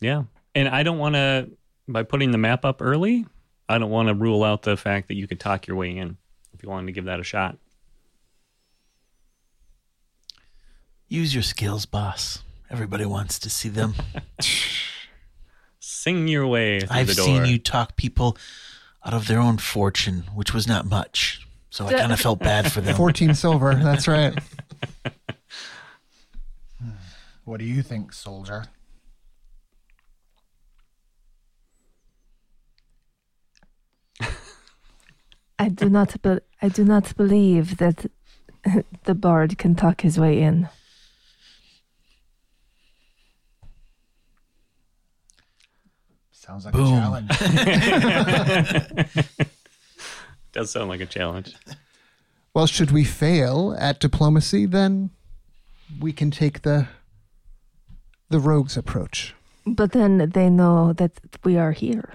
Yeah. 0.00 0.24
And 0.54 0.68
I 0.68 0.82
don't 0.82 0.98
want 0.98 1.14
to, 1.14 1.50
by 1.86 2.02
putting 2.02 2.32
the 2.32 2.38
map 2.38 2.64
up 2.64 2.82
early, 2.82 3.26
I 3.68 3.78
don't 3.78 3.90
want 3.90 4.08
to 4.08 4.14
rule 4.14 4.42
out 4.42 4.62
the 4.62 4.76
fact 4.76 5.08
that 5.08 5.14
you 5.14 5.28
could 5.28 5.38
talk 5.38 5.66
your 5.66 5.76
way 5.76 5.96
in 5.96 6.16
if 6.52 6.62
you 6.62 6.68
wanted 6.68 6.86
to 6.86 6.92
give 6.92 7.04
that 7.04 7.20
a 7.20 7.24
shot. 7.24 7.56
Use 11.10 11.34
your 11.34 11.42
skills, 11.42 11.86
boss. 11.86 12.44
Everybody 12.70 13.04
wants 13.04 13.38
to 13.40 13.50
see 13.50 13.68
them. 13.68 13.94
Sing 15.80 16.28
your 16.28 16.46
way 16.46 16.78
through 16.80 16.88
I've 16.96 17.08
the 17.08 17.14
door. 17.14 17.24
seen 17.26 17.44
you 17.46 17.58
talk 17.58 17.96
people 17.96 18.36
out 19.04 19.12
of 19.12 19.26
their 19.26 19.40
own 19.40 19.58
fortune, 19.58 20.22
which 20.32 20.54
was 20.54 20.68
not 20.68 20.86
much. 20.86 21.44
So 21.68 21.84
I 21.86 21.94
kind 21.94 22.12
of 22.12 22.20
felt 22.26 22.38
bad 22.38 22.70
for 22.70 22.80
them. 22.80 22.94
14 22.96 23.34
silver, 23.34 23.74
that's 23.74 24.08
right. 24.08 24.38
What 27.44 27.58
do 27.58 27.64
you 27.64 27.82
think, 27.82 28.12
soldier? 28.12 28.66
I 35.58 35.68
do 35.68 35.88
not. 35.88 36.20
Be- 36.22 36.38
I 36.62 36.68
do 36.68 36.84
not 36.84 37.16
believe 37.16 37.76
that 37.78 38.06
the 39.04 39.14
bard 39.14 39.58
can 39.58 39.74
talk 39.74 40.00
his 40.02 40.18
way 40.18 40.40
in. 40.40 40.68
Sounds 46.50 46.64
like 46.64 46.74
Boom. 46.74 46.94
a 46.94 47.34
challenge. 47.36 49.08
Does 50.52 50.72
sound 50.72 50.88
like 50.88 51.00
a 51.00 51.06
challenge. 51.06 51.54
Well, 52.52 52.66
should 52.66 52.90
we 52.90 53.04
fail 53.04 53.76
at 53.78 54.00
diplomacy, 54.00 54.66
then 54.66 55.10
we 56.00 56.12
can 56.12 56.32
take 56.32 56.62
the 56.62 56.88
the 58.30 58.40
rogue's 58.40 58.76
approach. 58.76 59.36
But 59.64 59.92
then 59.92 60.30
they 60.34 60.50
know 60.50 60.92
that 60.94 61.12
we 61.44 61.56
are 61.56 61.70
here. 61.70 62.14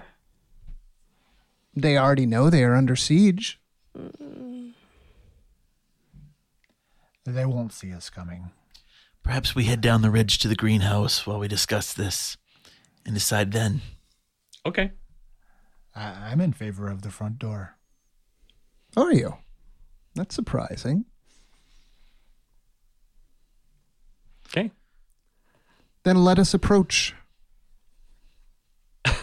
They 1.74 1.96
already 1.96 2.26
know 2.26 2.50
they 2.50 2.62
are 2.64 2.74
under 2.74 2.94
siege. 2.94 3.58
Mm. 3.98 4.74
they 7.24 7.46
won't 7.46 7.72
see 7.72 7.90
us 7.90 8.10
coming. 8.10 8.50
Perhaps 9.22 9.54
we 9.54 9.64
head 9.64 9.80
down 9.80 10.02
the 10.02 10.10
ridge 10.10 10.38
to 10.40 10.48
the 10.48 10.54
greenhouse 10.54 11.26
while 11.26 11.38
we 11.38 11.48
discuss 11.48 11.94
this 11.94 12.36
and 13.06 13.14
decide 13.14 13.52
then. 13.52 13.80
Okay. 14.66 14.90
I- 15.94 16.30
I'm 16.30 16.40
in 16.40 16.52
favor 16.52 16.88
of 16.88 17.02
the 17.02 17.10
front 17.10 17.38
door. 17.38 17.76
Are 18.96 19.12
you? 19.12 19.36
That's 20.14 20.34
surprising. 20.34 21.04
Okay. 24.48 24.70
Then 26.04 26.24
let 26.24 26.38
us 26.38 26.52
approach. 26.54 27.14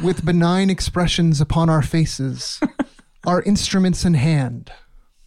With 0.01 0.25
benign 0.25 0.69
expressions 0.69 1.41
upon 1.41 1.69
our 1.69 1.81
faces, 1.81 2.61
our 3.25 3.41
instruments 3.43 4.05
in 4.05 4.13
hand, 4.13 4.71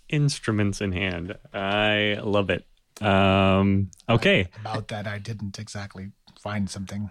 instruments 0.08 0.80
in 0.80 0.92
hand. 0.92 1.36
I 1.52 2.18
love 2.22 2.48
it. 2.50 2.66
Um, 3.02 3.90
okay. 4.08 4.48
About 4.60 4.88
that, 4.88 5.06
I 5.06 5.18
didn't 5.18 5.58
exactly 5.58 6.12
find 6.40 6.70
something. 6.70 7.10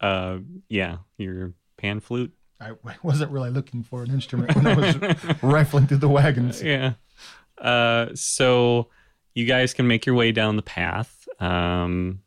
Uh, 0.00 0.38
yeah, 0.68 0.98
your 1.18 1.52
pan 1.80 2.00
flute. 2.00 2.32
I 2.60 2.72
wasn't 3.02 3.30
really 3.30 3.50
looking 3.50 3.82
for 3.82 4.02
an 4.02 4.10
instrument 4.10 4.54
when 4.54 4.66
I 4.66 4.74
was 4.74 4.96
rifling 5.42 5.86
through 5.86 5.98
the 5.98 6.08
wagons. 6.08 6.62
Yeah. 6.62 6.92
Uh, 7.56 8.08
so 8.14 8.88
you 9.34 9.46
guys 9.46 9.72
can 9.72 9.86
make 9.86 10.04
your 10.04 10.14
way 10.14 10.30
down 10.30 10.56
the 10.56 10.62
path 10.62 11.26
um, 11.38 12.20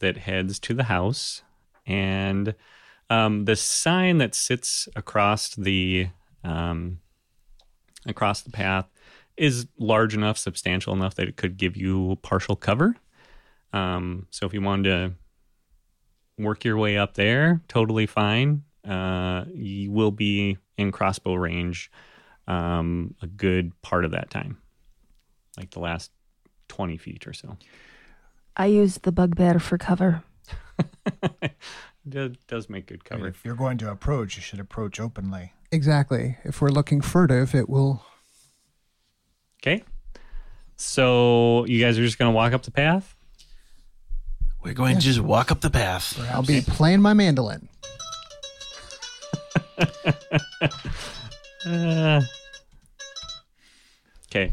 that 0.00 0.16
heads 0.16 0.58
to 0.60 0.74
the 0.74 0.84
house, 0.84 1.42
and 1.86 2.54
um, 3.10 3.44
the 3.44 3.54
sign 3.54 4.18
that 4.18 4.34
sits 4.34 4.88
across 4.96 5.54
the 5.54 6.08
um, 6.42 6.98
across 8.06 8.42
the 8.42 8.50
path 8.50 8.86
is 9.36 9.66
large 9.78 10.14
enough, 10.14 10.38
substantial 10.38 10.94
enough 10.94 11.14
that 11.14 11.28
it 11.28 11.36
could 11.36 11.56
give 11.56 11.76
you 11.76 12.18
partial 12.22 12.56
cover. 12.56 12.96
Um, 13.72 14.26
so 14.30 14.46
if 14.46 14.54
you 14.54 14.62
wanted 14.62 14.84
to 14.90 16.42
work 16.42 16.64
your 16.64 16.76
way 16.76 16.96
up 16.96 17.14
there, 17.14 17.62
totally 17.68 18.06
fine. 18.06 18.62
Uh, 18.86 19.44
you 19.52 19.90
will 19.90 20.10
be 20.12 20.58
in 20.76 20.92
crossbow 20.92 21.34
range 21.34 21.90
um, 22.46 23.14
a 23.22 23.26
good 23.26 23.72
part 23.82 24.04
of 24.04 24.12
that 24.12 24.30
time, 24.30 24.58
like 25.56 25.70
the 25.70 25.80
last 25.80 26.10
20 26.68 26.96
feet 26.96 27.26
or 27.26 27.32
so. 27.32 27.56
I 28.56 28.66
use 28.66 28.98
the 28.98 29.12
bugbear 29.12 29.58
for 29.58 29.78
cover. 29.78 30.22
It 32.08 32.46
does 32.46 32.68
make 32.70 32.86
good 32.86 33.04
cover. 33.04 33.26
if 33.26 33.44
you're 33.44 33.56
going 33.56 33.78
to 33.78 33.90
approach, 33.90 34.36
you 34.36 34.42
should 34.42 34.60
approach 34.60 35.00
openly. 35.00 35.52
Exactly. 35.72 36.38
If 36.44 36.60
we're 36.60 36.68
looking 36.68 37.00
furtive, 37.00 37.54
it 37.54 37.68
will. 37.68 38.04
Okay. 39.60 39.82
So 40.76 41.64
you 41.66 41.80
guys 41.80 41.98
are 41.98 42.04
just 42.04 42.18
going 42.18 42.30
to 42.30 42.34
walk 42.34 42.52
up 42.52 42.62
the 42.62 42.70
path? 42.70 43.16
We're 44.62 44.74
going 44.74 44.96
to 44.96 45.02
just 45.02 45.20
walk 45.20 45.50
up 45.50 45.60
the 45.60 45.70
path. 45.70 46.18
I'll 46.32 46.42
be 46.42 46.60
playing 46.60 47.00
my 47.00 47.12
mandolin. 47.12 47.68
Uh, 51.66 52.20
okay. 54.28 54.52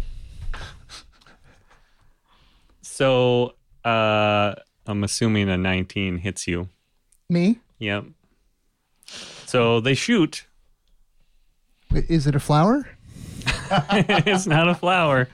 So 2.82 3.54
uh, 3.86 4.56
I'm 4.88 5.04
assuming 5.04 5.50
a 5.50 5.58
19 5.58 6.18
hits 6.18 6.48
you. 6.48 6.70
Me? 7.30 7.60
Yep. 7.80 8.06
So 9.46 9.80
they 9.80 9.94
shoot. 9.94 10.48
Wait, 11.92 12.10
Is 12.10 12.26
it 12.26 12.36
a 12.36 12.40
flower? 12.40 12.88
it's 13.92 14.48
not 14.48 14.68
a 14.68 14.74
flower. 14.76 15.30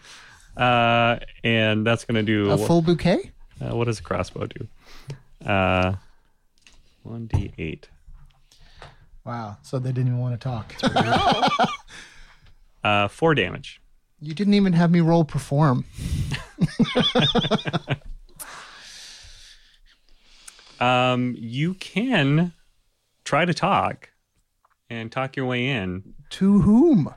Uh, 0.57 1.19
and 1.43 1.87
that's 1.87 2.03
going 2.03 2.15
to 2.15 2.23
do. 2.23 2.51
A 2.51 2.57
full 2.57 2.81
bouquet? 2.81 3.31
uh, 3.61 3.75
what 3.75 3.85
does 3.85 3.99
a 3.99 4.03
crossbow 4.03 4.47
do? 4.47 4.67
Uh, 5.45 5.93
1d8. 7.07 7.85
Wow. 9.29 9.57
So 9.61 9.77
they 9.77 9.91
didn't 9.91 10.07
even 10.07 10.17
want 10.17 10.39
to 10.41 10.43
talk. 10.43 10.73
Uh, 12.81 13.09
four 13.09 13.35
damage. 13.35 13.79
You 14.21 14.33
didn't 14.33 14.53
even 14.53 14.71
have 14.73 14.89
me 14.89 15.01
roll 15.01 15.23
perform. 15.25 15.83
Um, 20.79 21.35
you 21.37 21.73
can 21.73 22.53
try 23.25 23.43
to 23.43 23.53
talk 23.53 24.09
and 24.89 25.11
talk 25.11 25.35
your 25.35 25.45
way 25.45 25.67
in. 25.67 26.13
To 26.31 26.61
whom? 26.61 27.13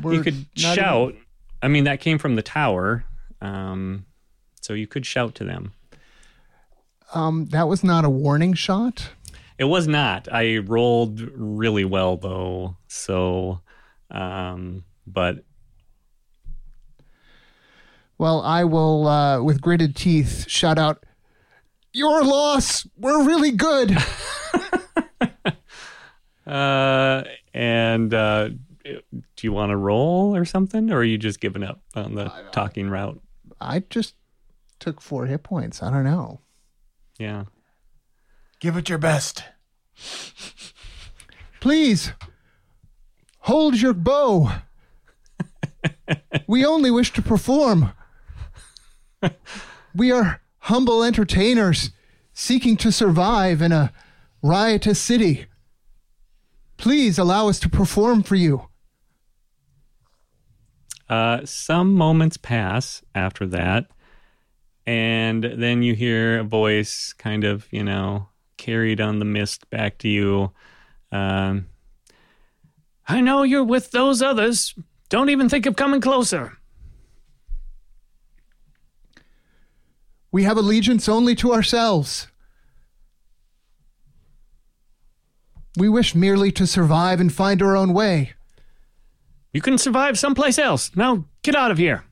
We're 0.00 0.14
you 0.14 0.22
could 0.22 0.46
not 0.62 0.74
shout. 0.76 1.14
I 1.60 1.68
mean, 1.68 1.84
that 1.84 2.00
came 2.00 2.18
from 2.18 2.36
the 2.36 2.42
tower. 2.42 3.04
Um, 3.40 4.06
so 4.60 4.72
you 4.72 4.86
could 4.86 5.04
shout 5.04 5.34
to 5.36 5.44
them. 5.44 5.72
um, 7.12 7.46
that 7.46 7.66
was 7.68 7.82
not 7.82 8.04
a 8.04 8.10
warning 8.10 8.54
shot. 8.54 9.10
It 9.62 9.68
was 9.68 9.86
not. 9.86 10.26
I 10.32 10.56
rolled 10.56 11.20
really 11.20 11.84
well 11.84 12.16
though. 12.16 12.78
So, 12.88 13.60
um, 14.10 14.82
but 15.06 15.44
Well, 18.18 18.40
I 18.40 18.64
will, 18.64 19.06
uh, 19.06 19.40
with 19.40 19.60
gritted 19.60 19.94
teeth, 19.94 20.46
shout 20.48 20.80
out, 20.80 21.06
Your 21.92 22.24
loss! 22.24 22.88
We're 22.98 23.24
really 23.24 23.52
good! 23.52 23.96
uh, 26.44 27.22
and 27.54 28.12
uh, 28.12 28.48
do 28.48 29.42
you 29.42 29.52
want 29.52 29.70
to 29.70 29.76
roll 29.76 30.34
or 30.34 30.44
something, 30.44 30.90
or 30.90 30.96
are 30.96 31.04
you 31.04 31.18
just 31.18 31.38
giving 31.38 31.62
up 31.62 31.82
on 31.94 32.16
the 32.16 32.32
talking 32.50 32.90
route? 32.90 33.20
I 33.60 33.84
just 33.90 34.16
took 34.80 35.00
four 35.00 35.26
hit 35.26 35.44
points. 35.44 35.84
I 35.84 35.90
don't 35.92 36.02
know. 36.02 36.40
Yeah. 37.16 37.44
Give 38.58 38.76
it 38.76 38.88
your 38.88 38.98
best. 38.98 39.44
Please, 41.60 42.12
hold 43.40 43.80
your 43.80 43.94
bow. 43.94 44.52
we 46.46 46.64
only 46.64 46.90
wish 46.90 47.12
to 47.12 47.22
perform. 47.22 47.92
We 49.94 50.10
are 50.10 50.40
humble 50.60 51.02
entertainers 51.02 51.90
seeking 52.32 52.76
to 52.78 52.90
survive 52.90 53.60
in 53.60 53.72
a 53.72 53.92
riotous 54.42 54.98
city. 54.98 55.46
Please 56.76 57.18
allow 57.18 57.48
us 57.48 57.60
to 57.60 57.68
perform 57.68 58.22
for 58.22 58.34
you. 58.34 58.68
Uh, 61.08 61.44
some 61.44 61.92
moments 61.94 62.38
pass 62.38 63.02
after 63.14 63.46
that, 63.46 63.86
and 64.86 65.44
then 65.44 65.82
you 65.82 65.94
hear 65.94 66.40
a 66.40 66.44
voice 66.44 67.12
kind 67.12 67.44
of, 67.44 67.68
you 67.70 67.84
know, 67.84 68.28
carried 68.62 69.00
on 69.00 69.18
the 69.18 69.24
mist 69.24 69.68
back 69.70 69.98
to 69.98 70.08
you. 70.08 70.52
Um, 71.10 71.66
I 73.08 73.20
know 73.20 73.42
you're 73.42 73.64
with 73.64 73.90
those 73.90 74.22
others. 74.22 74.72
Don't 75.08 75.30
even 75.30 75.48
think 75.48 75.66
of 75.66 75.74
coming 75.74 76.00
closer. 76.00 76.56
We 80.30 80.44
have 80.44 80.56
allegiance 80.56 81.08
only 81.08 81.34
to 81.34 81.52
ourselves. 81.52 82.28
We 85.76 85.88
wish 85.88 86.14
merely 86.14 86.52
to 86.52 86.66
survive 86.66 87.20
and 87.20 87.32
find 87.32 87.60
our 87.62 87.76
own 87.76 87.92
way. 87.92 88.34
You 89.52 89.60
can 89.60 89.76
survive 89.76 90.18
someplace 90.18 90.58
else. 90.58 90.94
Now 90.94 91.24
get 91.42 91.56
out 91.56 91.72
of 91.72 91.78
here. 91.78 92.04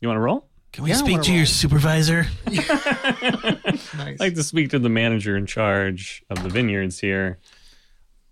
You 0.00 0.06
want 0.08 0.18
to 0.18 0.22
roll? 0.22 0.46
Can 0.76 0.84
we 0.84 0.90
Yeah, 0.90 0.96
speak 0.96 1.12
wanna 1.12 1.24
to 1.24 1.32
your 1.34 1.46
supervisor? 1.46 2.26
Nice. 2.46 3.94
I'd 3.98 4.20
like 4.20 4.34
to 4.34 4.42
speak 4.42 4.68
to 4.70 4.78
the 4.78 4.90
manager 4.90 5.34
in 5.34 5.46
charge 5.46 6.22
of 6.28 6.42
the 6.42 6.50
vineyards 6.50 6.98
here. 6.98 7.38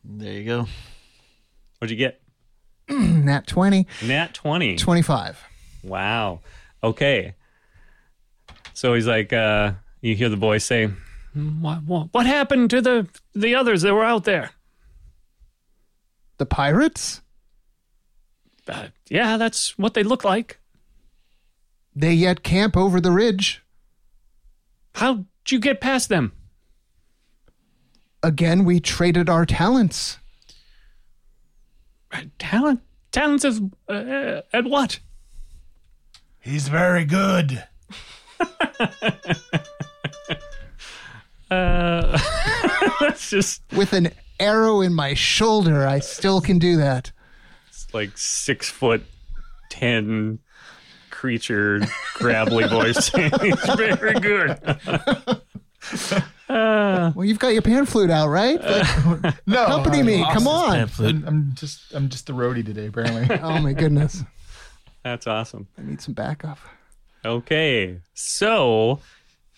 There 0.05 0.33
you 0.35 0.45
go. 0.45 0.69
What'd 1.79 1.91
you 1.91 1.97
get? 1.97 2.21
Nat 2.91 3.47
20, 3.47 3.87
Nat 4.05 4.35
20. 4.35 4.77
25. 4.77 5.43
Wow. 5.85 6.41
Okay. 6.83 7.35
So 8.75 8.93
he's 8.93 9.07
like, 9.07 9.33
uh, 9.33 9.73
you 10.03 10.15
hear 10.15 10.29
the 10.29 10.37
voice 10.37 10.67
say, 10.67 10.91
what, 11.33 11.83
what, 11.85 12.09
what 12.13 12.27
happened 12.27 12.69
to 12.71 12.83
the 12.83 13.09
the 13.35 13.55
others 13.55 13.81
that 13.83 13.95
were 13.95 14.05
out 14.05 14.25
there? 14.25 14.51
The 16.37 16.47
pirates? 16.47 17.23
Uh, 18.69 18.89
yeah, 19.09 19.39
that's 19.39 19.79
what 19.79 19.95
they 19.95 20.03
look 20.03 20.25
like. 20.25 20.59
They 21.95 22.13
yet 22.13 22.43
camp 22.43 22.77
over 22.77 23.01
the 23.01 23.11
ridge. 23.13 23.63
How'd 24.95 25.27
you 25.49 25.59
get 25.59 25.81
past 25.81 26.09
them? 26.09 26.33
Again, 28.23 28.65
we 28.65 28.81
traded 28.81 29.29
our 29.29 29.45
talents. 29.45 30.19
Uh, 32.11 32.23
Talent? 32.39 32.81
Talents 33.13 33.45
of, 33.45 33.61
uh, 33.89 34.41
at 34.53 34.65
what? 34.65 35.01
He's 36.41 36.69
very 36.69 37.05
good. 37.05 37.65
Uh, 41.51 42.19
that's 43.01 43.31
just 43.31 43.63
With 43.77 43.93
an 43.93 44.11
arrow 44.41 44.81
in 44.81 44.95
my 44.95 45.15
shoulder, 45.15 45.87
I 45.87 46.01
still 46.01 46.41
can 46.41 46.59
do 46.59 46.77
that. 46.79 47.13
It's 47.69 47.93
like 47.95 48.17
six 48.17 48.71
foot 48.71 49.05
ten 49.69 50.41
creature 51.25 51.81
gravelly 52.17 52.69
voice. 52.69 53.09
He's 53.41 53.75
very 53.77 54.21
good. 54.21 54.61
Well, 56.51 57.25
you've 57.25 57.39
got 57.39 57.55
your 57.55 57.63
pan 57.63 57.87
flute 57.87 58.11
out, 58.11 58.29
right? 58.29 58.61
Like, 58.61 59.35
No, 59.47 59.65
accompany 59.65 60.03
me. 60.03 60.23
Come 60.35 60.47
on. 60.47 60.91
I'm, 60.99 61.25
I'm 61.27 61.53
just 61.55 61.95
I'm 61.95 62.11
just 62.11 62.27
the 62.27 62.35
roadie 62.35 62.63
today, 62.63 62.89
apparently. 62.89 63.39
Oh 63.39 63.59
my 63.59 63.73
goodness. 63.73 64.23
That's 65.03 65.27
awesome. 65.27 65.67
I 65.79 65.83
need 65.83 66.03
some 66.03 66.13
backup. 66.13 66.59
Okay, 67.25 68.01
so 68.13 69.01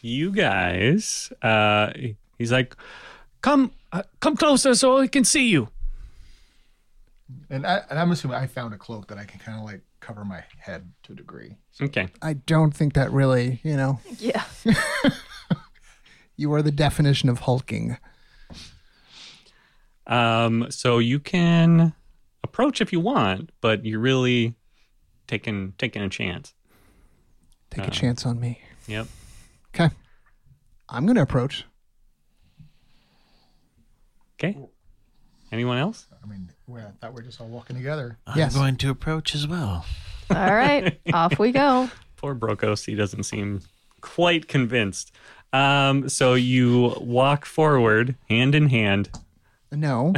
you 0.01 0.31
guys, 0.31 1.33
uh, 1.43 1.91
he's 2.39 2.53
like, 2.53 2.77
come, 3.43 3.73
uh, 3.91 4.05
come 4.21 4.37
closer 4.37 4.73
so 4.77 4.99
I 4.99 5.09
can 5.09 5.25
see 5.25 5.49
you. 5.49 5.67
And, 7.51 7.67
I, 7.67 7.83
and 7.91 7.99
I'm 7.99 8.12
assuming 8.12 8.37
I 8.37 8.47
found 8.47 8.73
a 8.73 8.79
cloak 8.79 9.09
that 9.09 9.19
I 9.19 9.25
can 9.25 9.41
kind 9.41 9.59
of 9.59 9.64
like 9.64 9.81
cover 10.07 10.24
my 10.24 10.44
head 10.59 10.92
to 11.02 11.12
a 11.12 11.16
degree. 11.16 11.57
Okay. 11.82 12.07
I 12.22 12.34
don't 12.34 12.70
think 12.72 12.92
that 12.94 13.11
really, 13.11 13.61
you 13.64 13.76
know, 13.76 13.98
Yeah. 14.18 14.44
you 16.36 16.52
are 16.52 16.62
the 16.62 16.70
definition 16.70 17.28
of 17.28 17.40
hulking. 17.40 17.98
Um, 20.07 20.68
so 20.70 20.98
you 20.98 21.18
can 21.18 21.92
approach 22.44 22.80
if 22.80 22.92
you 22.92 23.00
want, 23.00 23.50
but 23.61 23.84
you're 23.84 23.98
really 23.98 24.54
taking 25.26 25.72
taking 25.76 26.02
a 26.02 26.09
chance. 26.09 26.54
Take 27.70 27.88
a 27.88 27.90
chance 27.90 28.24
on 28.24 28.38
me. 28.38 28.61
Yep. 28.86 29.09
Okay. 29.74 29.92
I'm 30.88 31.04
going 31.04 31.16
to 31.16 31.22
approach. 31.22 31.64
Okay. 34.38 34.57
Anyone 35.50 35.78
else? 35.78 36.07
I 36.22 36.26
mean, 36.28 36.52
we, 36.67 36.81
I 36.81 36.85
thought 37.01 37.14
we 37.14 37.21
are 37.21 37.25
just 37.25 37.41
all 37.41 37.47
walking 37.49 37.77
together. 37.77 38.19
I'm 38.27 38.39
Yes. 38.39 38.55
going 38.55 38.77
to 38.77 38.91
approach 38.91 39.35
as 39.35 39.47
well. 39.47 39.85
All 40.31 40.55
right. 40.55 41.01
Off 41.12 41.39
we 41.39 41.53
go. 41.53 41.91
Poor 42.17 42.35
Brokos, 42.35 42.85
he 42.87 42.95
doesn't 42.95 43.23
seem 43.25 43.61
quite 44.01 44.49
convinced. 44.49 45.12
Um, 45.53 46.09
so 46.09 46.35
you 46.35 46.95
walk 47.01 47.45
forward, 47.47 48.17
hand 48.29 48.55
in 48.55 48.69
hand, 48.69 49.11
No, 49.73 50.12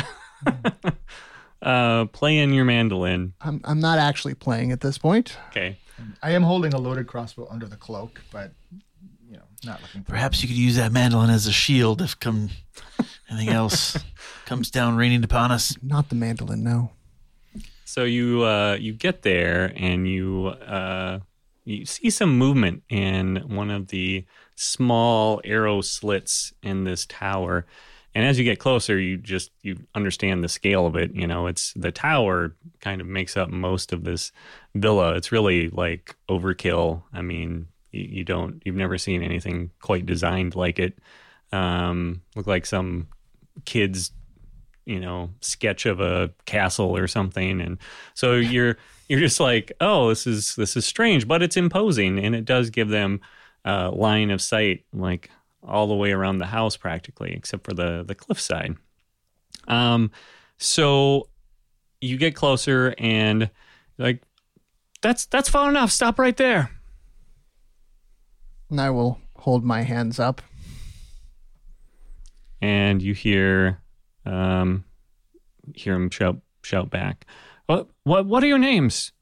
uh, 1.62 2.06
playing 2.06 2.52
your 2.52 2.64
mandolin. 2.64 3.34
I'm, 3.40 3.60
I'm 3.64 3.80
not 3.80 3.98
actually 3.98 4.34
playing 4.34 4.72
at 4.72 4.80
this 4.80 4.98
point. 4.98 5.36
Okay. 5.50 5.76
I 6.22 6.30
am 6.30 6.42
holding 6.44 6.72
a 6.74 6.78
loaded 6.78 7.06
crossbow 7.08 7.48
under 7.50 7.66
the 7.66 7.76
cloak, 7.76 8.20
but 8.30 8.52
you 9.28 9.36
know, 9.36 9.42
not 9.64 9.82
looking 9.82 10.02
for 10.02 10.10
Perhaps 10.12 10.42
you 10.42 10.48
could 10.48 10.56
use 10.56 10.76
that 10.76 10.92
mandolin 10.92 11.28
as 11.30 11.46
a 11.46 11.52
shield 11.52 12.00
if 12.00 12.18
come 12.20 12.50
anything 13.30 13.54
else 13.54 13.98
comes 14.46 14.70
down 14.70 14.96
raining 14.96 15.24
upon 15.24 15.52
us. 15.52 15.76
Not 15.82 16.08
the 16.08 16.14
mandolin, 16.14 16.62
no. 16.62 16.90
So 17.84 18.04
you 18.04 18.44
uh, 18.44 18.76
you 18.78 18.92
get 18.92 19.22
there 19.22 19.72
and 19.74 20.06
you 20.06 20.48
uh, 20.48 21.20
you 21.64 21.84
see 21.84 22.10
some 22.10 22.36
movement 22.36 22.82
in 22.88 23.36
one 23.48 23.70
of 23.70 23.88
the 23.88 24.24
small 24.54 25.40
arrow 25.44 25.80
slits 25.80 26.52
in 26.62 26.84
this 26.84 27.06
tower. 27.06 27.66
And 28.14 28.26
as 28.26 28.38
you 28.38 28.44
get 28.44 28.58
closer, 28.58 28.98
you 28.98 29.16
just 29.16 29.50
you 29.62 29.78
understand 29.94 30.42
the 30.42 30.48
scale 30.48 30.86
of 30.86 30.96
it. 30.96 31.14
You 31.14 31.26
know, 31.26 31.46
it's 31.46 31.72
the 31.74 31.92
tower 31.92 32.56
kind 32.80 33.00
of 33.00 33.06
makes 33.06 33.36
up 33.36 33.50
most 33.50 33.92
of 33.92 34.04
this 34.04 34.32
villa. 34.74 35.14
It's 35.14 35.30
really 35.30 35.68
like 35.68 36.16
overkill. 36.28 37.02
I 37.12 37.22
mean, 37.22 37.68
you, 37.92 38.02
you 38.02 38.24
don't 38.24 38.62
you've 38.64 38.76
never 38.76 38.98
seen 38.98 39.22
anything 39.22 39.70
quite 39.80 40.06
designed 40.06 40.56
like 40.56 40.78
it. 40.78 40.98
Um, 41.52 42.22
look 42.34 42.46
like 42.46 42.66
some 42.66 43.08
kids 43.64 44.12
you 44.84 44.98
know 44.98 45.30
sketch 45.40 45.86
of 45.86 46.00
a 46.00 46.30
castle 46.46 46.96
or 46.96 47.06
something. 47.06 47.60
And 47.60 47.78
so 48.14 48.34
you're 48.34 48.76
you're 49.08 49.20
just 49.20 49.40
like 49.40 49.72
oh 49.80 50.08
this 50.08 50.26
is 50.26 50.54
this 50.56 50.76
is 50.76 50.84
strange 50.84 51.28
but 51.28 51.42
it's 51.42 51.56
imposing. 51.56 52.18
And 52.18 52.34
it 52.34 52.44
does 52.44 52.70
give 52.70 52.88
them 52.88 53.20
uh, 53.64 53.90
line 53.90 54.30
of 54.30 54.40
sight 54.40 54.84
like 54.92 55.30
all 55.62 55.88
the 55.88 55.94
way 55.94 56.12
around 56.12 56.38
the 56.38 56.46
house 56.46 56.76
practically 56.76 57.32
except 57.32 57.64
for 57.64 57.74
the 57.74 58.04
the 58.06 58.14
cliffside 58.14 58.76
um 59.66 60.10
so 60.56 61.28
you 62.00 62.16
get 62.16 62.34
closer 62.34 62.94
and 62.98 63.50
like 63.98 64.22
that's 65.00 65.26
that's 65.26 65.48
far 65.48 65.68
enough. 65.68 65.90
Stop 65.90 66.18
right 66.18 66.36
there. 66.36 66.70
And 68.70 68.80
I 68.80 68.90
will 68.90 69.20
hold 69.36 69.64
my 69.64 69.82
hands 69.82 70.18
up. 70.18 70.42
And 72.60 73.00
you 73.02 73.14
hear 73.14 73.80
um 74.26 74.84
hear 75.74 75.94
him 75.94 76.10
shout 76.10 76.38
shout 76.62 76.90
back. 76.90 77.26
What 77.66 77.88
what 78.04 78.26
what 78.26 78.42
are 78.42 78.46
your 78.48 78.58
names? 78.58 79.12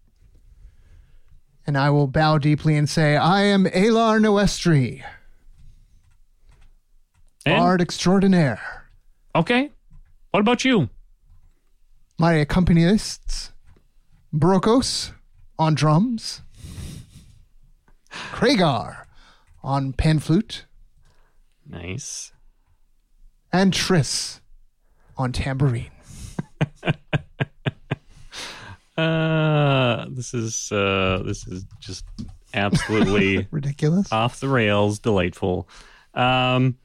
And 1.67 1.77
I 1.77 1.91
will 1.91 2.07
bow 2.07 2.39
deeply 2.39 2.77
and 2.77 2.89
say, 2.89 3.17
I 3.17 3.43
am 3.43 3.65
Alar 3.65 4.21
Noestri, 4.21 5.03
And- 7.45 7.57
Bard 7.57 7.81
Extraordinaire. 7.81 8.85
okay. 9.35 9.71
What 10.31 10.41
about 10.41 10.65
you? 10.65 10.91
My 12.19 12.35
accompanists, 12.35 13.51
Brokos 14.35 15.13
on 15.59 15.75
drums, 15.75 16.43
Kragar 18.11 19.07
on 19.63 19.93
pan 19.93 20.19
flute, 20.21 20.67
nice 21.67 22.33
and 23.59 23.73
Triss 23.73 24.41
on 25.17 25.33
tambourine. 25.33 25.91
Uh, 28.97 30.07
this 30.09 30.33
is 30.33 30.73
uh, 30.73 31.23
this 31.27 31.47
is 31.47 31.67
just 31.81 32.05
absolutely 32.55 33.47
Ridiculous. 33.51 34.11
off 34.11 34.41
the 34.41 34.49
rails, 34.49 34.99
delightful. 34.99 35.69
Um, 36.15 36.79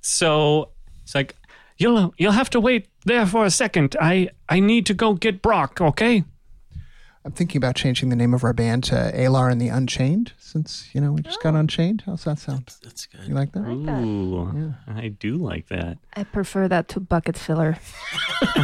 so 0.00 0.70
it's 1.02 1.14
like 1.14 1.36
you'll 1.76 2.14
you'll 2.16 2.32
have 2.32 2.48
to 2.50 2.60
wait 2.60 2.88
there 3.04 3.26
for 3.26 3.44
a 3.44 3.50
second. 3.50 3.96
I 4.00 4.30
I 4.48 4.60
need 4.60 4.86
to 4.86 4.94
go 4.94 5.12
get 5.12 5.42
Brock. 5.42 5.78
Okay. 5.80 6.24
I'm 7.28 7.32
thinking 7.32 7.58
about 7.58 7.76
changing 7.76 8.08
the 8.08 8.16
name 8.16 8.32
of 8.32 8.42
our 8.42 8.54
band 8.54 8.84
to 8.84 8.94
Alar 8.94 9.52
and 9.52 9.60
the 9.60 9.68
Unchained, 9.68 10.32
since 10.38 10.88
you 10.94 11.00
know 11.02 11.12
we 11.12 11.20
just 11.20 11.42
got 11.42 11.54
Unchained. 11.54 12.04
How's 12.06 12.24
that 12.24 12.38
sound? 12.38 12.74
That's 12.82 13.06
You 13.12 13.18
good. 13.18 13.28
You 13.28 13.34
like 13.34 13.52
that? 13.52 13.68
Ooh, 13.68 14.50
yeah. 14.56 14.94
I 14.96 15.08
do 15.08 15.36
like 15.36 15.68
that. 15.68 15.98
I 16.14 16.24
prefer 16.24 16.68
that 16.68 16.88
to 16.88 17.00
bucket 17.00 17.36
filler. 17.36 17.76
Uh, 18.40 18.56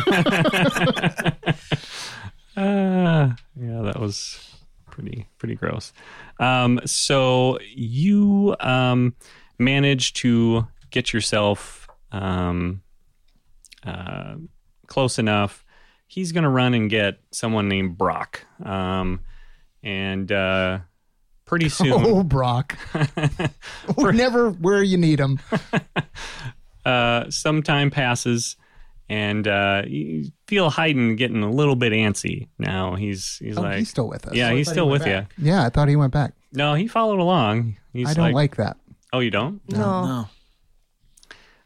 yeah, 2.56 3.82
that 3.82 3.98
was 4.00 4.56
pretty 4.90 5.28
pretty 5.36 5.56
gross. 5.56 5.92
Um, 6.40 6.80
so 6.86 7.58
you 7.70 8.56
um, 8.60 9.14
managed 9.58 10.16
to 10.22 10.66
get 10.90 11.12
yourself 11.12 11.86
um, 12.12 12.80
uh, 13.84 14.36
close 14.86 15.18
enough. 15.18 15.63
He's 16.06 16.32
gonna 16.32 16.50
run 16.50 16.74
and 16.74 16.88
get 16.90 17.18
someone 17.32 17.68
named 17.68 17.98
Brock, 17.98 18.46
um, 18.64 19.20
and 19.82 20.30
uh, 20.30 20.78
pretty 21.44 21.68
soon. 21.70 21.92
Oh, 21.92 22.22
Brock. 22.22 22.78
Never 23.98 24.50
where 24.50 24.82
you 24.82 24.96
need 24.96 25.18
him. 25.20 25.40
uh, 26.84 27.30
some 27.30 27.62
time 27.62 27.90
passes, 27.90 28.56
and 29.08 29.48
uh, 29.48 29.82
you 29.86 30.30
feel 30.46 30.70
Haydn 30.70 31.16
getting 31.16 31.42
a 31.42 31.50
little 31.50 31.76
bit 31.76 31.92
antsy 31.92 32.48
now. 32.58 32.94
He's 32.94 33.38
he's 33.38 33.56
Oh, 33.58 33.62
like, 33.62 33.78
he's 33.78 33.90
still 33.90 34.08
with 34.08 34.26
us. 34.26 34.34
yeah, 34.34 34.48
I 34.50 34.54
he's 34.56 34.66
thought 34.66 34.70
he 34.72 34.74
still 34.74 34.88
went 34.88 35.04
with 35.04 35.12
you. 35.12 35.26
Yeah, 35.50 35.64
I 35.64 35.70
thought 35.70 35.88
he 35.88 35.96
went 35.96 36.12
back. 36.12 36.34
No, 36.52 36.74
he 36.74 36.86
followed 36.86 37.18
along. 37.18 37.76
He's 37.92 38.08
I 38.08 38.14
don't 38.14 38.24
like, 38.32 38.34
like 38.34 38.56
that. 38.56 38.76
oh, 39.12 39.18
you 39.20 39.30
don't? 39.30 39.60
No. 39.70 40.28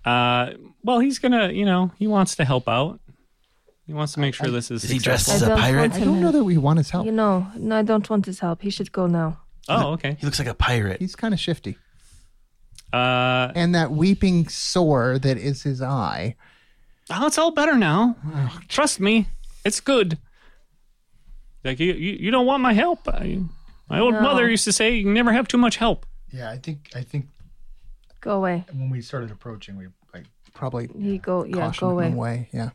No. 0.05 0.11
Uh, 0.11 0.53
well, 0.83 1.01
he's 1.01 1.19
gonna, 1.19 1.51
you 1.51 1.65
know, 1.67 1.91
he 1.99 2.07
wants 2.07 2.37
to 2.37 2.45
help 2.45 2.69
out. 2.69 3.01
He 3.89 3.95
wants 3.95 4.13
to 4.13 4.21
make 4.21 4.35
sure 4.35 4.49
this 4.51 4.71
is. 4.71 4.85
Is 4.85 4.91
he 4.91 4.99
dressed 4.99 5.25
successful. 5.27 5.53
as 5.55 5.59
a 5.59 5.63
I 5.63 5.73
don't 5.73 5.77
pirate? 5.79 5.91
want 5.91 6.03
I 6.03 6.05
don't 6.05 6.21
know 6.21 6.31
that 6.33 6.45
we 6.45 6.59
want 6.59 6.77
his 6.79 6.91
help. 6.91 7.07
You 7.07 7.13
know, 7.13 7.47
no, 7.57 7.77
I 7.79 7.83
don't 7.83 8.09
want 8.09 8.27
his 8.27 8.39
help. 8.39 8.63
He 8.63 8.71
should 8.71 8.93
go 8.93 9.07
now. 9.07 9.41
Oh, 9.69 9.93
okay. 9.95 10.17
He 10.21 10.27
looks 10.27 10.39
like 10.39 10.47
a 10.49 10.55
pirate. 10.55 11.01
He's 11.01 11.17
kind 11.17 11.33
of 11.35 11.41
shifty. 11.41 11.77
Uh, 12.93 13.51
And 13.55 13.75
that 13.75 13.91
weeping 13.91 14.49
sore 14.49 15.19
that 15.19 15.37
is 15.37 15.63
his 15.63 15.83
eye. 15.83 16.37
oh, 17.11 17.27
it's 17.27 17.39
all 17.39 17.51
better 17.51 17.77
now. 17.77 18.15
Trust 18.69 19.01
me, 19.01 19.27
it's 19.65 19.81
good. 19.81 20.19
Like 21.65 21.81
you, 21.81 21.93
you, 21.95 22.13
you 22.21 22.31
don't 22.31 22.47
want 22.47 22.63
my 22.63 22.73
help. 22.75 23.09
I, 23.09 23.41
my 23.91 24.01
old 24.01 24.15
No. 24.15 24.21
mother 24.21 24.49
used 24.49 24.65
to 24.65 24.73
say, 24.73 24.95
you 24.95 25.05
can 25.05 25.15
never 25.15 25.33
have 25.33 25.49
too 25.49 25.59
much 25.59 25.77
help. 25.77 26.07
Yeah, 26.31 26.51
I 26.51 26.59
think 26.59 26.91
I 26.95 27.03
think 27.03 27.27
Go 28.21 28.37
away. 28.37 28.65
when 28.73 28.91
we 28.91 29.01
started 29.01 29.31
approaching, 29.31 29.77
we 29.79 29.87
like 30.15 30.25
Probably 30.55 30.91
You 30.95 31.19
go. 31.19 31.45
Yeah, 31.45 31.57
caution 31.57 31.89
go 31.89 31.99
him 31.99 32.13
away. 32.15 32.15
away. 32.15 32.49
Yeah. 32.53 32.71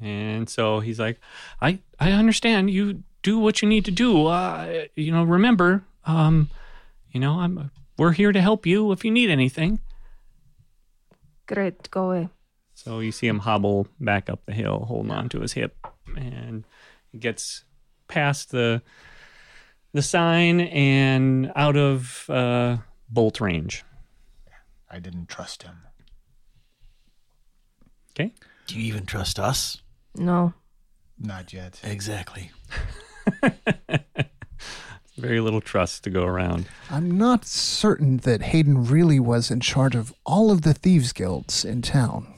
And 0.00 0.48
so 0.48 0.80
he's 0.80 0.98
like, 0.98 1.20
I, 1.60 1.80
I 1.98 2.12
understand. 2.12 2.70
You 2.70 3.02
do 3.22 3.38
what 3.38 3.62
you 3.62 3.68
need 3.68 3.84
to 3.86 3.90
do. 3.90 4.26
Uh, 4.26 4.84
you 4.94 5.10
know, 5.10 5.24
remember, 5.24 5.84
um, 6.04 6.50
you 7.10 7.20
know, 7.20 7.40
I'm, 7.40 7.70
we're 7.96 8.12
here 8.12 8.32
to 8.32 8.40
help 8.40 8.64
you 8.64 8.92
if 8.92 9.04
you 9.04 9.10
need 9.10 9.30
anything. 9.30 9.80
Great. 11.46 11.90
Go 11.90 12.10
away. 12.10 12.28
So 12.74 13.00
you 13.00 13.10
see 13.10 13.26
him 13.26 13.40
hobble 13.40 13.88
back 13.98 14.30
up 14.30 14.46
the 14.46 14.52
hill, 14.52 14.84
holding 14.86 15.10
on 15.10 15.28
to 15.30 15.40
his 15.40 15.54
hip, 15.54 15.76
and 16.16 16.64
he 17.10 17.18
gets 17.18 17.64
past 18.06 18.52
the 18.52 18.82
the 19.92 20.02
sign 20.02 20.60
and 20.60 21.50
out 21.56 21.76
of 21.76 22.28
uh, 22.30 22.76
bolt 23.08 23.40
range. 23.40 23.84
I 24.90 25.00
didn't 25.00 25.28
trust 25.28 25.64
him. 25.64 25.78
Okay. 28.12 28.32
Do 28.66 28.78
you 28.78 28.84
even 28.84 29.06
trust 29.06 29.40
us? 29.40 29.80
No. 30.18 30.54
Not 31.18 31.52
yet. 31.52 31.80
Exactly. 31.82 32.50
Very 35.16 35.40
little 35.40 35.60
trust 35.60 36.04
to 36.04 36.10
go 36.10 36.24
around. 36.24 36.68
I'm 36.90 37.18
not 37.18 37.44
certain 37.44 38.18
that 38.18 38.42
Haydn 38.42 38.84
really 38.86 39.18
was 39.18 39.50
in 39.50 39.58
charge 39.60 39.96
of 39.96 40.14
all 40.24 40.52
of 40.52 40.62
the 40.62 40.74
thieves' 40.74 41.12
guilds 41.12 41.64
in 41.64 41.82
town. 41.82 42.34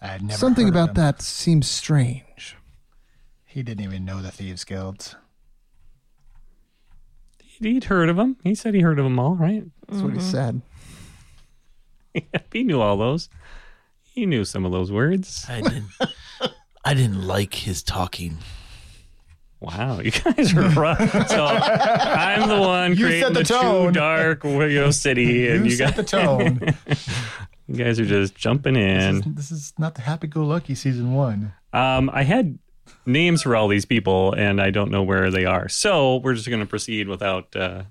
I 0.00 0.08
had 0.08 0.22
never 0.22 0.38
Something 0.38 0.66
heard 0.66 0.76
of 0.76 0.82
about 0.82 0.88
him. 0.90 0.94
that 0.96 1.22
seems 1.22 1.68
strange. 1.68 2.56
He 3.44 3.62
didn't 3.62 3.84
even 3.84 4.04
know 4.04 4.20
the 4.20 4.32
thieves 4.32 4.64
guilds. 4.64 5.14
He'd 7.38 7.84
heard 7.84 8.08
of 8.08 8.16
them. 8.16 8.36
He 8.42 8.54
said 8.54 8.74
he 8.74 8.80
heard 8.80 8.98
of 8.98 9.04
them 9.04 9.18
all, 9.18 9.34
right? 9.34 9.64
That's 9.88 10.02
what 10.02 10.12
he 10.12 10.18
mm-hmm. 10.18 10.28
said. 10.28 10.62
he 12.52 12.64
knew 12.64 12.80
all 12.80 12.96
those. 12.96 13.28
He 14.16 14.24
knew 14.24 14.46
some 14.46 14.64
of 14.64 14.72
those 14.72 14.90
words. 14.90 15.44
I 15.46 15.60
didn't. 15.60 15.84
I 16.84 16.94
didn't 16.94 17.26
like 17.26 17.52
his 17.52 17.82
talking. 17.82 18.38
Wow, 19.60 20.00
you 20.00 20.10
guys 20.10 20.54
are 20.56 20.68
rough. 20.70 21.28
so 21.28 21.44
I'm 21.44 22.48
the 22.48 22.58
one 22.58 22.92
You 22.96 23.04
creating 23.04 23.22
set 23.22 23.34
the 23.34 23.40
the, 23.40 23.44
tone. 23.44 23.92
true 23.92 23.92
dark 23.92 24.42
you 24.44 24.68
know, 24.80 24.90
city, 24.90 25.48
and 25.48 25.66
You, 25.66 25.70
you, 25.70 25.76
set 25.76 25.88
guys, 25.88 25.96
the 25.96 26.02
tone. 26.04 26.60
you 27.66 27.74
guys 27.84 28.00
are 28.00 28.06
just 28.06 28.34
jumping 28.34 28.72
this, 28.74 29.04
in. 29.04 29.16
is, 29.16 29.22
this 29.34 29.50
is 29.50 29.72
not 29.78 29.94
the 29.96 30.00
happy-go-lucky 30.02 30.74
season 30.74 31.12
one. 31.12 31.52
Um, 31.74 32.08
I 32.12 32.22
had 32.22 32.58
names 33.04 33.42
for 33.42 33.54
all 33.54 33.68
these 33.68 33.84
people, 33.84 34.32
and 34.32 34.62
I 34.62 34.70
don't 34.70 34.90
know 34.90 35.02
where 35.02 35.30
they 35.30 35.44
are. 35.44 35.68
So 35.68 36.16
we're 36.16 36.34
just 36.34 36.48
going 36.48 36.60
to 36.60 36.66
proceed 36.66 37.06
without 37.08 37.54
uh, 37.54 37.82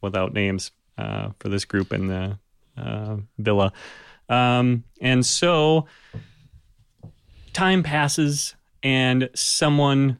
without 0.00 0.32
names 0.32 0.70
uh, 0.96 1.30
for 1.40 1.50
this 1.50 1.66
group 1.66 1.92
in 1.92 2.06
the 2.06 2.38
uh, 2.78 3.16
villa. 3.38 3.72
Um, 4.28 4.84
and 5.00 5.24
so 5.24 5.86
time 7.52 7.82
passes, 7.82 8.54
and 8.82 9.30
someone, 9.34 10.18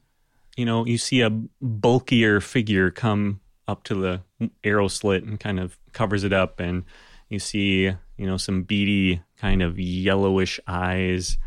you 0.56 0.64
know, 0.64 0.86
you 0.86 0.98
see 0.98 1.20
a 1.20 1.30
bulkier 1.30 2.40
figure 2.40 2.90
come 2.90 3.40
up 3.66 3.84
to 3.84 3.94
the 3.94 4.50
arrow 4.62 4.88
slit 4.88 5.24
and 5.24 5.40
kind 5.40 5.58
of 5.58 5.78
covers 5.92 6.24
it 6.24 6.32
up, 6.32 6.60
and 6.60 6.84
you 7.28 7.38
see, 7.38 7.84
you 7.84 8.26
know, 8.26 8.36
some 8.36 8.62
beady, 8.62 9.22
kind 9.38 9.62
of 9.62 9.78
yellowish 9.78 10.60
eyes 10.66 11.38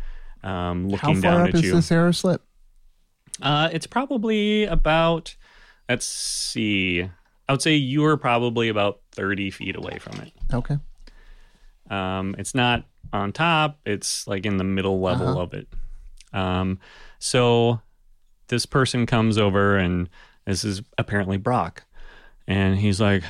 um, 0.42 0.84
How 0.90 1.08
looking 1.08 1.22
far 1.22 1.44
up 1.44 1.54
is 1.54 1.62
this 1.72 1.90
arrow 1.90 2.12
slit? 2.12 2.40
Uh, 3.40 3.68
it's 3.72 3.86
probably 3.86 4.64
about, 4.64 5.36
let's 5.88 6.06
see, 6.06 7.08
I 7.48 7.52
would 7.52 7.62
say 7.62 7.74
you 7.74 8.04
are 8.04 8.16
probably 8.16 8.68
about 8.68 9.00
30 9.12 9.50
feet 9.50 9.76
away 9.76 9.98
from 9.98 10.20
it. 10.20 10.32
Okay. 10.52 10.78
Um, 11.90 12.34
it's 12.38 12.54
not 12.54 12.84
on 13.12 13.32
top, 13.32 13.78
it's 13.86 14.26
like 14.26 14.44
in 14.46 14.56
the 14.58 14.64
middle 14.64 15.00
level 15.00 15.28
Uh-huh. 15.28 15.40
of 15.42 15.54
it. 15.54 15.68
Um, 16.32 16.78
so 17.18 17.80
this 18.48 18.66
person 18.66 19.06
comes 19.06 19.38
over, 19.38 19.76
and 19.76 20.08
this 20.44 20.64
is 20.64 20.82
apparently 20.98 21.36
Brock. 21.38 21.84
And 22.46 22.78
he's 22.78 23.00
like, 23.00 23.22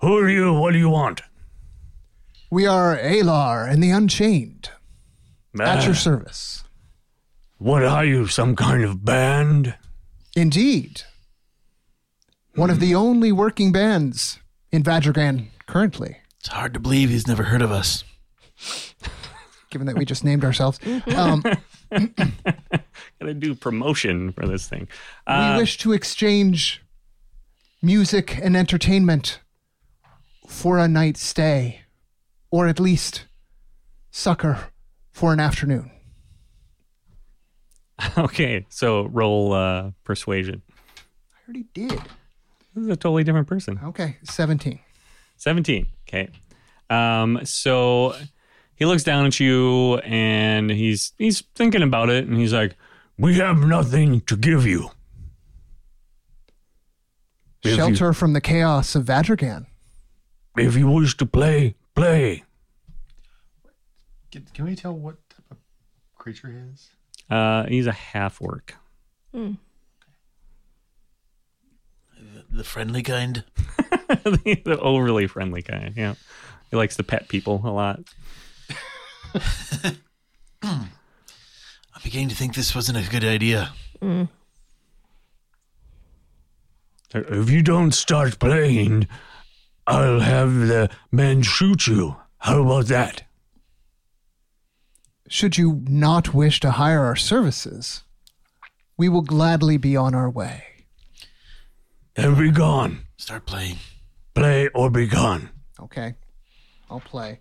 Who 0.00 0.16
are 0.18 0.28
you? 0.28 0.52
What 0.52 0.72
do 0.72 0.78
you 0.78 0.90
want? 0.90 1.22
We 2.50 2.66
are 2.66 2.96
Alar 2.96 3.68
and 3.70 3.82
the 3.82 3.90
Unchained 3.90 4.70
at 5.58 5.78
"Ah, 5.80 5.84
your 5.84 5.94
service. 5.94 6.64
what 7.58 7.82
are 7.82 8.04
you, 8.04 8.26
some 8.26 8.54
kind 8.54 8.84
of 8.84 9.04
band? 9.04 9.74
Indeed. 10.36 11.02
One 12.54 12.70
of 12.70 12.78
the 12.80 12.94
only 12.94 13.32
working 13.32 13.72
bands 13.72 14.38
in 14.70 14.82
Vadragan 14.82 15.48
currently, 15.66 16.18
It's 16.46 16.54
hard 16.54 16.74
to 16.74 16.80
believe 16.80 17.10
he's 17.10 17.26
never 17.26 17.42
heard 17.42 17.60
of 17.60 17.72
us. 17.72 18.04
given 19.70 19.88
that 19.88 19.96
we 19.96 20.04
just 20.04 20.22
named 20.22 20.44
ourselves. 20.44 20.78
Um, 21.08 21.42
Gotta 21.90 23.34
do 23.34 23.56
promotion 23.56 24.30
for 24.30 24.46
this 24.46 24.68
thing. 24.68 24.86
Uh, 25.26 25.54
we 25.54 25.62
wish 25.62 25.76
to 25.78 25.92
exchange 25.92 26.84
music 27.82 28.38
and 28.40 28.56
entertainment 28.56 29.40
for 30.46 30.78
a 30.78 30.86
night 30.86 31.16
stay, 31.16 31.80
or 32.52 32.68
at 32.68 32.78
least 32.78 33.26
succor 34.12 34.68
for 35.10 35.32
an 35.32 35.40
afternoon. 35.40 35.90
okay, 38.18 38.66
so 38.68 39.06
roll 39.06 39.52
uh, 39.52 39.90
persuasion. 40.04 40.62
I 40.96 41.38
already 41.48 41.64
did. 41.74 41.90
This 41.90 42.84
is 42.84 42.88
a 42.88 42.96
totally 42.96 43.24
different 43.24 43.48
person. 43.48 43.80
Okay, 43.82 44.18
17. 44.22 44.78
17. 45.36 45.86
Okay. 46.08 46.28
Um, 46.90 47.40
so 47.44 48.14
he 48.74 48.84
looks 48.84 49.02
down 49.04 49.26
at 49.26 49.40
you 49.40 49.96
and 49.98 50.70
he's 50.70 51.12
he's 51.18 51.40
thinking 51.54 51.82
about 51.82 52.08
it 52.10 52.26
and 52.26 52.36
he's 52.38 52.52
like, 52.52 52.76
We 53.18 53.34
have 53.36 53.58
nothing 53.58 54.20
to 54.22 54.36
give 54.36 54.66
you. 54.66 54.90
If 57.64 57.70
you- 57.72 57.76
Shelter 57.76 58.12
from 58.12 58.32
the 58.32 58.40
chaos 58.40 58.94
of 58.94 59.04
Vadragan. 59.06 59.66
If 60.56 60.76
you 60.76 60.86
wish 60.90 61.16
to 61.18 61.26
play, 61.26 61.74
play. 61.94 62.44
Can, 64.32 64.46
can 64.54 64.64
we 64.64 64.74
tell 64.74 64.94
what 64.96 65.16
type 65.28 65.44
of 65.50 65.58
creature 66.14 66.48
he 66.50 66.56
is? 66.72 66.88
Uh, 67.28 67.64
he's 67.66 67.86
a 67.86 67.92
half 67.92 68.40
orc. 68.40 68.74
The 72.50 72.64
friendly 72.64 73.02
kind. 73.02 73.44
the 74.08 74.78
overly 74.80 75.26
friendly 75.26 75.62
kind. 75.62 75.94
Yeah. 75.96 76.14
He 76.70 76.76
likes 76.76 76.96
to 76.96 77.02
pet 77.02 77.28
people 77.28 77.60
a 77.64 77.70
lot. 77.70 78.00
I'm 80.62 80.88
beginning 82.02 82.28
to 82.28 82.34
think 82.34 82.54
this 82.54 82.74
wasn't 82.74 82.98
a 82.98 83.10
good 83.10 83.24
idea. 83.24 83.72
Uh, 84.02 84.26
if 87.14 87.50
you 87.50 87.62
don't 87.62 87.92
start 87.92 88.38
playing, 88.38 89.06
I'll 89.86 90.20
have 90.20 90.54
the 90.66 90.90
men 91.12 91.42
shoot 91.42 91.86
you. 91.86 92.16
How 92.38 92.62
about 92.62 92.86
that? 92.86 93.22
Should 95.28 95.58
you 95.58 95.82
not 95.88 96.34
wish 96.34 96.60
to 96.60 96.72
hire 96.72 97.04
our 97.04 97.16
services, 97.16 98.04
we 98.96 99.08
will 99.08 99.22
gladly 99.22 99.76
be 99.76 99.96
on 99.96 100.14
our 100.14 100.30
way. 100.30 100.75
And 102.16 102.36
be 102.38 102.50
gone. 102.50 103.06
Start 103.18 103.46
playing. 103.46 103.76
Play 104.34 104.68
or 104.68 104.90
be 104.90 105.06
gone. 105.06 105.50
Okay. 105.80 106.14
I'll 106.90 107.00
play. 107.00 107.40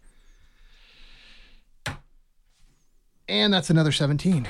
And 3.28 3.53
that's 3.53 3.69
another 3.69 3.91
17. 3.91 4.47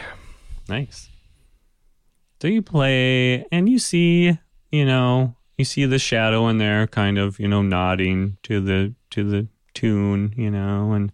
Nice. 0.67 1.09
So 2.41 2.47
you 2.47 2.61
play 2.61 3.45
and 3.51 3.69
you 3.69 3.79
see, 3.79 4.37
you 4.71 4.85
know, 4.85 5.35
you 5.57 5.65
see 5.65 5.85
the 5.85 5.99
shadow 5.99 6.47
in 6.47 6.57
there 6.57 6.87
kind 6.87 7.17
of, 7.17 7.39
you 7.39 7.47
know, 7.47 7.61
nodding 7.61 8.37
to 8.43 8.59
the 8.59 8.93
to 9.11 9.29
the 9.29 9.47
tune, 9.73 10.33
you 10.35 10.51
know, 10.51 10.91
and 10.91 11.11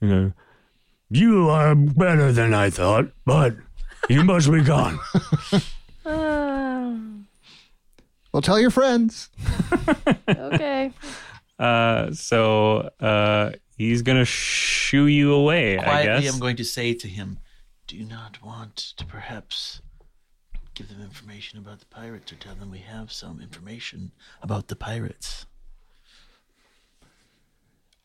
you 0.00 0.08
know, 0.08 0.32
you 1.08 1.48
are 1.48 1.74
better 1.74 2.32
than 2.32 2.52
I 2.52 2.70
thought, 2.70 3.12
but 3.24 3.54
you 4.08 4.24
must 4.24 4.50
be 4.50 4.62
gone. 4.62 4.98
Ah. 6.06 6.59
Well, 8.40 8.46
tell 8.46 8.58
your 8.58 8.70
friends. 8.70 9.28
okay. 10.26 10.92
Uh 11.58 12.10
so 12.14 12.88
uh 13.00 13.50
he's 13.76 14.00
gonna 14.00 14.24
shoo 14.24 15.08
you 15.08 15.34
away, 15.34 15.76
I 15.76 16.04
guess. 16.04 16.32
I'm 16.32 16.40
going 16.40 16.56
to 16.56 16.64
say 16.64 16.94
to 16.94 17.06
him, 17.06 17.36
Do 17.86 17.98
you 17.98 18.06
not 18.06 18.42
want 18.42 18.76
to 18.96 19.04
perhaps 19.04 19.82
give 20.72 20.88
them 20.88 21.02
information 21.02 21.58
about 21.58 21.80
the 21.80 21.84
pirates 21.84 22.32
or 22.32 22.36
tell 22.36 22.54
them 22.54 22.70
we 22.70 22.78
have 22.78 23.12
some 23.12 23.42
information 23.42 24.12
about 24.40 24.68
the 24.68 24.74
pirates? 24.74 25.44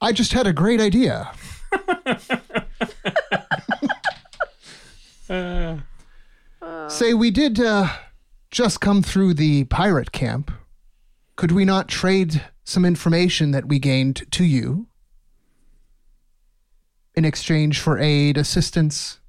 I 0.01 0.11
just 0.11 0.33
had 0.33 0.47
a 0.47 0.51
great 0.51 0.81
idea. 0.81 1.31
Say, 6.89 7.13
we 7.13 7.31
did 7.31 7.57
uh, 7.61 7.87
just 8.55 8.79
come 8.79 9.03
through 9.03 9.33
the 9.33 9.65
pirate 9.65 10.13
camp. 10.13 10.49
Could 11.35 11.51
we 11.51 11.65
not 11.65 11.89
trade 11.89 12.41
some 12.63 12.85
information 12.85 13.51
that 13.51 13.67
we 13.67 13.79
gained 13.79 14.31
to 14.31 14.45
you 14.45 14.87
in 17.15 17.25
exchange 17.25 17.81
for 17.81 17.99
aid, 17.99 18.37
assistance, 18.37 19.19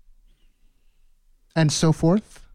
and 1.57 1.72
so 1.72 1.91
forth? 1.93 2.47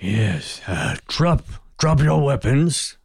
Yes, 0.00 0.62
uh, 0.66 0.96
drop 1.06 1.44
drop 1.78 2.00
your 2.00 2.24
weapons 2.24 2.96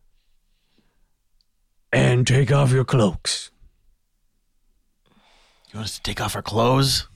and 1.92 2.26
take 2.26 2.50
off 2.50 2.72
your 2.72 2.86
cloaks. 2.86 3.52
You 5.74 5.80
want 5.80 5.88
us 5.88 5.98
to 5.98 6.02
take 6.02 6.22
off 6.22 6.34
our 6.34 6.42
clothes? 6.42 7.10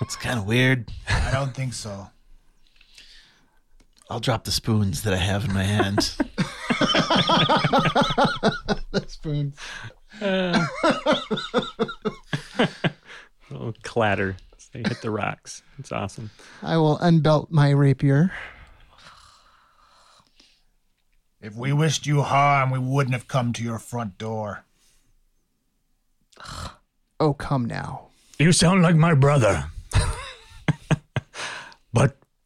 It's 0.00 0.16
kind 0.16 0.38
of 0.38 0.46
weird. 0.46 0.90
I 1.08 1.30
don't 1.32 1.54
think 1.54 1.74
so. 1.74 2.08
I'll 4.10 4.20
drop 4.20 4.44
the 4.44 4.52
spoons 4.52 5.02
that 5.02 5.14
I 5.14 5.18
have 5.18 5.44
in 5.44 5.52
my 5.54 5.62
hand. 5.64 6.16
The 8.90 9.04
Spoon. 9.08 9.54
Oh, 13.50 13.72
clatter. 13.82 14.36
as 14.56 14.68
They 14.72 14.80
hit 14.80 15.00
the 15.02 15.10
rocks. 15.10 15.62
It's 15.78 15.90
awesome. 15.92 16.30
I 16.62 16.76
will 16.76 16.98
unbelt 16.98 17.50
my 17.50 17.70
rapier. 17.70 18.32
If 21.40 21.54
we 21.56 21.72
wished 21.72 22.06
you 22.06 22.22
harm, 22.22 22.70
we 22.70 22.78
wouldn't 22.78 23.14
have 23.14 23.28
come 23.28 23.52
to 23.54 23.62
your 23.62 23.78
front 23.78 24.16
door. 24.18 24.64
Oh, 27.20 27.34
come 27.34 27.64
now. 27.66 28.08
You 28.38 28.52
sound 28.52 28.82
like 28.82 28.96
my 28.96 29.14
brother. 29.14 29.66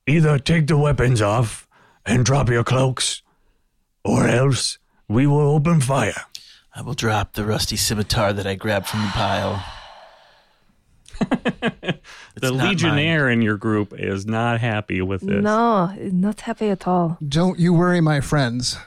Either 0.08 0.38
take 0.38 0.66
the 0.66 0.76
weapons 0.76 1.20
off 1.20 1.68
and 2.06 2.24
drop 2.24 2.48
your 2.48 2.64
cloaks, 2.64 3.22
or 4.04 4.26
else 4.26 4.78
we 5.06 5.26
will 5.26 5.50
open 5.50 5.80
fire. 5.80 6.24
I 6.74 6.82
will 6.82 6.94
drop 6.94 7.34
the 7.34 7.44
rusty 7.44 7.76
scimitar 7.76 8.32
that 8.32 8.46
I 8.46 8.54
grabbed 8.54 8.86
from 8.86 9.02
the 9.02 9.08
pile. 9.08 9.64
the 11.18 11.98
It's 12.36 12.42
not 12.42 12.68
Legionnaire 12.68 13.28
in 13.28 13.42
your 13.42 13.56
group 13.56 13.92
is 13.92 14.24
not 14.26 14.60
happy 14.60 15.02
with 15.02 15.20
this. 15.22 15.42
No, 15.42 15.92
not 16.12 16.40
happy 16.42 16.68
at 16.68 16.86
all. 16.86 17.18
Don't 17.26 17.58
you 17.58 17.74
worry, 17.74 18.00
my 18.00 18.20
friends. 18.20 18.78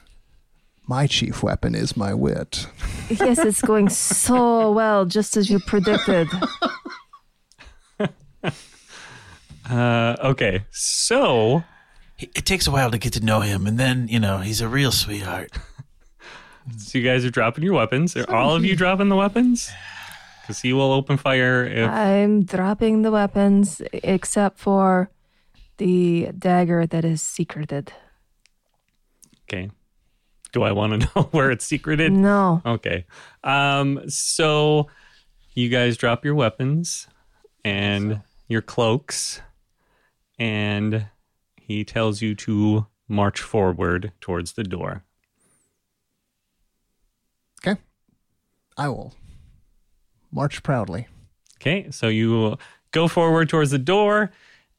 My 0.88 1.06
chief 1.06 1.44
weapon 1.44 1.76
is 1.76 1.96
my 1.96 2.14
wit. 2.14 2.68
Yes, 3.12 3.40
it's 3.40 3.62
going 3.62 3.90
so 3.90 4.72
well, 4.72 5.04
just 5.04 5.36
as 5.36 5.50
you 5.50 5.60
predicted. 5.60 6.30
Uh, 9.72 10.16
okay, 10.32 10.66
so 10.72 11.64
It 12.20 12.30
it 12.36 12.46
takes 12.46 12.68
a 12.68 12.72
while 12.72 12.92
to 12.92 12.98
get 12.98 13.14
to 13.14 13.20
know 13.22 13.40
him, 13.42 13.66
and 13.66 13.80
then, 13.80 14.08
you 14.08 14.20
know, 14.20 14.40
he's 14.40 14.62
a 14.62 14.68
real 14.68 14.92
sweetheart. 14.92 15.52
so 16.78 16.98
you 16.98 17.04
guys 17.04 17.24
are 17.26 17.32
dropping 17.32 17.64
your 17.64 17.74
weapons. 17.74 18.16
Are 18.16 18.30
all 18.30 18.56
of 18.56 18.64
you 18.66 18.76
dropping 18.76 19.10
the 19.10 19.16
weapons? 19.16 19.72
Because 20.42 20.60
he 20.64 20.74
will 20.74 20.92
open 20.92 21.18
fire 21.18 21.64
if. 21.64 21.88
I'm 21.88 22.44
dropping 22.44 23.04
the 23.04 23.12
weapons 23.12 23.80
except 23.94 24.58
for 24.58 25.12
the 25.78 26.30
dagger 26.38 26.88
that 26.88 27.06
is 27.06 27.22
secreted. 27.22 27.94
Okay. 29.44 29.70
Do 30.52 30.64
I 30.64 30.72
want 30.72 31.00
to 31.02 31.10
know 31.16 31.24
where 31.32 31.52
it's 31.52 31.64
secreted? 31.66 32.12
No. 32.12 32.62
Okay. 32.66 33.06
Um, 33.44 34.02
so 34.10 34.88
you 35.54 35.70
guys 35.70 35.96
drop 35.96 36.26
your 36.26 36.36
weapons 36.36 37.08
and 37.64 38.22
your 38.48 38.64
cloaks, 38.64 39.42
and 40.42 41.06
he 41.56 41.84
tells 41.84 42.24
you 42.24 42.34
to 42.34 42.88
march 43.08 43.40
forward 43.40 44.12
towards 44.20 44.54
the 44.54 44.64
door. 44.64 45.04
Okay? 47.60 47.80
I 48.76 48.90
will 48.90 49.14
march 50.32 50.64
proudly. 50.64 51.08
Okay, 51.58 51.92
so 51.92 52.08
you 52.08 52.58
go 52.90 53.08
forward 53.08 53.50
towards 53.50 53.70
the 53.70 53.78
door, 53.78 54.32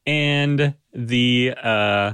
and 0.05 0.73
the 0.93 1.53
uh, 1.63 2.13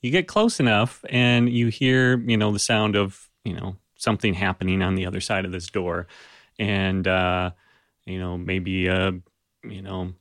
you 0.00 0.10
get 0.10 0.26
close 0.26 0.58
enough, 0.58 1.04
and 1.10 1.50
you 1.50 1.68
hear 1.68 2.18
you 2.20 2.38
know 2.38 2.50
the 2.50 2.58
sound 2.58 2.96
of 2.96 3.28
you 3.44 3.52
know 3.52 3.76
something 3.96 4.32
happening 4.32 4.80
on 4.80 4.94
the 4.94 5.04
other 5.04 5.20
side 5.20 5.44
of 5.44 5.52
this 5.52 5.66
door, 5.66 6.06
and 6.58 7.06
uh, 7.06 7.50
you 8.06 8.18
know 8.18 8.38
maybe 8.38 8.86
a 8.86 9.12
you 9.64 9.82
know 9.82 10.14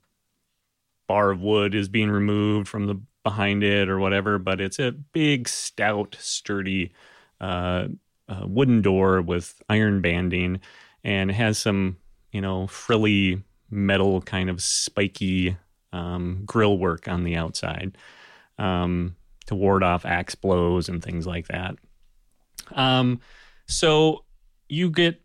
bar 1.09 1.31
of 1.31 1.41
wood 1.41 1.75
is 1.75 1.89
being 1.89 2.09
removed 2.11 2.69
from 2.69 2.85
the 2.85 3.01
behind 3.23 3.63
it 3.63 3.89
or 3.89 3.99
whatever, 3.99 4.37
but 4.37 4.61
it's 4.61 4.79
a 4.79 4.93
big, 4.93 5.49
stout, 5.49 6.15
sturdy 6.19 6.93
uh, 7.41 7.87
uh, 8.29 8.45
wooden 8.45 8.81
door 8.81 9.21
with 9.21 9.61
iron 9.67 10.01
banding, 10.01 10.61
and 11.03 11.31
has 11.31 11.57
some 11.57 11.97
you 12.31 12.39
know 12.39 12.67
frilly 12.67 13.43
metal 13.71 14.21
kind 14.21 14.49
of 14.49 14.61
spiky 14.61 15.57
um, 15.91 16.43
grill 16.45 16.77
work 16.77 17.07
on 17.07 17.23
the 17.23 17.35
outside 17.35 17.97
um, 18.57 19.15
to 19.47 19.55
ward 19.55 19.83
off 19.83 20.05
axe 20.05 20.35
blows 20.35 20.89
and 20.89 21.03
things 21.03 21.25
like 21.25 21.47
that. 21.47 21.75
Um, 22.71 23.19
so 23.67 24.25
you 24.67 24.89
get, 24.91 25.21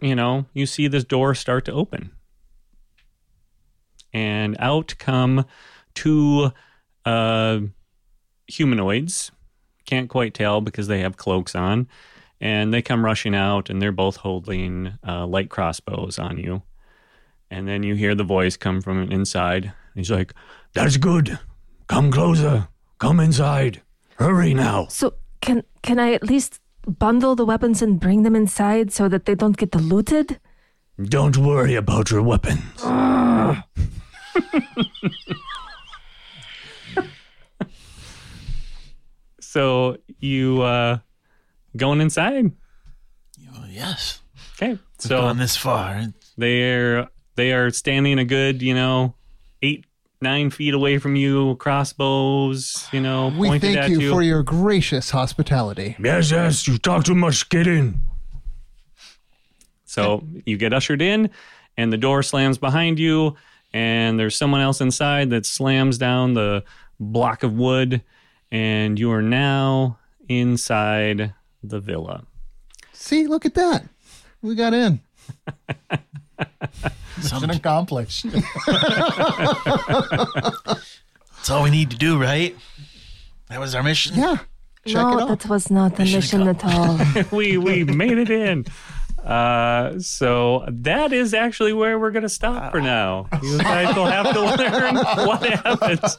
you 0.00 0.14
know, 0.14 0.46
you 0.54 0.66
see 0.66 0.88
this 0.88 1.04
door 1.04 1.34
start 1.34 1.66
to 1.66 1.72
open, 1.72 2.12
and 4.12 4.56
out 4.58 4.94
come 4.98 5.44
two 5.94 6.52
uh, 7.04 7.60
humanoids. 8.46 9.32
Can't 9.86 10.08
quite 10.08 10.34
tell 10.34 10.60
because 10.60 10.86
they 10.86 11.00
have 11.00 11.16
cloaks 11.16 11.54
on, 11.54 11.88
and 12.40 12.72
they 12.72 12.82
come 12.82 13.04
rushing 13.04 13.34
out, 13.34 13.70
and 13.70 13.80
they're 13.80 13.92
both 13.92 14.16
holding 14.16 14.98
uh, 15.06 15.26
light 15.26 15.50
crossbows 15.50 16.18
on 16.18 16.38
you. 16.38 16.62
And 17.50 17.66
then 17.66 17.82
you 17.82 17.96
hear 17.96 18.14
the 18.14 18.24
voice 18.24 18.56
come 18.56 18.80
from 18.80 19.10
inside. 19.10 19.72
He's 19.94 20.10
like, 20.10 20.34
"That's 20.74 20.96
good. 20.96 21.38
Come 21.88 22.12
closer. 22.12 22.68
Come 22.98 23.18
inside. 23.18 23.82
Hurry 24.16 24.54
now." 24.54 24.86
So 24.88 25.14
can 25.40 25.64
can 25.82 25.98
I 25.98 26.12
at 26.12 26.22
least 26.22 26.60
bundle 26.86 27.34
the 27.34 27.44
weapons 27.44 27.82
and 27.82 27.98
bring 27.98 28.22
them 28.22 28.36
inside 28.36 28.92
so 28.92 29.08
that 29.08 29.24
they 29.24 29.34
don't 29.34 29.56
get 29.56 29.74
looted? 29.74 30.38
Don't 31.04 31.36
worry 31.36 31.74
about 31.76 32.10
your 32.10 32.22
weapons. 32.22 32.60
so 39.40 39.96
you 40.18 40.62
uh 40.62 40.98
going 41.76 42.00
inside? 42.00 42.52
Oh, 43.54 43.64
yes. 43.68 44.20
Okay. 44.60 44.78
So 44.98 45.08
So 45.08 45.20
gone 45.22 45.38
this 45.38 45.56
far. 45.56 46.06
they're 46.36 47.08
they 47.36 47.52
are 47.52 47.70
standing 47.70 48.18
a 48.18 48.24
good, 48.24 48.60
you 48.60 48.74
know, 48.74 49.14
eight, 49.62 49.86
nine 50.20 50.50
feet 50.50 50.74
away 50.74 50.98
from 50.98 51.16
you, 51.16 51.56
crossbows, 51.56 52.86
you 52.92 53.00
know, 53.00 53.32
We 53.38 53.48
pointed 53.48 53.62
thank 53.62 53.76
at 53.78 53.90
you, 53.90 54.00
you. 54.00 54.10
for 54.10 54.20
your 54.22 54.42
gracious 54.42 55.10
hospitality. 55.10 55.96
Yes, 56.02 56.30
yes, 56.30 56.68
you 56.68 56.76
talk 56.76 57.04
too 57.04 57.14
much. 57.14 57.48
Get 57.48 57.66
in. 57.66 58.00
So 59.90 60.24
you 60.46 60.56
get 60.56 60.72
ushered 60.72 61.02
in, 61.02 61.30
and 61.76 61.92
the 61.92 61.96
door 61.96 62.22
slams 62.22 62.58
behind 62.58 63.00
you, 63.00 63.34
and 63.72 64.20
there's 64.20 64.36
someone 64.36 64.60
else 64.60 64.80
inside 64.80 65.30
that 65.30 65.44
slams 65.44 65.98
down 65.98 66.34
the 66.34 66.62
block 67.00 67.42
of 67.42 67.54
wood, 67.54 68.00
and 68.52 69.00
you 69.00 69.10
are 69.10 69.20
now 69.20 69.98
inside 70.28 71.34
the 71.64 71.80
villa. 71.80 72.22
See, 72.92 73.26
look 73.26 73.44
at 73.44 73.54
that. 73.54 73.84
We 74.42 74.54
got 74.54 74.74
in. 74.74 75.00
Some- 77.20 77.40
Mission 77.40 77.50
accomplished. 77.50 78.26
That's 78.66 78.78
all 81.50 81.64
we 81.64 81.70
need 81.70 81.90
to 81.90 81.96
do, 81.96 82.16
right? 82.16 82.56
That 83.48 83.58
was 83.58 83.74
our 83.74 83.82
mission. 83.82 84.14
Yeah. 84.14 84.36
Check 84.86 84.94
no, 84.94 85.18
it 85.18 85.22
out. 85.22 85.40
that 85.40 85.48
was 85.48 85.68
not 85.68 85.98
a 85.98 86.02
Mission 86.02 86.44
mission 86.44 86.48
at 86.48 86.64
all. 86.64 86.96
we 87.36 87.58
we 87.58 87.82
made 87.84 88.18
it 88.18 88.30
in. 88.30 88.66
Uh, 89.24 89.98
so 90.00 90.64
that 90.68 91.12
is 91.12 91.34
actually 91.34 91.72
where 91.72 91.98
we're 91.98 92.10
going 92.10 92.22
to 92.22 92.28
stop 92.28 92.72
for 92.72 92.80
now. 92.80 93.28
You 93.42 93.58
guys 93.58 93.94
will 93.94 94.06
have 94.06 94.32
to 94.32 94.40
learn 94.40 94.94
what 95.26 95.42
happens 95.42 96.16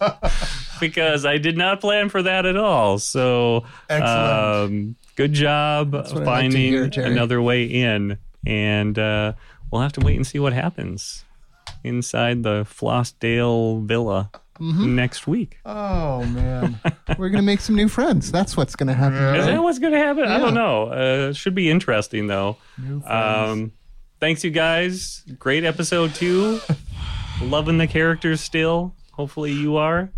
because 0.80 1.26
I 1.26 1.38
did 1.38 1.57
not 1.57 1.82
plan 1.82 2.10
for 2.10 2.22
that 2.22 2.45
at 2.45 2.57
all. 2.57 2.99
So, 2.99 3.65
Excellent. 3.90 4.11
um, 4.11 4.95
good 5.15 5.34
job 5.34 5.94
what 5.94 6.11
I 6.11 6.15
like 6.15 6.26
finding 6.26 6.91
hear, 6.91 7.06
another 7.06 7.41
way 7.41 7.64
in, 7.65 8.18
and 8.45 8.98
uh, 8.98 9.34
we'll 9.72 9.82
have 9.82 9.94
to 9.94 10.02
wait 10.02 10.15
and 10.15 10.26
see 10.26 10.40
what 10.40 10.53
happens 10.53 11.26
inside 11.84 12.44
the 12.44 12.64
Flossdale 12.65 13.84
Villa 13.86 14.30
Mm-hmm. 14.61 14.95
next 14.95 15.25
week. 15.25 15.57
oh 15.65 16.23
man. 16.25 16.79
We're 17.17 17.29
going 17.29 17.41
to 17.41 17.45
make 17.45 17.61
some 17.61 17.75
new 17.75 17.88
friends. 17.88 18.31
That's 18.31 18.55
what's 18.55 18.75
going 18.75 18.88
to 18.88 18.93
happen. 18.93 19.35
Is 19.35 19.47
that 19.47 19.61
what's 19.63 19.79
going 19.79 19.93
to 19.93 19.97
happen? 19.99 20.25
I 20.25 20.38
don't 20.38 20.53
know. 20.53 20.83
Uh, 20.89 21.33
should 21.33 21.55
be 21.55 21.67
interesting 21.69 22.27
though. 22.27 22.57
New 22.77 23.01
friends. 23.01 23.49
Um, 23.49 23.71
thanks, 24.19 24.43
you 24.43 24.51
guys. 24.51 25.23
Great 25.39 25.63
episode 25.63 26.13
two. 26.13 26.59
Loving 27.41 27.79
the 27.79 27.88
characters 27.88 28.39
still. 28.41 28.93
Hopefully, 29.13 29.51
you 29.51 29.77
are. 29.77 30.11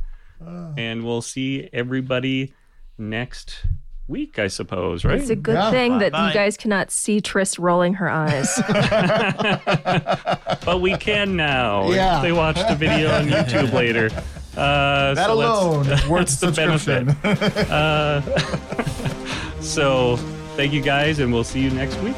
And 0.78 1.06
we'll 1.06 1.22
see 1.22 1.70
everybody 1.72 2.54
next 2.98 3.66
week, 4.08 4.38
I 4.40 4.48
suppose, 4.48 5.06
right? 5.06 5.20
It's 5.20 5.30
a 5.30 5.36
good 5.36 5.56
Yeah. 5.56 5.72
thing 5.72 6.00
that 6.00 6.12
Bye-bye. 6.12 6.28
you 6.30 6.34
guys 6.34 6.58
cannot 6.58 6.92
see 6.92 7.22
Tris 7.22 7.58
rolling 7.58 7.94
her 7.96 8.10
eyes. 8.10 8.50
but 10.66 10.82
we 10.82 10.96
can 10.98 11.36
now. 11.36 11.90
Yeah. 11.92 12.18
If 12.18 12.24
they 12.24 12.32
watch 12.32 12.56
the 12.68 12.76
video 12.76 13.12
on 13.14 13.28
YouTube 13.28 13.72
later. 13.74 14.10
Uh, 14.56 15.14
that 15.16 15.26
so 15.28 15.36
that's- 15.38 15.62
alone 15.62 15.88
is 15.90 16.08
worth 16.08 16.28
that's 16.28 16.40
the 16.40 16.52
benefit. 16.52 17.08
subscription. 17.10 19.62
So, 19.62 20.18
thank 20.58 20.74
you 20.74 20.82
guys, 20.82 21.20
and 21.20 21.32
we'll 21.34 21.44
see 21.46 21.62
you 21.62 21.70
next 21.72 21.98
week. 22.02 22.16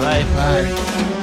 Bye. 0.00 0.22
Bye. 0.34 1.22